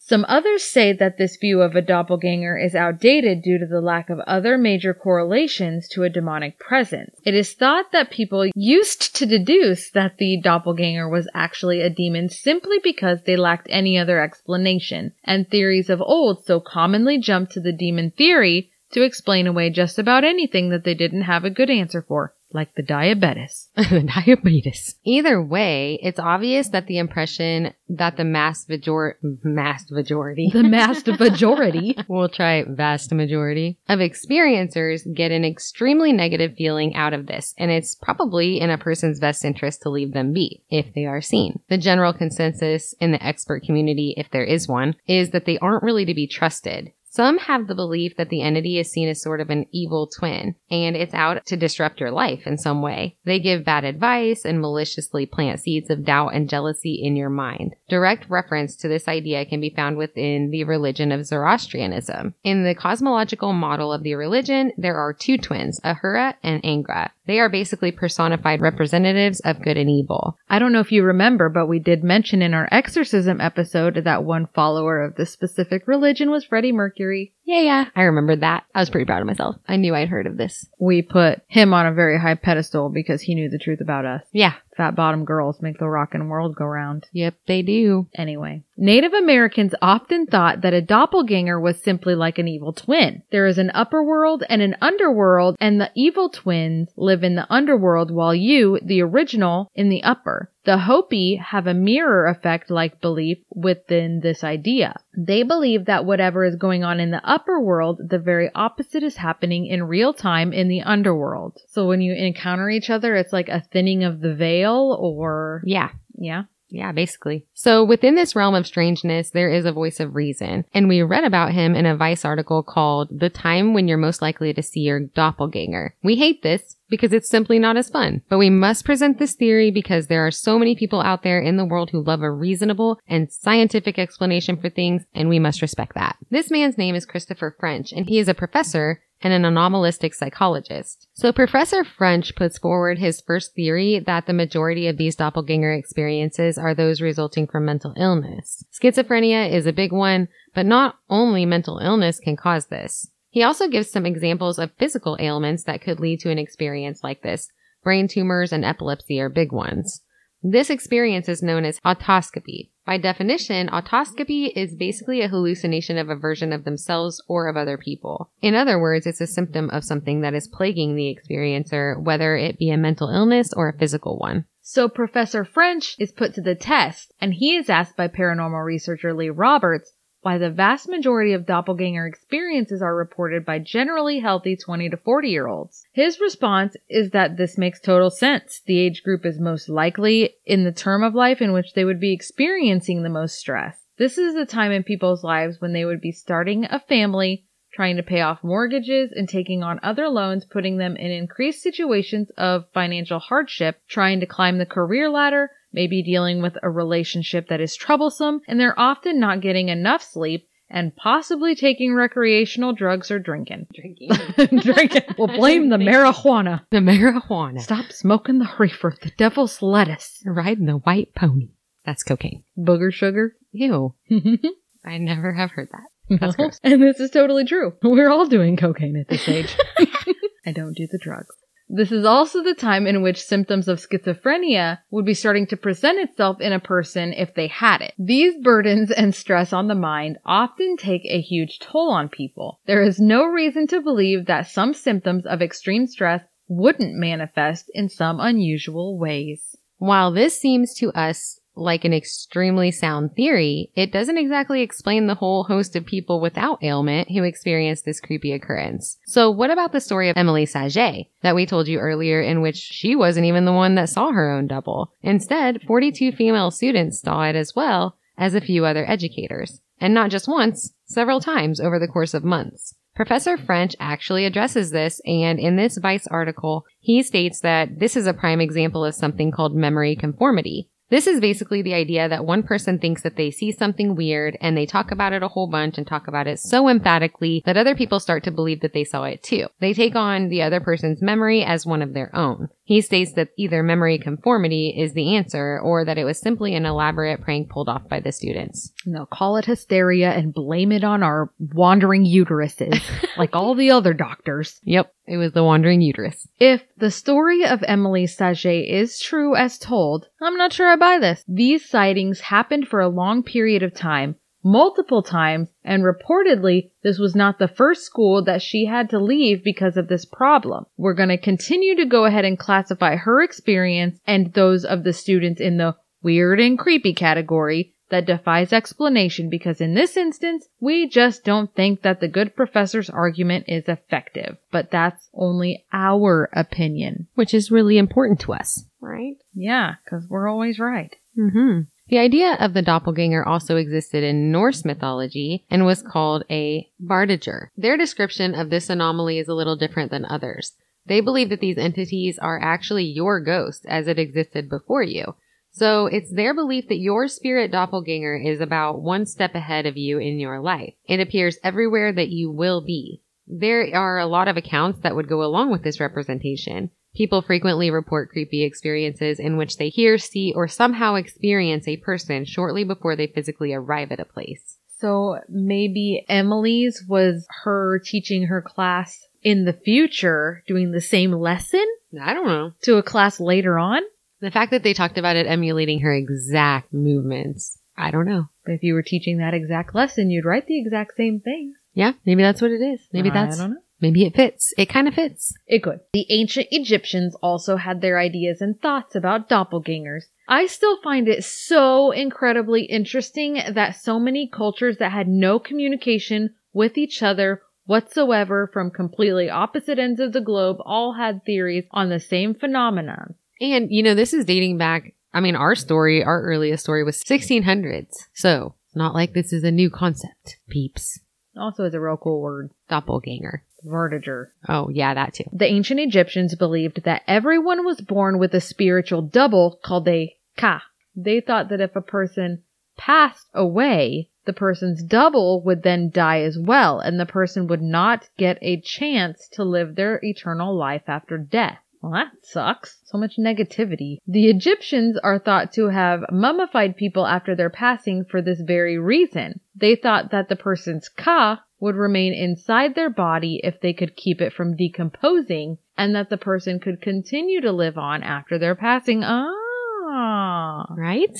Some 0.00 0.24
others 0.28 0.64
say 0.64 0.92
that 0.92 1.16
this 1.16 1.36
view 1.36 1.62
of 1.62 1.76
a 1.76 1.82
doppelganger 1.82 2.58
is 2.58 2.74
outdated 2.74 3.42
due 3.42 3.58
to 3.58 3.66
the 3.66 3.80
lack 3.80 4.10
of 4.10 4.18
other 4.20 4.58
major 4.58 4.92
correlations 4.92 5.88
to 5.90 6.02
a 6.02 6.10
demonic 6.10 6.58
presence. 6.58 7.16
It 7.24 7.34
is 7.34 7.54
thought 7.54 7.92
that 7.92 8.10
people 8.10 8.50
used 8.54 9.14
to 9.16 9.26
deduce 9.26 9.90
that 9.90 10.18
the 10.18 10.40
doppelganger 10.42 11.08
was 11.08 11.28
actually 11.34 11.80
a 11.80 11.90
demon 11.90 12.28
simply 12.28 12.78
because 12.82 13.22
they 13.22 13.36
lacked 13.36 13.68
any 13.70 13.96
other 13.96 14.20
explanation, 14.20 15.12
and 15.24 15.48
theories 15.48 15.88
of 15.88 16.02
old 16.02 16.44
so 16.44 16.60
commonly 16.60 17.18
jumped 17.18 17.52
to 17.52 17.60
the 17.60 17.72
demon 17.72 18.10
theory 18.10 18.70
to 18.90 19.02
explain 19.02 19.46
away 19.46 19.70
just 19.70 19.98
about 19.98 20.24
anything 20.24 20.68
that 20.68 20.84
they 20.84 20.94
didn't 20.94 21.22
have 21.22 21.44
a 21.44 21.50
good 21.50 21.70
answer 21.70 22.02
for 22.02 22.34
like 22.54 22.74
the 22.74 22.82
diabetes. 22.82 23.68
the 23.76 24.02
diabetes. 24.02 24.96
Either 25.04 25.42
way, 25.42 25.98
it's 26.02 26.18
obvious 26.18 26.68
that 26.68 26.86
the 26.86 26.98
impression 26.98 27.74
that 27.88 28.16
the 28.16 28.24
mass 28.24 28.68
major 28.68 29.18
mass 29.42 29.90
majority 29.90 30.50
The 30.52 30.62
masked 30.62 31.08
majority. 31.18 31.96
we'll 32.08 32.28
try 32.28 32.64
vast 32.64 33.12
majority 33.12 33.78
of 33.88 33.98
experiencers 33.98 35.02
get 35.14 35.30
an 35.30 35.44
extremely 35.44 36.12
negative 36.12 36.54
feeling 36.56 36.94
out 36.94 37.12
of 37.12 37.26
this, 37.26 37.54
and 37.58 37.70
it's 37.70 37.94
probably 37.94 38.60
in 38.60 38.70
a 38.70 38.78
person's 38.78 39.20
best 39.20 39.44
interest 39.44 39.82
to 39.82 39.90
leave 39.90 40.12
them 40.12 40.32
be 40.32 40.62
if 40.70 40.92
they 40.94 41.06
are 41.06 41.20
seen. 41.20 41.60
The 41.68 41.78
general 41.78 42.12
consensus 42.12 42.94
in 43.00 43.12
the 43.12 43.24
expert 43.24 43.62
community, 43.62 44.14
if 44.16 44.30
there 44.30 44.44
is 44.44 44.68
one, 44.68 44.94
is 45.06 45.30
that 45.30 45.44
they 45.44 45.58
aren't 45.58 45.82
really 45.82 46.04
to 46.04 46.14
be 46.14 46.26
trusted. 46.26 46.92
Some 47.12 47.36
have 47.36 47.66
the 47.66 47.74
belief 47.74 48.16
that 48.16 48.30
the 48.30 48.40
entity 48.40 48.78
is 48.78 48.90
seen 48.90 49.06
as 49.06 49.20
sort 49.20 49.42
of 49.42 49.50
an 49.50 49.66
evil 49.70 50.06
twin 50.06 50.54
and 50.70 50.96
it's 50.96 51.12
out 51.12 51.44
to 51.44 51.58
disrupt 51.58 52.00
your 52.00 52.10
life 52.10 52.46
in 52.46 52.56
some 52.56 52.80
way. 52.80 53.18
They 53.26 53.38
give 53.38 53.66
bad 53.66 53.84
advice 53.84 54.46
and 54.46 54.62
maliciously 54.62 55.26
plant 55.26 55.60
seeds 55.60 55.90
of 55.90 56.06
doubt 56.06 56.28
and 56.28 56.48
jealousy 56.48 56.94
in 56.94 57.14
your 57.14 57.28
mind. 57.28 57.74
Direct 57.90 58.30
reference 58.30 58.76
to 58.76 58.88
this 58.88 59.08
idea 59.08 59.44
can 59.44 59.60
be 59.60 59.74
found 59.76 59.98
within 59.98 60.50
the 60.50 60.64
religion 60.64 61.12
of 61.12 61.26
Zoroastrianism. 61.26 62.34
In 62.44 62.64
the 62.64 62.74
cosmological 62.74 63.52
model 63.52 63.92
of 63.92 64.04
the 64.04 64.14
religion, 64.14 64.72
there 64.78 64.96
are 64.96 65.12
two 65.12 65.36
twins, 65.36 65.82
Ahura 65.84 66.36
and 66.42 66.62
Angra. 66.62 67.10
They 67.26 67.38
are 67.40 67.50
basically 67.50 67.92
personified 67.92 68.62
representatives 68.62 69.40
of 69.40 69.62
good 69.62 69.76
and 69.76 69.90
evil. 69.90 70.38
I 70.48 70.58
don't 70.58 70.72
know 70.72 70.80
if 70.80 70.90
you 70.90 71.04
remember, 71.04 71.50
but 71.50 71.66
we 71.66 71.78
did 71.78 72.02
mention 72.02 72.40
in 72.40 72.54
our 72.54 72.68
exorcism 72.72 73.40
episode 73.40 74.02
that 74.02 74.24
one 74.24 74.48
follower 74.54 75.02
of 75.04 75.16
this 75.16 75.30
specific 75.30 75.86
religion 75.86 76.30
was 76.30 76.44
Freddie 76.44 76.72
Mercury. 76.72 77.01
Yeah, 77.44 77.60
yeah, 77.60 77.84
I 77.96 78.02
remembered 78.02 78.40
that. 78.40 78.64
I 78.74 78.80
was 78.80 78.90
pretty 78.90 79.04
proud 79.04 79.20
of 79.20 79.26
myself. 79.26 79.56
I 79.66 79.76
knew 79.76 79.94
I'd 79.94 80.08
heard 80.08 80.26
of 80.26 80.36
this. 80.36 80.68
We 80.78 81.02
put 81.02 81.42
him 81.48 81.74
on 81.74 81.86
a 81.86 81.92
very 81.92 82.18
high 82.18 82.36
pedestal 82.36 82.88
because 82.88 83.22
he 83.22 83.34
knew 83.34 83.48
the 83.50 83.58
truth 83.58 83.80
about 83.80 84.04
us. 84.04 84.22
Yeah. 84.32 84.54
Fat 84.76 84.96
bottom 84.96 85.26
girls 85.26 85.60
make 85.60 85.78
the 85.78 85.88
rockin' 85.88 86.28
world 86.28 86.56
go 86.56 86.64
round. 86.64 87.06
Yep, 87.12 87.34
they 87.46 87.60
do. 87.60 88.08
Anyway, 88.14 88.62
Native 88.76 89.12
Americans 89.12 89.74
often 89.82 90.26
thought 90.26 90.62
that 90.62 90.72
a 90.72 90.80
doppelganger 90.80 91.60
was 91.60 91.82
simply 91.82 92.14
like 92.14 92.38
an 92.38 92.48
evil 92.48 92.72
twin. 92.72 93.22
There 93.30 93.46
is 93.46 93.58
an 93.58 93.70
upper 93.74 94.02
world 94.02 94.44
and 94.48 94.62
an 94.62 94.76
underworld, 94.80 95.56
and 95.60 95.78
the 95.78 95.90
evil 95.94 96.30
twins 96.30 96.88
live 96.96 97.22
in 97.22 97.34
the 97.34 97.46
underworld 97.52 98.10
while 98.10 98.34
you, 98.34 98.80
the 98.82 99.02
original, 99.02 99.70
in 99.74 99.90
the 99.90 100.02
upper. 100.02 100.50
The 100.64 100.78
Hopi 100.78 101.36
have 101.36 101.66
a 101.66 101.74
mirror 101.74 102.26
effect 102.26 102.70
like 102.70 103.00
belief 103.00 103.38
within 103.50 104.20
this 104.20 104.44
idea. 104.44 104.94
They 105.16 105.42
believe 105.42 105.86
that 105.86 106.04
whatever 106.04 106.44
is 106.44 106.54
going 106.54 106.84
on 106.84 107.00
in 107.00 107.10
the 107.10 107.24
upper 107.28 107.60
world, 107.60 108.00
the 108.08 108.18
very 108.18 108.48
opposite 108.54 109.02
is 109.02 109.16
happening 109.16 109.66
in 109.66 109.82
real 109.82 110.12
time 110.12 110.52
in 110.52 110.68
the 110.68 110.82
underworld. 110.82 111.58
So 111.66 111.88
when 111.88 112.00
you 112.00 112.14
encounter 112.14 112.70
each 112.70 112.90
other, 112.90 113.16
it's 113.16 113.32
like 113.32 113.48
a 113.48 113.60
thinning 113.72 114.04
of 114.04 114.20
the 114.20 114.34
veil 114.34 114.96
or, 115.00 115.62
Yeah. 115.64 115.90
yeah. 116.16 116.44
Yeah, 116.72 116.90
basically. 116.90 117.44
So 117.52 117.84
within 117.84 118.14
this 118.14 118.34
realm 118.34 118.54
of 118.54 118.66
strangeness, 118.66 119.30
there 119.30 119.50
is 119.50 119.66
a 119.66 119.72
voice 119.72 120.00
of 120.00 120.14
reason. 120.14 120.64
And 120.72 120.88
we 120.88 121.02
read 121.02 121.22
about 121.22 121.52
him 121.52 121.74
in 121.74 121.84
a 121.84 121.94
Vice 121.94 122.24
article 122.24 122.62
called 122.62 123.08
The 123.12 123.28
Time 123.28 123.74
When 123.74 123.88
You're 123.88 123.98
Most 123.98 124.22
Likely 124.22 124.54
to 124.54 124.62
See 124.62 124.80
Your 124.80 124.98
Doppelganger. 124.98 125.94
We 126.02 126.16
hate 126.16 126.42
this 126.42 126.76
because 126.88 127.12
it's 127.12 127.28
simply 127.28 127.58
not 127.58 127.76
as 127.76 127.90
fun. 127.90 128.22
But 128.30 128.38
we 128.38 128.48
must 128.48 128.86
present 128.86 129.18
this 129.18 129.34
theory 129.34 129.70
because 129.70 130.06
there 130.06 130.26
are 130.26 130.30
so 130.30 130.58
many 130.58 130.74
people 130.74 131.02
out 131.02 131.22
there 131.22 131.40
in 131.40 131.58
the 131.58 131.64
world 131.64 131.90
who 131.90 132.02
love 132.02 132.22
a 132.22 132.30
reasonable 132.30 132.98
and 133.06 133.30
scientific 133.30 133.98
explanation 133.98 134.56
for 134.56 134.70
things, 134.70 135.02
and 135.14 135.28
we 135.28 135.38
must 135.38 135.60
respect 135.60 135.94
that. 135.94 136.16
This 136.30 136.50
man's 136.50 136.78
name 136.78 136.94
is 136.94 137.04
Christopher 137.04 137.54
French, 137.60 137.92
and 137.92 138.08
he 138.08 138.18
is 138.18 138.28
a 138.28 138.34
professor 138.34 139.02
and 139.22 139.32
an 139.32 139.44
anomalistic 139.44 140.14
psychologist. 140.14 141.08
So 141.14 141.32
Professor 141.32 141.84
French 141.84 142.34
puts 142.34 142.58
forward 142.58 142.98
his 142.98 143.20
first 143.20 143.54
theory 143.54 143.98
that 144.00 144.26
the 144.26 144.32
majority 144.32 144.88
of 144.88 144.96
these 144.96 145.16
doppelganger 145.16 145.72
experiences 145.72 146.58
are 146.58 146.74
those 146.74 147.00
resulting 147.00 147.46
from 147.46 147.64
mental 147.64 147.94
illness. 147.96 148.64
Schizophrenia 148.72 149.50
is 149.50 149.66
a 149.66 149.72
big 149.72 149.92
one, 149.92 150.28
but 150.54 150.66
not 150.66 150.96
only 151.08 151.46
mental 151.46 151.78
illness 151.78 152.18
can 152.18 152.36
cause 152.36 152.66
this. 152.66 153.08
He 153.30 153.42
also 153.42 153.68
gives 153.68 153.90
some 153.90 154.04
examples 154.04 154.58
of 154.58 154.72
physical 154.78 155.16
ailments 155.18 155.64
that 155.64 155.80
could 155.80 156.00
lead 156.00 156.20
to 156.20 156.30
an 156.30 156.38
experience 156.38 157.02
like 157.02 157.22
this. 157.22 157.48
Brain 157.82 158.06
tumors 158.06 158.52
and 158.52 158.64
epilepsy 158.64 159.20
are 159.20 159.28
big 159.28 159.52
ones. 159.52 160.02
This 160.42 160.70
experience 160.70 161.28
is 161.28 161.42
known 161.42 161.64
as 161.64 161.80
autoscopy. 161.80 162.70
By 162.84 162.98
definition, 162.98 163.68
autoscopy 163.68 164.50
is 164.56 164.74
basically 164.74 165.20
a 165.20 165.28
hallucination 165.28 165.98
of 165.98 166.08
a 166.08 166.16
version 166.16 166.52
of 166.52 166.64
themselves 166.64 167.22
or 167.28 167.46
of 167.46 167.56
other 167.56 167.78
people. 167.78 168.32
In 168.40 168.56
other 168.56 168.80
words, 168.80 169.06
it's 169.06 169.20
a 169.20 169.26
symptom 169.26 169.70
of 169.70 169.84
something 169.84 170.20
that 170.22 170.34
is 170.34 170.48
plaguing 170.48 170.96
the 170.96 171.16
experiencer, 171.16 172.02
whether 172.02 172.36
it 172.36 172.58
be 172.58 172.70
a 172.70 172.76
mental 172.76 173.08
illness 173.08 173.52
or 173.52 173.68
a 173.68 173.78
physical 173.78 174.18
one. 174.18 174.46
So 174.60 174.88
Professor 174.88 175.44
French 175.44 175.94
is 175.98 176.12
put 176.12 176.34
to 176.34 176.40
the 176.40 176.56
test, 176.56 177.12
and 177.20 177.34
he 177.34 177.56
is 177.56 177.70
asked 177.70 177.96
by 177.96 178.08
paranormal 178.08 178.64
researcher 178.64 179.14
Lee 179.14 179.30
Roberts 179.30 179.92
why 180.22 180.38
the 180.38 180.50
vast 180.50 180.88
majority 180.88 181.32
of 181.32 181.46
doppelganger 181.46 182.06
experiences 182.06 182.80
are 182.80 182.94
reported 182.94 183.44
by 183.44 183.58
generally 183.58 184.20
healthy 184.20 184.56
20 184.56 184.88
to 184.90 184.96
40 184.96 185.28
year 185.28 185.48
olds. 185.48 185.84
His 185.92 186.20
response 186.20 186.76
is 186.88 187.10
that 187.10 187.36
this 187.36 187.58
makes 187.58 187.80
total 187.80 188.10
sense. 188.10 188.62
The 188.64 188.78
age 188.78 189.02
group 189.02 189.26
is 189.26 189.38
most 189.38 189.68
likely 189.68 190.34
in 190.46 190.64
the 190.64 190.72
term 190.72 191.02
of 191.02 191.14
life 191.14 191.42
in 191.42 191.52
which 191.52 191.74
they 191.74 191.84
would 191.84 192.00
be 192.00 192.12
experiencing 192.12 193.02
the 193.02 193.10
most 193.10 193.36
stress. 193.36 193.78
This 193.98 194.16
is 194.16 194.34
the 194.34 194.46
time 194.46 194.72
in 194.72 194.84
people's 194.84 195.24
lives 195.24 195.60
when 195.60 195.72
they 195.72 195.84
would 195.84 196.00
be 196.00 196.12
starting 196.12 196.64
a 196.64 196.80
family, 196.80 197.44
trying 197.72 197.96
to 197.96 198.02
pay 198.02 198.20
off 198.20 198.44
mortgages 198.44 199.12
and 199.12 199.28
taking 199.28 199.62
on 199.62 199.80
other 199.82 200.08
loans, 200.08 200.44
putting 200.44 200.78
them 200.78 200.96
in 200.96 201.10
increased 201.10 201.62
situations 201.62 202.30
of 202.38 202.64
financial 202.72 203.18
hardship, 203.18 203.80
trying 203.88 204.20
to 204.20 204.26
climb 204.26 204.58
the 204.58 204.66
career 204.66 205.10
ladder, 205.10 205.50
maybe 205.72 206.02
dealing 206.02 206.42
with 206.42 206.56
a 206.62 206.70
relationship 206.70 207.48
that 207.48 207.60
is 207.60 207.76
troublesome, 207.76 208.40
and 208.46 208.58
they're 208.58 208.78
often 208.78 209.18
not 209.18 209.40
getting 209.40 209.68
enough 209.68 210.02
sleep 210.02 210.48
and 210.72 210.96
possibly 210.96 211.54
taking 211.54 211.94
recreational 211.94 212.72
drugs 212.72 213.10
or 213.10 213.18
drinking. 213.18 213.66
Drinking. 213.74 214.10
drinking. 214.60 215.02
We'll 215.18 215.28
blame 215.28 215.68
the 215.68 215.76
marijuana. 215.76 216.62
the 216.70 216.78
marijuana. 216.78 217.60
Stop 217.60 217.92
smoking 217.92 218.38
the 218.38 218.48
reefer, 218.58 218.94
the 219.02 219.10
devil's 219.10 219.60
lettuce. 219.60 220.22
Riding 220.24 220.66
the 220.66 220.74
white 220.78 221.14
pony. 221.14 221.50
That's 221.84 222.02
cocaine. 222.02 222.44
Booger 222.58 222.92
sugar. 222.92 223.36
Ew. 223.52 223.94
I 224.84 224.98
never 224.98 225.34
have 225.34 225.50
heard 225.50 225.68
that. 225.72 226.18
That's 226.20 226.36
gross. 226.36 226.58
And 226.62 226.82
this 226.82 227.00
is 227.00 227.10
totally 227.10 227.44
true. 227.44 227.74
We're 227.82 228.10
all 228.10 228.26
doing 228.26 228.56
cocaine 228.56 228.96
at 228.96 229.08
this 229.08 229.28
age. 229.28 229.56
I 230.46 230.52
don't 230.52 230.76
do 230.76 230.86
the 230.90 230.98
drugs. 230.98 231.34
This 231.74 231.90
is 231.90 232.04
also 232.04 232.42
the 232.42 232.54
time 232.54 232.86
in 232.86 233.00
which 233.00 233.24
symptoms 233.24 233.66
of 233.66 233.78
schizophrenia 233.78 234.80
would 234.90 235.06
be 235.06 235.14
starting 235.14 235.46
to 235.46 235.56
present 235.56 235.98
itself 235.98 236.38
in 236.38 236.52
a 236.52 236.60
person 236.60 237.14
if 237.14 237.32
they 237.32 237.46
had 237.46 237.80
it. 237.80 237.94
These 237.98 238.34
burdens 238.42 238.90
and 238.90 239.14
stress 239.14 239.54
on 239.54 239.68
the 239.68 239.74
mind 239.74 240.18
often 240.26 240.76
take 240.76 241.06
a 241.06 241.22
huge 241.22 241.58
toll 241.60 241.90
on 241.90 242.10
people. 242.10 242.60
There 242.66 242.82
is 242.82 243.00
no 243.00 243.24
reason 243.24 243.66
to 243.68 243.80
believe 243.80 244.26
that 244.26 244.48
some 244.48 244.74
symptoms 244.74 245.24
of 245.24 245.40
extreme 245.40 245.86
stress 245.86 246.22
wouldn't 246.46 246.94
manifest 246.94 247.70
in 247.72 247.88
some 247.88 248.20
unusual 248.20 248.98
ways. 248.98 249.56
While 249.78 250.12
this 250.12 250.38
seems 250.38 250.74
to 250.74 250.90
us 250.92 251.40
like 251.54 251.84
an 251.84 251.92
extremely 251.92 252.70
sound 252.70 253.14
theory, 253.14 253.70
it 253.74 253.92
doesn't 253.92 254.18
exactly 254.18 254.62
explain 254.62 255.06
the 255.06 255.16
whole 255.16 255.44
host 255.44 255.76
of 255.76 255.86
people 255.86 256.20
without 256.20 256.62
ailment 256.62 257.10
who 257.10 257.22
experienced 257.22 257.84
this 257.84 258.00
creepy 258.00 258.32
occurrence. 258.32 258.98
So 259.06 259.30
what 259.30 259.50
about 259.50 259.72
the 259.72 259.80
story 259.80 260.08
of 260.08 260.16
Emily 260.16 260.46
Sagée 260.46 261.08
that 261.22 261.34
we 261.34 261.46
told 261.46 261.68
you 261.68 261.78
earlier 261.78 262.20
in 262.20 262.40
which 262.40 262.56
she 262.56 262.96
wasn't 262.96 263.26
even 263.26 263.44
the 263.44 263.52
one 263.52 263.74
that 263.74 263.88
saw 263.88 264.12
her 264.12 264.30
own 264.30 264.46
double? 264.46 264.92
Instead, 265.02 265.62
42 265.62 266.12
female 266.12 266.50
students 266.50 267.00
saw 267.00 267.24
it 267.24 267.36
as 267.36 267.54
well 267.54 267.96
as 268.16 268.34
a 268.34 268.40
few 268.40 268.64
other 268.64 268.88
educators. 268.88 269.60
And 269.80 269.92
not 269.92 270.10
just 270.10 270.28
once, 270.28 270.74
several 270.84 271.20
times 271.20 271.60
over 271.60 271.78
the 271.78 271.88
course 271.88 272.14
of 272.14 272.24
months. 272.24 272.74
Professor 272.94 273.38
French 273.38 273.74
actually 273.80 274.26
addresses 274.26 274.70
this, 274.70 275.00
and 275.06 275.38
in 275.38 275.56
this 275.56 275.78
Vice 275.78 276.06
article, 276.08 276.66
he 276.78 277.02
states 277.02 277.40
that 277.40 277.78
this 277.78 277.96
is 277.96 278.06
a 278.06 278.12
prime 278.12 278.40
example 278.40 278.84
of 278.84 278.94
something 278.94 279.30
called 279.30 279.54
memory 279.54 279.96
conformity. 279.96 280.68
This 280.92 281.06
is 281.06 281.20
basically 281.20 281.62
the 281.62 281.72
idea 281.72 282.06
that 282.06 282.26
one 282.26 282.42
person 282.42 282.78
thinks 282.78 283.00
that 283.00 283.16
they 283.16 283.30
see 283.30 283.50
something 283.50 283.94
weird 283.94 284.36
and 284.42 284.54
they 284.54 284.66
talk 284.66 284.90
about 284.90 285.14
it 285.14 285.22
a 285.22 285.28
whole 285.28 285.46
bunch 285.46 285.78
and 285.78 285.86
talk 285.86 286.06
about 286.06 286.26
it 286.26 286.38
so 286.38 286.68
emphatically 286.68 287.42
that 287.46 287.56
other 287.56 287.74
people 287.74 287.98
start 287.98 288.24
to 288.24 288.30
believe 288.30 288.60
that 288.60 288.74
they 288.74 288.84
saw 288.84 289.04
it 289.04 289.22
too. 289.22 289.46
They 289.58 289.72
take 289.72 289.96
on 289.96 290.28
the 290.28 290.42
other 290.42 290.60
person's 290.60 291.00
memory 291.00 291.42
as 291.42 291.64
one 291.64 291.80
of 291.80 291.94
their 291.94 292.14
own. 292.14 292.50
He 292.64 292.80
states 292.80 293.12
that 293.14 293.30
either 293.36 293.62
memory 293.62 293.98
conformity 293.98 294.74
is 294.76 294.92
the 294.92 295.16
answer 295.16 295.58
or 295.60 295.84
that 295.84 295.98
it 295.98 296.04
was 296.04 296.20
simply 296.20 296.54
an 296.54 296.64
elaborate 296.64 297.20
prank 297.20 297.50
pulled 297.50 297.68
off 297.68 297.88
by 297.88 298.00
the 298.00 298.12
students. 298.12 298.72
They'll 298.86 299.06
call 299.06 299.36
it 299.36 299.46
hysteria 299.46 300.10
and 300.12 300.32
blame 300.32 300.70
it 300.70 300.84
on 300.84 301.02
our 301.02 301.32
wandering 301.38 302.04
uteruses, 302.04 302.80
like 303.16 303.34
all 303.34 303.54
the 303.54 303.72
other 303.72 303.94
doctors. 303.94 304.60
Yep, 304.64 304.94
it 305.06 305.16
was 305.16 305.32
the 305.32 305.44
wandering 305.44 305.80
uterus. 305.80 306.28
If 306.38 306.62
the 306.76 306.90
story 306.90 307.44
of 307.44 307.64
Emily 307.66 308.04
Sagée 308.04 308.68
is 308.68 309.00
true 309.00 309.34
as 309.34 309.58
told, 309.58 310.06
I'm 310.20 310.36
not 310.36 310.52
sure 310.52 310.68
I 310.68 310.76
buy 310.76 310.98
this. 311.00 311.24
These 311.26 311.68
sightings 311.68 312.20
happened 312.20 312.68
for 312.68 312.80
a 312.80 312.88
long 312.88 313.24
period 313.24 313.62
of 313.62 313.74
time, 313.74 314.16
multiple 314.42 315.02
times, 315.02 315.48
and 315.64 315.82
reportedly 315.82 316.70
this 316.82 316.98
was 316.98 317.14
not 317.14 317.38
the 317.38 317.48
first 317.48 317.84
school 317.84 318.24
that 318.24 318.42
she 318.42 318.66
had 318.66 318.90
to 318.90 318.98
leave 318.98 319.44
because 319.44 319.76
of 319.76 319.88
this 319.88 320.04
problem. 320.04 320.66
We're 320.76 320.94
going 320.94 321.08
to 321.10 321.18
continue 321.18 321.76
to 321.76 321.86
go 321.86 322.04
ahead 322.04 322.24
and 322.24 322.38
classify 322.38 322.96
her 322.96 323.22
experience 323.22 323.98
and 324.06 324.32
those 324.32 324.64
of 324.64 324.84
the 324.84 324.92
students 324.92 325.40
in 325.40 325.56
the 325.56 325.76
weird 326.02 326.40
and 326.40 326.58
creepy 326.58 326.94
category 326.94 327.74
that 327.92 328.06
defies 328.06 328.52
explanation 328.54 329.28
because 329.28 329.60
in 329.60 329.74
this 329.74 329.96
instance, 329.96 330.48
we 330.58 330.88
just 330.88 331.24
don't 331.24 331.54
think 331.54 331.82
that 331.82 332.00
the 332.00 332.08
good 332.08 332.34
professor's 332.34 332.88
argument 332.88 333.44
is 333.48 333.68
effective. 333.68 334.38
But 334.50 334.70
that's 334.70 335.08
only 335.14 335.66
our 335.72 336.30
opinion. 336.32 337.06
Which 337.14 337.34
is 337.34 337.50
really 337.50 337.76
important 337.76 338.20
to 338.20 338.32
us, 338.32 338.64
right? 338.80 339.16
Yeah, 339.34 339.74
because 339.84 340.06
we're 340.08 340.26
always 340.26 340.58
right. 340.58 340.96
Mm-hmm. 341.18 341.60
The 341.88 341.98
idea 341.98 342.36
of 342.40 342.54
the 342.54 342.62
doppelganger 342.62 343.26
also 343.26 343.56
existed 343.56 344.04
in 344.04 344.30
Norse 344.30 344.64
mythology 344.64 345.44
and 345.50 345.64
was 345.64 345.82
called 345.82 346.24
a 346.30 346.70
vardøger. 346.82 347.48
Their 347.56 347.76
description 347.76 348.34
of 348.34 348.50
this 348.50 348.70
anomaly 348.70 349.18
is 349.18 349.28
a 349.28 349.34
little 349.34 349.56
different 349.56 349.90
than 349.90 350.04
others. 350.06 350.52
They 350.86 351.00
believe 351.00 351.28
that 351.28 351.40
these 351.40 351.58
entities 351.58 352.18
are 352.18 352.40
actually 352.40 352.84
your 352.84 353.20
ghost 353.20 353.66
as 353.68 353.88
it 353.88 353.98
existed 353.98 354.48
before 354.48 354.82
you. 354.82 355.14
So 355.50 355.86
it's 355.86 356.10
their 356.10 356.34
belief 356.34 356.68
that 356.68 356.78
your 356.78 357.08
spirit 357.08 357.52
doppelganger 357.52 358.16
is 358.16 358.40
about 358.40 358.80
one 358.80 359.04
step 359.04 359.34
ahead 359.34 359.66
of 359.66 359.76
you 359.76 359.98
in 359.98 360.18
your 360.18 360.40
life. 360.40 360.74
It 360.86 360.98
appears 360.98 361.38
everywhere 361.44 361.92
that 361.92 362.08
you 362.08 362.30
will 362.30 362.62
be. 362.62 363.02
There 363.26 363.68
are 363.74 363.98
a 363.98 364.06
lot 364.06 364.28
of 364.28 364.36
accounts 364.36 364.80
that 364.80 364.96
would 364.96 365.08
go 365.08 365.22
along 365.22 365.52
with 365.52 365.62
this 365.62 365.78
representation. 365.78 366.70
People 366.94 367.22
frequently 367.22 367.70
report 367.70 368.10
creepy 368.10 368.42
experiences 368.42 369.18
in 369.18 369.36
which 369.36 369.56
they 369.56 369.70
hear, 369.70 369.96
see, 369.96 370.32
or 370.36 370.46
somehow 370.46 370.94
experience 370.94 371.66
a 371.66 371.78
person 371.78 372.24
shortly 372.24 372.64
before 372.64 372.96
they 372.96 373.06
physically 373.06 373.52
arrive 373.54 373.92
at 373.92 374.00
a 374.00 374.04
place. 374.04 374.58
So 374.78 375.20
maybe 375.28 376.04
Emily's 376.08 376.84
was 376.88 377.26
her 377.44 377.78
teaching 377.78 378.24
her 378.24 378.42
class 378.42 378.98
in 379.22 379.44
the 379.44 379.52
future 379.52 380.42
doing 380.46 380.72
the 380.72 380.80
same 380.80 381.12
lesson 381.12 381.64
I 382.00 382.12
don't 382.14 382.26
know. 382.26 382.52
to 382.62 382.76
a 382.76 382.82
class 382.82 383.20
later 383.20 383.58
on. 383.58 383.82
The 384.20 384.30
fact 384.30 384.50
that 384.50 384.62
they 384.62 384.74
talked 384.74 384.98
about 384.98 385.16
it 385.16 385.26
emulating 385.26 385.80
her 385.80 385.94
exact 385.94 386.72
movements. 386.72 387.58
I 387.76 387.90
don't 387.90 388.06
know. 388.06 388.26
But 388.44 388.52
if 388.52 388.62
you 388.62 388.74
were 388.74 388.82
teaching 388.82 389.18
that 389.18 389.34
exact 389.34 389.74
lesson, 389.74 390.10
you'd 390.10 390.24
write 390.24 390.46
the 390.46 390.60
exact 390.60 390.96
same 390.96 391.20
thing. 391.20 391.54
Yeah, 391.74 391.92
maybe 392.04 392.22
that's 392.22 392.42
what 392.42 392.50
it 392.50 392.60
is. 392.60 392.80
Maybe 392.92 393.10
that's, 393.10 393.38
I 393.38 393.42
don't 393.42 393.50
know. 393.54 393.60
Maybe 393.82 394.04
it 394.04 394.14
fits. 394.14 394.54
It 394.56 394.70
kind 394.70 394.88
of 394.88 394.94
fits. 394.94 395.34
It 395.46 395.62
could. 395.62 395.80
The 395.92 396.06
ancient 396.08 396.46
Egyptians 396.50 397.14
also 397.16 397.56
had 397.56 397.80
their 397.80 397.98
ideas 397.98 398.40
and 398.40 398.58
thoughts 398.60 398.94
about 398.94 399.28
doppelgangers. 399.28 400.04
I 400.28 400.46
still 400.46 400.80
find 400.80 401.08
it 401.08 401.24
so 401.24 401.90
incredibly 401.90 402.62
interesting 402.62 403.38
that 403.52 403.76
so 403.76 403.98
many 403.98 404.30
cultures 404.32 404.78
that 404.78 404.92
had 404.92 405.08
no 405.08 405.38
communication 405.38 406.34
with 406.54 406.78
each 406.78 407.02
other 407.02 407.42
whatsoever 407.66 408.48
from 408.52 408.70
completely 408.70 409.28
opposite 409.28 409.78
ends 409.78 410.00
of 410.00 410.12
the 410.12 410.20
globe 410.20 410.58
all 410.64 410.94
had 410.94 411.24
theories 411.24 411.64
on 411.70 411.88
the 411.88 412.00
same 412.00 412.34
phenomenon. 412.34 413.14
And, 413.40 413.70
you 413.70 413.82
know, 413.82 413.94
this 413.94 414.14
is 414.14 414.24
dating 414.24 414.58
back. 414.58 414.94
I 415.12 415.20
mean, 415.20 415.36
our 415.36 415.54
story, 415.54 416.02
our 416.02 416.22
earliest 416.22 416.62
story 416.62 416.84
was 416.84 417.02
1600s. 417.02 417.94
So 418.14 418.54
it's 418.66 418.76
not 418.76 418.94
like 418.94 419.12
this 419.12 419.32
is 419.32 419.44
a 419.44 419.50
new 419.50 419.68
concept. 419.68 420.38
Peeps. 420.48 421.00
Also 421.36 421.64
is 421.64 421.74
a 421.74 421.80
real 421.80 421.96
cool 421.96 422.20
word. 422.20 422.50
Doppelganger. 422.68 423.44
Vardøger. 423.64 424.26
Oh, 424.48 424.68
yeah, 424.68 424.94
that 424.94 425.14
too. 425.14 425.24
The 425.32 425.46
ancient 425.46 425.80
Egyptians 425.80 426.34
believed 426.34 426.84
that 426.84 427.02
everyone 427.06 427.64
was 427.64 427.80
born 427.80 428.18
with 428.18 428.34
a 428.34 428.40
spiritual 428.40 429.02
double 429.02 429.58
called 429.62 429.88
a 429.88 430.16
ka. 430.36 430.62
They 430.96 431.20
thought 431.20 431.48
that 431.48 431.60
if 431.60 431.76
a 431.76 431.80
person 431.80 432.42
passed 432.76 433.28
away, 433.34 434.08
the 434.24 434.32
person's 434.32 434.82
double 434.82 435.42
would 435.42 435.62
then 435.62 435.90
die 435.90 436.20
as 436.20 436.38
well, 436.38 436.80
and 436.80 436.98
the 436.98 437.06
person 437.06 437.46
would 437.46 437.62
not 437.62 438.08
get 438.16 438.38
a 438.40 438.60
chance 438.60 439.28
to 439.32 439.44
live 439.44 439.74
their 439.74 439.98
eternal 440.02 440.54
life 440.54 440.88
after 440.88 441.18
death. 441.18 441.58
Well, 441.82 441.92
that 441.92 442.12
sucks. 442.22 442.80
So 442.84 442.96
much 442.96 443.16
negativity. 443.18 443.98
The 444.06 444.28
Egyptians 444.28 444.96
are 445.02 445.18
thought 445.18 445.52
to 445.54 445.68
have 445.70 446.04
mummified 446.12 446.76
people 446.76 447.06
after 447.06 447.34
their 447.34 447.50
passing 447.50 448.04
for 448.04 448.22
this 448.22 448.40
very 448.40 448.78
reason. 448.78 449.40
They 449.56 449.74
thought 449.74 450.12
that 450.12 450.28
the 450.28 450.36
person's 450.36 450.88
ka 450.88 451.42
would 451.62 451.76
remain 451.76 452.12
inside 452.12 452.74
their 452.74 452.90
body 452.90 453.40
if 453.44 453.60
they 453.60 453.72
could 453.72 453.94
keep 453.94 454.20
it 454.20 454.32
from 454.32 454.56
decomposing, 454.56 455.56
and 455.78 455.94
that 455.94 456.10
the 456.10 456.16
person 456.16 456.58
could 456.58 456.82
continue 456.82 457.40
to 457.40 457.52
live 457.52 457.78
on 457.78 458.02
after 458.02 458.36
their 458.36 458.56
passing. 458.56 459.04
Ah. 459.04 460.66
Right? 460.76 461.16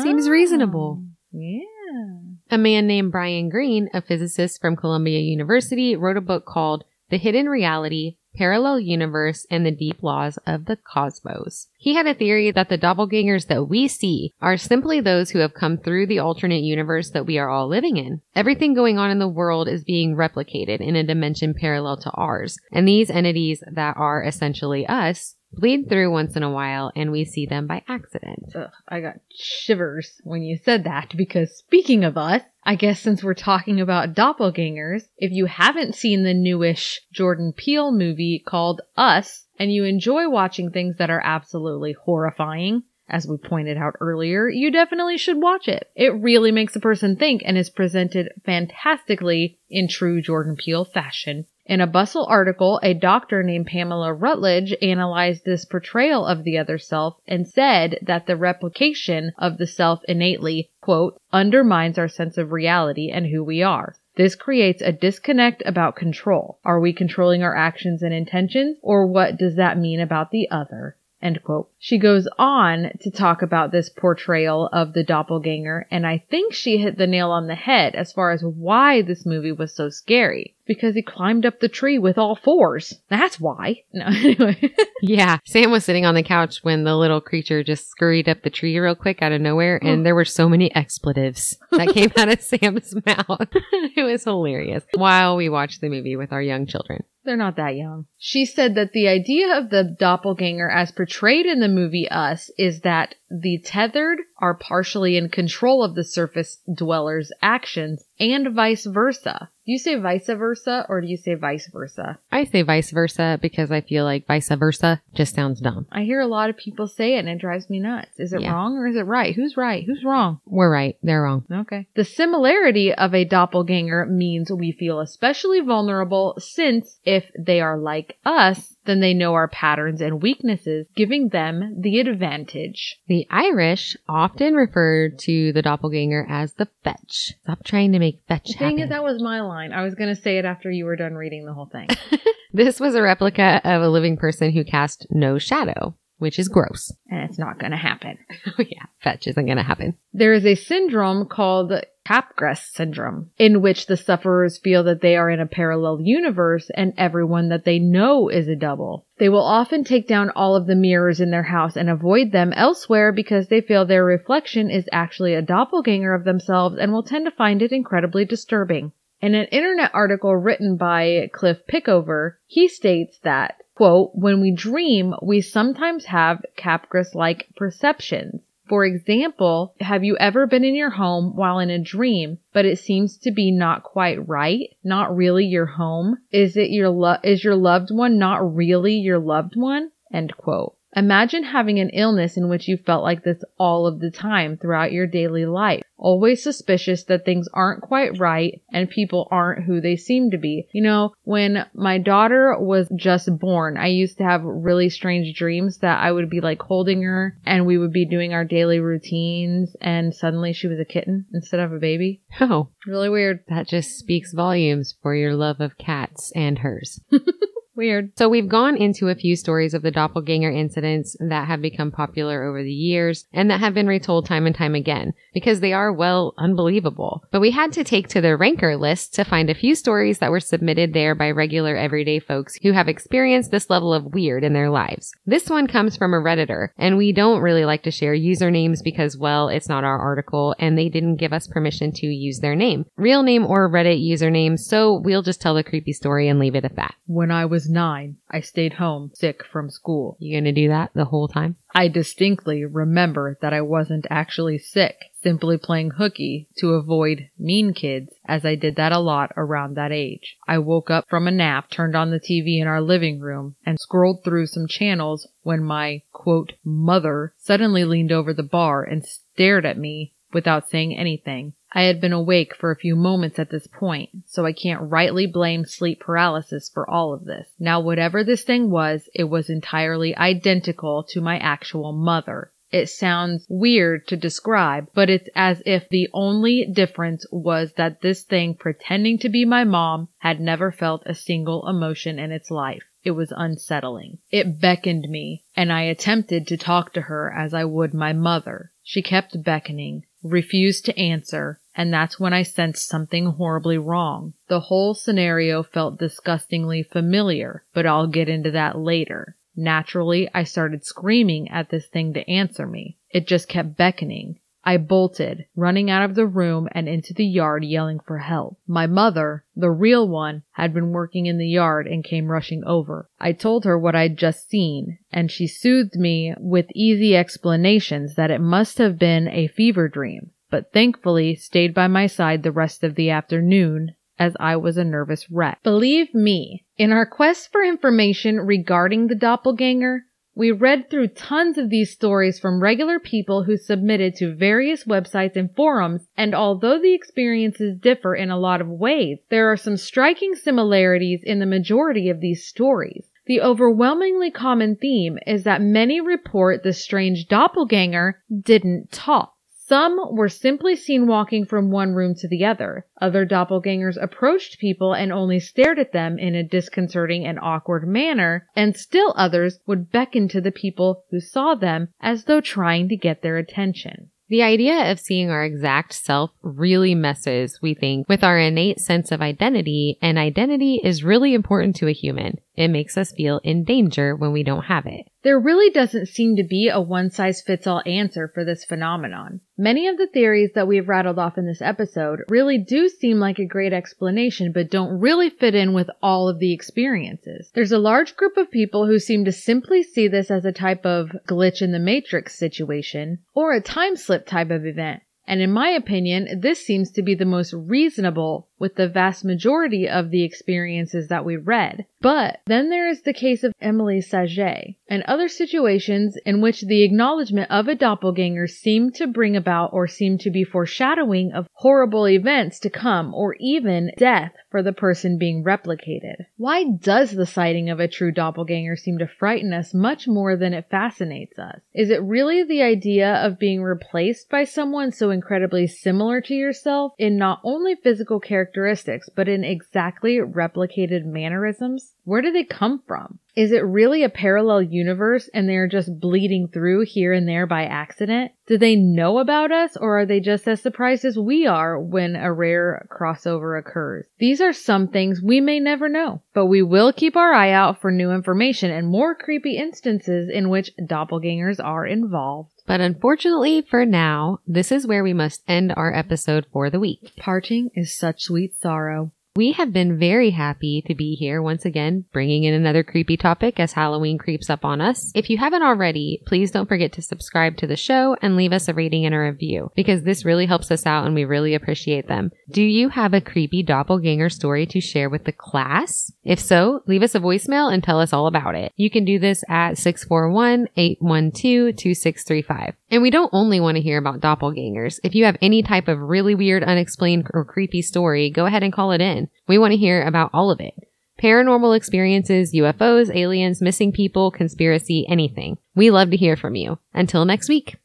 Seems 0.00 0.28
reasonable. 0.28 1.02
Yeah. 1.32 2.20
A 2.52 2.56
man 2.56 2.86
named 2.86 3.10
Brian 3.10 3.48
Greene, 3.48 3.90
a 3.92 4.00
physicist 4.00 4.60
from 4.60 4.76
Columbia 4.76 5.18
University, 5.18 5.96
wrote 5.96 6.16
a 6.16 6.20
book 6.20 6.46
called 6.46 6.84
The 7.08 7.18
Hidden 7.18 7.48
Reality, 7.48 8.14
Parallel 8.36 8.80
Universe, 8.80 9.46
and 9.50 9.66
the 9.66 9.70
Deep 9.70 10.02
Laws 10.02 10.38
of 10.46 10.66
the 10.66 10.76
Cosmos. 10.76 11.68
He 11.76 11.94
had 11.94 12.06
a 12.06 12.14
theory 12.14 12.50
that 12.50 12.68
the 12.68 12.78
doppelgangers 12.78 13.46
that 13.48 13.68
we 13.68 13.88
see 13.88 14.32
are 14.40 14.56
simply 14.56 15.00
those 15.00 15.30
who 15.30 15.40
have 15.40 15.54
come 15.54 15.76
through 15.76 16.06
the 16.06 16.18
alternate 16.18 16.62
universe 16.62 17.10
that 17.10 17.26
we 17.26 17.38
are 17.38 17.48
all 17.48 17.68
living 17.68 17.96
in. 17.96 18.20
Everything 18.34 18.74
going 18.74 18.98
on 18.98 19.10
in 19.10 19.18
the 19.18 19.28
world 19.28 19.68
is 19.68 19.84
being 19.84 20.16
replicated 20.16 20.80
in 20.80 20.96
a 20.96 21.02
dimension 21.02 21.54
parallel 21.54 21.96
to 21.98 22.10
ours, 22.12 22.56
and 22.72 22.86
these 22.86 23.10
entities 23.10 23.62
that 23.70 23.96
are 23.96 24.22
essentially 24.22 24.86
us 24.86 25.36
bleed 25.52 25.88
through 25.88 26.10
once 26.10 26.36
in 26.36 26.42
a 26.42 26.50
while 26.50 26.92
and 26.94 27.10
we 27.10 27.24
see 27.24 27.46
them 27.46 27.66
by 27.66 27.82
accident. 27.88 28.52
Ugh, 28.54 28.70
I 28.88 29.00
got 29.00 29.16
shivers 29.34 30.20
when 30.24 30.42
you 30.42 30.58
said 30.62 30.84
that 30.84 31.16
because 31.16 31.56
speaking 31.56 32.04
of 32.04 32.16
us, 32.16 32.42
I 32.64 32.74
guess 32.74 33.00
since 33.00 33.22
we're 33.22 33.34
talking 33.34 33.80
about 33.80 34.14
doppelgangers, 34.14 35.04
if 35.16 35.32
you 35.32 35.46
haven't 35.46 35.94
seen 35.94 36.22
the 36.22 36.34
newish 36.34 37.00
Jordan 37.12 37.52
Peele 37.56 37.90
movie 37.92 38.42
called 38.44 38.80
Us 38.96 39.46
and 39.58 39.72
you 39.72 39.84
enjoy 39.84 40.28
watching 40.28 40.70
things 40.70 40.96
that 40.98 41.10
are 41.10 41.22
absolutely 41.22 41.92
horrifying, 41.92 42.82
as 43.10 43.26
we 43.26 43.36
pointed 43.36 43.76
out 43.76 43.96
earlier, 44.00 44.48
you 44.48 44.70
definitely 44.70 45.18
should 45.18 45.42
watch 45.42 45.66
it. 45.66 45.90
It 45.96 46.14
really 46.14 46.52
makes 46.52 46.76
a 46.76 46.80
person 46.80 47.16
think 47.16 47.42
and 47.44 47.58
is 47.58 47.68
presented 47.68 48.30
fantastically 48.46 49.58
in 49.68 49.88
true 49.88 50.22
Jordan 50.22 50.56
Peele 50.56 50.84
fashion. 50.84 51.46
In 51.70 51.80
a 51.80 51.86
Bustle 51.86 52.26
article, 52.28 52.80
a 52.82 52.94
doctor 52.94 53.44
named 53.44 53.68
Pamela 53.68 54.12
Rutledge 54.12 54.74
analyzed 54.82 55.44
this 55.44 55.64
portrayal 55.64 56.26
of 56.26 56.42
the 56.42 56.58
other 56.58 56.78
self 56.78 57.20
and 57.28 57.46
said 57.46 57.96
that 58.02 58.26
the 58.26 58.36
replication 58.36 59.32
of 59.38 59.56
the 59.56 59.68
self 59.68 60.02
innately, 60.08 60.70
quote, 60.80 61.20
undermines 61.32 61.96
our 61.96 62.08
sense 62.08 62.36
of 62.36 62.50
reality 62.50 63.08
and 63.08 63.28
who 63.28 63.44
we 63.44 63.62
are. 63.62 63.94
This 64.16 64.34
creates 64.34 64.82
a 64.82 64.90
disconnect 64.90 65.62
about 65.64 65.94
control. 65.94 66.58
Are 66.64 66.80
we 66.80 66.92
controlling 66.92 67.44
our 67.44 67.54
actions 67.54 68.02
and 68.02 68.12
intentions, 68.12 68.78
or 68.82 69.06
what 69.06 69.36
does 69.36 69.54
that 69.54 69.78
mean 69.78 70.00
about 70.00 70.32
the 70.32 70.50
other? 70.50 70.96
End 71.22 71.44
quote. 71.44 71.68
She 71.78 71.98
goes 71.98 72.26
on 72.38 72.92
to 73.00 73.10
talk 73.10 73.42
about 73.42 73.72
this 73.72 73.90
portrayal 73.90 74.70
of 74.72 74.94
the 74.94 75.04
doppelganger, 75.04 75.86
and 75.90 76.06
I 76.06 76.24
think 76.30 76.54
she 76.54 76.78
hit 76.78 76.96
the 76.96 77.06
nail 77.06 77.30
on 77.30 77.46
the 77.46 77.54
head 77.54 77.94
as 77.94 78.10
far 78.10 78.30
as 78.30 78.42
why 78.42 79.02
this 79.02 79.26
movie 79.26 79.52
was 79.52 79.74
so 79.74 79.90
scary. 79.90 80.54
Because 80.70 80.94
he 80.94 81.02
climbed 81.02 81.44
up 81.44 81.58
the 81.58 81.68
tree 81.68 81.98
with 81.98 82.16
all 82.16 82.36
fours. 82.36 82.94
That's 83.08 83.40
why. 83.40 83.82
No, 83.92 84.04
anyway. 84.08 84.72
Yeah. 85.02 85.38
Sam 85.44 85.72
was 85.72 85.84
sitting 85.84 86.06
on 86.06 86.14
the 86.14 86.22
couch 86.22 86.60
when 86.62 86.84
the 86.84 86.96
little 86.96 87.20
creature 87.20 87.64
just 87.64 87.88
scurried 87.88 88.28
up 88.28 88.42
the 88.42 88.50
tree 88.50 88.78
real 88.78 88.94
quick 88.94 89.20
out 89.20 89.32
of 89.32 89.40
nowhere, 89.40 89.80
and 89.82 90.06
there 90.06 90.14
were 90.14 90.24
so 90.24 90.48
many 90.48 90.72
expletives 90.72 91.58
that 91.72 91.88
came 91.88 92.12
out 92.16 92.32
of 92.32 92.40
Sam's 92.40 92.94
mouth. 93.04 93.48
it 93.96 94.04
was 94.04 94.22
hilarious 94.22 94.84
while 94.94 95.36
we 95.36 95.48
watched 95.48 95.80
the 95.80 95.88
movie 95.88 96.14
with 96.14 96.32
our 96.32 96.42
young 96.42 96.66
children. 96.66 97.02
They're 97.24 97.36
not 97.36 97.56
that 97.56 97.76
young. 97.76 98.06
She 98.16 98.46
said 98.46 98.76
that 98.76 98.92
the 98.92 99.08
idea 99.08 99.58
of 99.58 99.70
the 99.70 99.84
doppelganger 99.98 100.70
as 100.70 100.90
portrayed 100.90 101.46
in 101.46 101.60
the 101.60 101.68
movie 101.68 102.08
Us 102.08 102.50
is 102.56 102.80
that 102.80 103.14
the 103.30 103.60
tethered 103.62 104.20
are 104.40 104.54
partially 104.54 105.16
in 105.16 105.28
control 105.28 105.84
of 105.84 105.94
the 105.94 106.04
surface 106.04 106.62
dwellers' 106.72 107.30
actions 107.42 108.04
and 108.20 108.54
vice 108.54 108.84
versa. 108.84 109.48
Do 109.66 109.72
you 109.72 109.78
say 109.78 109.94
vice 109.96 110.26
versa 110.26 110.84
or 110.88 111.00
do 111.00 111.06
you 111.06 111.16
say 111.16 111.34
vice 111.34 111.68
versa? 111.72 112.18
I 112.32 112.44
say 112.44 112.62
vice 112.62 112.90
versa 112.90 113.38
because 113.40 113.70
I 113.70 113.80
feel 113.82 114.04
like 114.04 114.26
vice 114.26 114.48
versa 114.48 115.00
just 115.14 115.34
sounds 115.34 115.60
dumb. 115.60 115.86
I 115.92 116.02
hear 116.02 116.20
a 116.20 116.26
lot 116.26 116.50
of 116.50 116.56
people 116.56 116.86
say 116.88 117.14
it 117.14 117.20
and 117.20 117.28
it 117.28 117.38
drives 117.38 117.70
me 117.70 117.78
nuts. 117.78 118.18
Is 118.18 118.32
it 118.32 118.40
Yeah. 118.40 118.52
wrong 118.52 118.76
or 118.76 118.86
is 118.88 118.96
it 118.96 119.02
right? 119.06 119.34
Who's 119.34 119.56
right? 119.56 119.84
Who's 119.84 120.02
wrong? 120.04 120.40
We're 120.44 120.72
right. 120.72 120.96
They're 121.02 121.22
wrong. 121.22 121.44
Okay. 121.52 121.86
The 121.94 122.04
similarity 122.04 122.92
of 122.92 123.14
a 123.14 123.24
doppelganger 123.24 124.06
means 124.06 124.50
we 124.50 124.72
feel 124.72 125.00
especially 125.00 125.60
vulnerable 125.60 126.34
since 126.38 126.98
if 127.04 127.30
they 127.38 127.60
are 127.60 127.78
like 127.78 128.16
us, 128.24 128.76
then 128.90 129.00
they 129.00 129.14
know 129.14 129.32
our 129.34 129.48
patterns 129.48 130.00
and 130.02 130.20
weaknesses, 130.22 130.86
giving 130.96 131.28
them 131.30 131.76
the 131.80 132.00
advantage. 132.00 132.98
The 133.08 133.26
Irish 133.30 133.96
often 134.08 134.54
refer 134.54 135.08
to 135.10 135.52
the 135.52 135.62
doppelganger 135.62 136.26
as 136.28 136.52
the 136.54 136.68
fetch. 136.84 137.32
Stop 137.44 137.64
trying 137.64 137.92
to 137.92 137.98
make 137.98 138.20
fetch 138.28 138.48
Dang 138.58 138.78
happen. 138.78 138.80
it, 138.80 138.88
that 138.90 139.02
was 139.04 139.22
my 139.22 139.40
line. 139.40 139.72
I 139.72 139.82
was 139.82 139.94
going 139.94 140.14
to 140.14 140.20
say 140.20 140.36
it 140.38 140.44
after 140.44 140.70
you 140.70 140.84
were 140.84 140.96
done 140.96 141.14
reading 141.14 141.46
the 141.46 141.54
whole 141.54 141.66
thing. 141.72 141.88
This 142.52 142.80
was 142.80 142.96
a 142.96 143.02
replica 143.02 143.60
of 143.62 143.80
a 143.80 143.88
living 143.88 144.16
person 144.16 144.50
who 144.50 144.64
cast 144.64 145.06
no 145.08 145.38
shadow, 145.38 145.94
which 146.18 146.36
is 146.36 146.48
gross. 146.48 146.92
and 147.08 147.20
it's 147.30 147.38
not 147.38 147.60
going 147.60 147.70
to 147.70 147.76
happen. 147.76 148.18
Oh 148.48 148.52
yeah, 148.58 148.86
fetch 149.04 149.28
isn't 149.28 149.46
going 149.46 149.56
to 149.56 149.62
happen. 149.62 149.96
There 150.12 150.32
is 150.32 150.44
a 150.44 150.56
syndrome 150.56 151.26
called 151.26 151.72
Capgras 152.10 152.58
syndrome, 152.58 153.30
in 153.38 153.62
which 153.62 153.86
the 153.86 153.96
sufferers 153.96 154.58
feel 154.58 154.82
that 154.82 155.00
they 155.00 155.14
are 155.14 155.30
in 155.30 155.38
a 155.38 155.46
parallel 155.46 156.00
universe 156.00 156.68
and 156.70 156.92
everyone 156.98 157.50
that 157.50 157.64
they 157.64 157.78
know 157.78 158.28
is 158.28 158.48
a 158.48 158.56
double. 158.56 159.06
They 159.18 159.28
will 159.28 159.44
often 159.44 159.84
take 159.84 160.08
down 160.08 160.30
all 160.30 160.56
of 160.56 160.66
the 160.66 160.74
mirrors 160.74 161.20
in 161.20 161.30
their 161.30 161.44
house 161.44 161.76
and 161.76 161.88
avoid 161.88 162.32
them 162.32 162.52
elsewhere 162.54 163.12
because 163.12 163.46
they 163.46 163.60
feel 163.60 163.86
their 163.86 164.04
reflection 164.04 164.70
is 164.70 164.88
actually 164.90 165.34
a 165.34 165.42
doppelganger 165.42 166.12
of 166.12 166.24
themselves 166.24 166.78
and 166.80 166.92
will 166.92 167.04
tend 167.04 167.26
to 167.26 167.30
find 167.30 167.62
it 167.62 167.70
incredibly 167.70 168.24
disturbing. 168.24 168.90
In 169.20 169.36
an 169.36 169.46
internet 169.52 169.92
article 169.94 170.34
written 170.34 170.76
by 170.76 171.30
Cliff 171.32 171.58
Pickover, 171.72 172.38
he 172.48 172.66
states 172.66 173.20
that, 173.22 173.54
quote, 173.76 174.10
when 174.14 174.40
we 174.40 174.50
dream, 174.50 175.14
we 175.22 175.40
sometimes 175.40 176.06
have 176.06 176.44
Capgras-like 176.58 177.50
perceptions. 177.56 178.40
For 178.70 178.84
example, 178.84 179.74
have 179.80 180.04
you 180.04 180.16
ever 180.18 180.46
been 180.46 180.62
in 180.62 180.76
your 180.76 180.90
home 180.90 181.34
while 181.34 181.58
in 181.58 181.70
a 181.70 181.78
dream, 181.80 182.38
but 182.52 182.64
it 182.64 182.78
seems 182.78 183.18
to 183.18 183.32
be 183.32 183.50
not 183.50 183.82
quite 183.82 184.28
right? 184.28 184.68
Not 184.84 185.16
really 185.16 185.44
your 185.44 185.66
home? 185.66 186.18
Is 186.30 186.56
it 186.56 186.70
your 186.70 186.88
lo- 186.88 187.18
is 187.24 187.42
your 187.42 187.56
loved 187.56 187.90
one 187.90 188.16
not 188.16 188.54
really 188.54 188.94
your 188.94 189.18
loved 189.18 189.56
one? 189.56 189.90
End 190.14 190.36
quote. 190.36 190.76
Imagine 190.94 191.42
having 191.42 191.80
an 191.80 191.90
illness 191.90 192.36
in 192.36 192.48
which 192.48 192.68
you 192.68 192.76
felt 192.76 193.02
like 193.02 193.24
this 193.24 193.42
all 193.58 193.88
of 193.88 193.98
the 193.98 194.10
time 194.12 194.56
throughout 194.56 194.92
your 194.92 195.08
daily 195.08 195.46
life. 195.46 195.82
Always 196.02 196.42
suspicious 196.42 197.04
that 197.04 197.26
things 197.26 197.46
aren't 197.52 197.82
quite 197.82 198.18
right 198.18 198.62
and 198.72 198.88
people 198.88 199.28
aren't 199.30 199.64
who 199.64 199.82
they 199.82 199.96
seem 199.96 200.30
to 200.30 200.38
be. 200.38 200.66
You 200.72 200.82
know, 200.82 201.12
when 201.24 201.66
my 201.74 201.98
daughter 201.98 202.56
was 202.58 202.88
just 202.96 203.28
born, 203.38 203.76
I 203.76 203.88
used 203.88 204.16
to 204.18 204.24
have 204.24 204.42
really 204.42 204.88
strange 204.88 205.36
dreams 205.36 205.78
that 205.78 206.00
I 206.00 206.10
would 206.10 206.30
be 206.30 206.40
like 206.40 206.62
holding 206.62 207.02
her 207.02 207.36
and 207.44 207.66
we 207.66 207.76
would 207.76 207.92
be 207.92 208.06
doing 208.06 208.32
our 208.32 208.46
daily 208.46 208.80
routines 208.80 209.76
and 209.82 210.14
suddenly 210.14 210.54
she 210.54 210.68
was 210.68 210.80
a 210.80 210.84
kitten 210.86 211.26
instead 211.34 211.60
of 211.60 211.72
a 211.72 211.78
baby. 211.78 212.22
Oh, 212.40 212.70
Really 212.86 213.10
weird. 213.10 213.44
that 213.48 213.68
just 213.68 213.98
speaks 213.98 214.32
volumes 214.32 214.94
for 215.02 215.14
your 215.14 215.34
love 215.34 215.60
of 215.60 215.76
cats 215.76 216.32
and 216.34 216.58
hers. 216.60 216.98
Weird. 217.76 218.10
So 218.18 218.28
we've 218.28 218.48
gone 218.48 218.76
into 218.76 219.08
a 219.08 219.14
few 219.14 219.36
stories 219.36 219.74
of 219.74 219.82
the 219.82 219.92
doppelganger 219.92 220.50
incidents 220.50 221.16
that 221.20 221.46
have 221.46 221.62
become 221.62 221.92
popular 221.92 222.42
over 222.42 222.62
the 222.62 222.72
years 222.72 223.26
and 223.32 223.50
that 223.50 223.60
have 223.60 223.74
been 223.74 223.86
retold 223.86 224.26
time 224.26 224.46
and 224.46 224.54
time 224.54 224.74
again 224.74 225.12
because 225.32 225.60
they 225.60 225.72
are, 225.72 225.92
well, 225.92 226.34
unbelievable. 226.36 227.22
But 227.30 227.40
we 227.40 227.52
had 227.52 227.72
to 227.72 227.84
take 227.84 228.08
to 228.08 228.20
the 228.20 228.36
ranker 228.36 228.76
list 228.76 229.14
to 229.14 229.24
find 229.24 229.48
a 229.48 229.54
few 229.54 229.74
stories 229.74 230.18
that 230.18 230.32
were 230.32 230.40
submitted 230.40 230.92
there 230.92 231.14
by 231.14 231.30
regular 231.30 231.76
everyday 231.76 232.18
folks 232.18 232.58
who 232.62 232.72
have 232.72 232.88
experienced 232.88 233.50
this 233.50 233.70
level 233.70 233.94
of 233.94 234.12
weird 234.12 234.42
in 234.42 234.52
their 234.52 234.68
lives. 234.68 235.12
This 235.24 235.48
one 235.48 235.66
comes 235.66 235.96
from 235.96 236.12
a 236.12 236.20
Redditor 236.20 236.70
and 236.76 236.98
we 236.98 237.12
don't 237.12 237.40
really 237.40 237.64
like 237.64 237.84
to 237.84 237.90
share 237.90 238.14
usernames 238.14 238.82
because, 238.82 239.16
well, 239.16 239.48
it's 239.48 239.68
not 239.68 239.84
our 239.84 239.98
article 239.98 240.56
and 240.58 240.76
they 240.76 240.88
didn't 240.88 241.16
give 241.16 241.32
us 241.32 241.46
permission 241.46 241.92
to 241.92 242.06
use 242.06 242.40
their 242.40 242.56
name, 242.56 242.84
real 242.96 243.22
name 243.22 243.46
or 243.46 243.70
Reddit 243.70 244.04
username. 244.04 244.58
So 244.58 245.00
we'll 245.02 245.22
just 245.22 245.40
tell 245.40 245.54
the 245.54 245.64
creepy 245.64 245.92
story 245.92 246.28
and 246.28 246.38
leave 246.38 246.56
it 246.56 246.64
at 246.64 246.76
that. 246.76 246.94
When 247.06 247.30
I 247.30 247.44
was 247.46 247.69
nine, 247.70 248.16
I 248.30 248.40
stayed 248.40 248.74
home 248.74 249.12
sick 249.14 249.44
from 249.44 249.70
school. 249.70 250.16
You 250.18 250.36
gonna 250.36 250.52
do 250.52 250.68
that 250.68 250.90
the 250.94 251.06
whole 251.06 251.28
time? 251.28 251.56
I 251.74 251.88
distinctly 251.88 252.64
remember 252.64 253.38
that 253.40 253.52
I 253.52 253.60
wasn't 253.60 254.06
actually 254.10 254.58
sick, 254.58 254.96
simply 255.22 255.56
playing 255.56 255.92
hooky 255.92 256.48
to 256.58 256.74
avoid 256.74 257.28
mean 257.38 257.72
kids, 257.72 258.12
as 258.26 258.44
I 258.44 258.56
did 258.56 258.76
that 258.76 258.92
a 258.92 258.98
lot 258.98 259.32
around 259.36 259.74
that 259.74 259.92
age. 259.92 260.36
I 260.48 260.58
woke 260.58 260.90
up 260.90 261.04
from 261.08 261.28
a 261.28 261.30
nap, 261.30 261.70
turned 261.70 261.94
on 261.94 262.10
the 262.10 262.20
TV 262.20 262.60
in 262.60 262.66
our 262.66 262.80
living 262.80 263.20
room, 263.20 263.54
and 263.64 263.78
scrolled 263.78 264.24
through 264.24 264.46
some 264.46 264.66
channels 264.66 265.28
when 265.42 265.62
my, 265.62 266.02
quote, 266.12 266.54
mother 266.64 267.34
suddenly 267.38 267.84
leaned 267.84 268.12
over 268.12 268.34
the 268.34 268.42
bar 268.42 268.82
and 268.82 269.04
stared 269.04 269.64
at 269.64 269.78
me 269.78 270.12
without 270.32 270.68
saying 270.68 270.96
anything. 270.96 271.54
I 271.72 271.82
had 271.82 272.00
been 272.00 272.12
awake 272.12 272.56
for 272.56 272.70
a 272.70 272.76
few 272.76 272.96
moments 272.96 273.38
at 273.38 273.50
this 273.50 273.66
point, 273.66 274.10
so 274.26 274.44
I 274.44 274.52
can't 274.52 274.90
rightly 274.90 275.26
blame 275.26 275.64
sleep 275.64 276.00
paralysis 276.00 276.68
for 276.68 276.88
all 276.88 277.12
of 277.14 277.24
this. 277.24 277.46
Now, 277.58 277.80
whatever 277.80 278.24
this 278.24 278.42
thing 278.42 278.70
was, 278.70 279.08
it 279.14 279.24
was 279.24 279.48
entirely 279.48 280.16
identical 280.16 281.04
to 281.10 281.20
my 281.20 281.38
actual 281.38 281.92
mother. 281.92 282.50
It 282.72 282.88
sounds 282.88 283.46
weird 283.48 284.06
to 284.08 284.16
describe, 284.16 284.90
but 284.94 285.10
it's 285.10 285.28
as 285.34 285.60
if 285.66 285.88
the 285.88 286.08
only 286.12 286.66
difference 286.72 287.26
was 287.32 287.72
that 287.72 288.00
this 288.00 288.22
thing 288.22 288.54
pretending 288.54 289.18
to 289.18 289.28
be 289.28 289.44
my 289.44 289.64
mom 289.64 290.08
had 290.18 290.40
never 290.40 290.70
felt 290.70 291.02
a 291.04 291.14
single 291.14 291.68
emotion 291.68 292.18
in 292.18 292.30
its 292.30 292.50
life. 292.50 292.84
It 293.02 293.12
was 293.12 293.32
unsettling. 293.34 294.18
It 294.30 294.60
beckoned 294.60 295.08
me, 295.08 295.42
and 295.56 295.72
I 295.72 295.82
attempted 295.82 296.46
to 296.48 296.56
talk 296.56 296.92
to 296.92 297.00
her 297.02 297.32
as 297.32 297.54
I 297.54 297.64
would 297.64 297.94
my 297.94 298.12
mother. 298.12 298.72
She 298.84 299.02
kept 299.02 299.42
beckoning, 299.42 300.04
refused 300.22 300.84
to 300.84 300.98
answer, 300.98 301.60
and 301.74 301.92
that's 301.92 302.20
when 302.20 302.32
I 302.32 302.42
sensed 302.42 302.88
something 302.88 303.26
horribly 303.26 303.78
wrong. 303.78 304.34
The 304.48 304.60
whole 304.60 304.94
scenario 304.94 305.62
felt 305.62 305.98
disgustingly 305.98 306.82
familiar, 306.82 307.64
but 307.72 307.86
I'll 307.86 308.06
get 308.06 308.28
into 308.28 308.50
that 308.50 308.78
later. 308.78 309.36
Naturally, 309.56 310.28
I 310.34 310.44
started 310.44 310.84
screaming 310.84 311.48
at 311.50 311.70
this 311.70 311.86
thing 311.86 312.12
to 312.14 312.30
answer 312.30 312.66
me. 312.66 312.96
It 313.10 313.26
just 313.26 313.48
kept 313.48 313.76
beckoning. 313.76 314.38
I 314.64 314.76
bolted, 314.76 315.46
running 315.56 315.90
out 315.90 316.08
of 316.08 316.14
the 316.14 316.26
room 316.26 316.68
and 316.72 316.88
into 316.88 317.14
the 317.14 317.24
yard 317.24 317.64
yelling 317.64 317.98
for 318.00 318.18
help. 318.18 318.58
My 318.66 318.86
mother, 318.86 319.44
the 319.56 319.70
real 319.70 320.06
one, 320.06 320.42
had 320.52 320.74
been 320.74 320.90
working 320.90 321.26
in 321.26 321.38
the 321.38 321.48
yard 321.48 321.86
and 321.86 322.04
came 322.04 322.30
rushing 322.30 322.62
over. 322.64 323.08
I 323.18 323.32
told 323.32 323.64
her 323.64 323.78
what 323.78 323.94
I'd 323.94 324.18
just 324.18 324.48
seen, 324.48 324.98
and 325.10 325.30
she 325.30 325.46
soothed 325.46 325.96
me 325.96 326.34
with 326.38 326.66
easy 326.74 327.16
explanations 327.16 328.16
that 328.16 328.30
it 328.30 328.40
must 328.40 328.78
have 328.78 328.98
been 328.98 329.28
a 329.28 329.48
fever 329.48 329.88
dream, 329.88 330.32
but 330.50 330.72
thankfully 330.72 331.34
stayed 331.36 331.72
by 331.72 331.86
my 331.86 332.06
side 332.06 332.42
the 332.42 332.52
rest 332.52 332.84
of 332.84 332.96
the 332.96 333.10
afternoon 333.10 333.94
as 334.18 334.36
I 334.38 334.56
was 334.56 334.76
a 334.76 334.84
nervous 334.84 335.30
wreck. 335.30 335.62
Believe 335.62 336.14
me, 336.14 336.66
in 336.76 336.92
our 336.92 337.06
quest 337.06 337.50
for 337.50 337.62
information 337.62 338.36
regarding 338.40 339.06
the 339.06 339.14
doppelganger, 339.14 340.02
we 340.34 340.52
read 340.52 340.88
through 340.88 341.08
tons 341.08 341.58
of 341.58 341.70
these 341.70 341.92
stories 341.92 342.38
from 342.38 342.62
regular 342.62 342.98
people 342.98 343.42
who 343.44 343.56
submitted 343.56 344.14
to 344.14 344.34
various 344.34 344.84
websites 344.84 345.36
and 345.36 345.54
forums, 345.54 346.06
and 346.16 346.34
although 346.34 346.80
the 346.80 346.94
experiences 346.94 347.76
differ 347.78 348.14
in 348.14 348.30
a 348.30 348.38
lot 348.38 348.60
of 348.60 348.68
ways, 348.68 349.18
there 349.28 349.50
are 349.50 349.56
some 349.56 349.76
striking 349.76 350.34
similarities 350.34 351.20
in 351.24 351.40
the 351.40 351.46
majority 351.46 352.08
of 352.08 352.20
these 352.20 352.46
stories. 352.46 353.10
The 353.26 353.40
overwhelmingly 353.40 354.30
common 354.30 354.76
theme 354.76 355.18
is 355.26 355.44
that 355.44 355.62
many 355.62 356.00
report 356.00 356.62
the 356.62 356.72
strange 356.72 357.26
doppelganger 357.28 358.22
didn't 358.42 358.92
talk. 358.92 359.34
Some 359.70 360.16
were 360.16 360.28
simply 360.28 360.74
seen 360.74 361.06
walking 361.06 361.44
from 361.44 361.70
one 361.70 361.94
room 361.94 362.16
to 362.16 362.26
the 362.26 362.44
other. 362.44 362.86
Other 363.00 363.24
doppelgangers 363.24 363.96
approached 364.02 364.58
people 364.58 364.94
and 364.94 365.12
only 365.12 365.38
stared 365.38 365.78
at 365.78 365.92
them 365.92 366.18
in 366.18 366.34
a 366.34 366.42
disconcerting 366.42 367.24
and 367.24 367.38
awkward 367.40 367.86
manner, 367.86 368.48
and 368.56 368.76
still 368.76 369.14
others 369.16 369.60
would 369.68 369.92
beckon 369.92 370.26
to 370.30 370.40
the 370.40 370.50
people 370.50 371.04
who 371.12 371.20
saw 371.20 371.54
them 371.54 371.90
as 372.00 372.24
though 372.24 372.40
trying 372.40 372.88
to 372.88 372.96
get 372.96 373.22
their 373.22 373.36
attention. 373.36 374.10
The 374.28 374.42
idea 374.42 374.90
of 374.90 374.98
seeing 374.98 375.30
our 375.30 375.44
exact 375.44 375.92
self 375.92 376.32
really 376.42 376.96
messes, 376.96 377.62
we 377.62 377.74
think, 377.74 378.08
with 378.08 378.24
our 378.24 378.40
innate 378.40 378.80
sense 378.80 379.12
of 379.12 379.22
identity, 379.22 379.98
and 380.02 380.18
identity 380.18 380.80
is 380.82 381.04
really 381.04 381.32
important 381.32 381.76
to 381.76 381.86
a 381.86 381.92
human. 381.92 382.40
It 382.56 382.68
makes 382.72 382.98
us 382.98 383.12
feel 383.12 383.40
in 383.44 383.62
danger 383.62 384.16
when 384.16 384.32
we 384.32 384.42
don't 384.42 384.64
have 384.64 384.86
it. 384.86 385.09
There 385.22 385.38
really 385.38 385.70
doesn't 385.70 386.08
seem 386.08 386.36
to 386.36 386.42
be 386.42 386.68
a 386.68 386.80
one 386.80 387.10
size 387.10 387.42
fits 387.42 387.66
all 387.66 387.82
answer 387.84 388.26
for 388.26 388.42
this 388.42 388.64
phenomenon. 388.64 389.40
Many 389.58 389.86
of 389.86 389.98
the 389.98 390.06
theories 390.06 390.52
that 390.54 390.66
we've 390.66 390.88
rattled 390.88 391.18
off 391.18 391.36
in 391.36 391.44
this 391.44 391.60
episode 391.60 392.22
really 392.28 392.56
do 392.56 392.88
seem 392.88 393.18
like 393.18 393.38
a 393.38 393.44
great 393.44 393.74
explanation, 393.74 394.50
but 394.50 394.70
don't 394.70 394.98
really 394.98 395.28
fit 395.28 395.54
in 395.54 395.74
with 395.74 395.90
all 396.02 396.28
of 396.28 396.38
the 396.38 396.54
experiences. 396.54 397.50
There's 397.54 397.72
a 397.72 397.78
large 397.78 398.16
group 398.16 398.38
of 398.38 398.50
people 398.50 398.86
who 398.86 398.98
seem 398.98 399.26
to 399.26 399.32
simply 399.32 399.82
see 399.82 400.08
this 400.08 400.30
as 400.30 400.46
a 400.46 400.52
type 400.52 400.86
of 400.86 401.10
glitch 401.28 401.60
in 401.60 401.72
the 401.72 401.78
matrix 401.78 402.38
situation 402.38 403.18
or 403.34 403.52
a 403.52 403.60
time 403.60 403.96
slip 403.96 404.26
type 404.26 404.50
of 404.50 404.64
event. 404.64 405.02
And 405.26 405.40
in 405.40 405.52
my 405.52 405.68
opinion, 405.68 406.40
this 406.40 406.66
seems 406.66 406.90
to 406.92 407.02
be 407.02 407.14
the 407.14 407.24
most 407.24 407.52
reasonable 407.52 408.48
with 408.60 408.76
the 408.76 408.88
vast 408.88 409.24
majority 409.24 409.88
of 409.88 410.10
the 410.10 410.22
experiences 410.22 411.08
that 411.08 411.24
we 411.24 411.36
read. 411.36 411.86
But 412.02 412.40
then 412.46 412.70
there 412.70 412.88
is 412.88 413.02
the 413.02 413.12
case 413.12 413.42
of 413.42 413.54
Emily 413.60 413.98
Sagée 413.98 414.76
and 414.88 415.02
other 415.02 415.28
situations 415.28 416.16
in 416.24 416.40
which 416.40 416.62
the 416.62 416.82
acknowledgement 416.82 417.50
of 417.50 417.68
a 417.68 417.74
doppelganger 417.74 418.46
seemed 418.46 418.94
to 418.96 419.06
bring 419.06 419.36
about 419.36 419.72
or 419.72 419.88
seemed 419.88 420.20
to 420.20 420.30
be 420.30 420.44
foreshadowing 420.44 421.32
of 421.32 421.46
horrible 421.54 422.06
events 422.06 422.58
to 422.60 422.70
come 422.70 423.14
or 423.14 423.34
even 423.40 423.92
death 423.96 424.32
for 424.50 424.62
the 424.62 424.72
person 424.72 425.18
being 425.18 425.44
replicated. 425.44 426.26
Why 426.36 426.64
does 426.64 427.12
the 427.12 427.26
sighting 427.26 427.70
of 427.70 427.80
a 427.80 427.88
true 427.88 428.12
doppelganger 428.12 428.76
seem 428.76 428.98
to 428.98 429.06
frighten 429.06 429.52
us 429.52 429.72
much 429.72 430.06
more 430.06 430.36
than 430.36 430.52
it 430.52 430.68
fascinates 430.70 431.38
us? 431.38 431.60
Is 431.74 431.90
it 431.90 432.02
really 432.02 432.42
the 432.42 432.62
idea 432.62 433.14
of 433.14 433.38
being 433.38 433.62
replaced 433.62 434.28
by 434.28 434.44
someone 434.44 434.92
so 434.92 435.10
incredibly 435.10 435.66
similar 435.66 436.20
to 436.22 436.34
yourself 436.34 436.92
in 436.98 437.16
not 437.16 437.40
only 437.44 437.74
physical 437.74 438.20
characteristics 438.20 438.49
characteristics, 438.50 439.08
but 439.14 439.28
in 439.28 439.44
exactly 439.44 440.16
replicated 440.16 441.04
mannerisms? 441.04 441.94
Where 442.04 442.22
do 442.22 442.32
they 442.32 442.44
come 442.44 442.82
from? 442.86 443.18
Is 443.36 443.52
it 443.52 443.64
really 443.64 444.02
a 444.02 444.08
parallel 444.08 444.62
universe 444.62 445.28
and 445.32 445.48
they're 445.48 445.68
just 445.68 446.00
bleeding 446.00 446.48
through 446.48 446.84
here 446.84 447.12
and 447.12 447.28
there 447.28 447.46
by 447.46 447.64
accident? 447.64 448.32
Do 448.46 448.58
they 448.58 448.74
know 448.74 449.18
about 449.18 449.52
us 449.52 449.76
or 449.76 450.00
are 450.00 450.06
they 450.06 450.18
just 450.20 450.48
as 450.48 450.60
surprised 450.60 451.04
as 451.04 451.16
we 451.16 451.46
are 451.46 451.80
when 451.80 452.16
a 452.16 452.32
rare 452.32 452.88
crossover 452.90 453.58
occurs? 453.58 454.06
These 454.18 454.40
are 454.40 454.52
some 454.52 454.88
things 454.88 455.22
we 455.22 455.40
may 455.40 455.60
never 455.60 455.88
know, 455.88 456.22
but 456.34 456.46
we 456.46 456.62
will 456.62 456.92
keep 456.92 457.16
our 457.16 457.32
eye 457.32 457.52
out 457.52 457.80
for 457.80 457.92
new 457.92 458.10
information 458.10 458.70
and 458.70 458.88
more 458.88 459.14
creepy 459.14 459.56
instances 459.56 460.28
in 460.28 460.48
which 460.48 460.72
doppelgangers 460.80 461.62
are 461.62 461.86
involved. 461.86 462.50
But 462.66 462.80
unfortunately 462.80 463.62
for 463.62 463.86
now, 463.86 464.40
this 464.46 464.72
is 464.72 464.86
where 464.86 465.04
we 465.04 465.12
must 465.12 465.42
end 465.46 465.72
our 465.76 465.94
episode 465.94 466.46
for 466.52 466.70
the 466.70 466.80
week. 466.80 467.12
Parting 467.16 467.70
is 467.74 467.96
such 467.96 468.22
sweet 468.22 468.58
sorrow. 468.60 469.12
We 469.36 469.52
have 469.52 469.72
been 469.72 469.96
very 469.96 470.30
happy 470.30 470.82
to 470.88 470.94
be 470.94 471.14
here 471.14 471.40
once 471.40 471.64
again, 471.64 472.04
bringing 472.12 472.42
in 472.42 472.52
another 472.52 472.82
creepy 472.82 473.16
topic 473.16 473.60
as 473.60 473.74
Halloween 473.74 474.18
creeps 474.18 474.50
up 474.50 474.64
on 474.64 474.80
us. 474.80 475.12
If 475.14 475.30
you 475.30 475.38
haven't 475.38 475.62
already, 475.62 476.20
please 476.26 476.50
don't 476.50 476.68
forget 476.68 476.92
to 476.94 477.02
subscribe 477.02 477.56
to 477.58 477.68
the 477.68 477.76
show 477.76 478.16
and 478.20 478.34
leave 478.34 478.52
us 478.52 478.66
a 478.66 478.74
rating 478.74 479.06
and 479.06 479.14
a 479.14 479.18
review 479.18 479.70
because 479.76 480.02
this 480.02 480.24
really 480.24 480.46
helps 480.46 480.72
us 480.72 480.84
out 480.84 481.06
and 481.06 481.14
we 481.14 481.24
really 481.24 481.54
appreciate 481.54 482.08
them. 482.08 482.32
Do 482.50 482.60
you 482.60 482.88
have 482.88 483.14
a 483.14 483.20
creepy 483.20 483.62
doppelganger 483.62 484.30
story 484.30 484.66
to 484.66 484.80
share 484.80 485.08
with 485.08 485.26
the 485.26 485.30
class? 485.30 486.10
If 486.24 486.40
so, 486.40 486.82
leave 486.88 487.04
us 487.04 487.14
a 487.14 487.20
voicemail 487.20 487.72
and 487.72 487.84
tell 487.84 488.00
us 488.00 488.12
all 488.12 488.26
about 488.26 488.56
it. 488.56 488.72
You 488.74 488.90
can 488.90 489.04
do 489.04 489.20
this 489.20 489.44
at 489.48 489.74
641-812-2635. 489.74 492.72
And 492.90 493.00
we 493.00 493.10
don't 493.10 493.30
only 493.32 493.60
want 493.60 493.76
to 493.76 493.82
hear 493.82 493.98
about 493.98 494.20
doppelgangers. 494.20 494.98
If 495.04 495.14
you 495.14 495.26
have 495.26 495.36
any 495.40 495.62
type 495.62 495.86
of 495.86 496.00
really 496.00 496.34
weird, 496.34 496.64
unexplained, 496.64 497.28
or 497.32 497.44
creepy 497.44 497.82
story, 497.82 498.30
go 498.30 498.46
ahead 498.46 498.64
and 498.64 498.72
call 498.72 498.90
it 498.90 499.00
in. 499.00 499.19
We 499.48 499.58
want 499.58 499.72
to 499.72 499.78
hear 499.78 500.02
about 500.02 500.30
all 500.32 500.50
of 500.50 500.60
it. 500.60 500.74
Paranormal 501.20 501.76
experiences, 501.76 502.54
UFOs, 502.54 503.14
aliens, 503.14 503.60
missing 503.60 503.92
people, 503.92 504.30
conspiracy, 504.30 505.06
anything. 505.08 505.58
We 505.74 505.90
love 505.90 506.10
to 506.10 506.16
hear 506.16 506.36
from 506.36 506.54
you. 506.54 506.78
Until 506.94 507.24
next 507.24 507.48
week. 507.48 507.76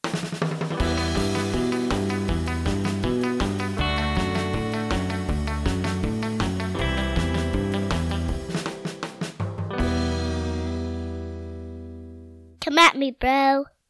Come 12.61 12.77
at 12.77 12.95
me, 12.97 13.11
bro. 13.11 13.65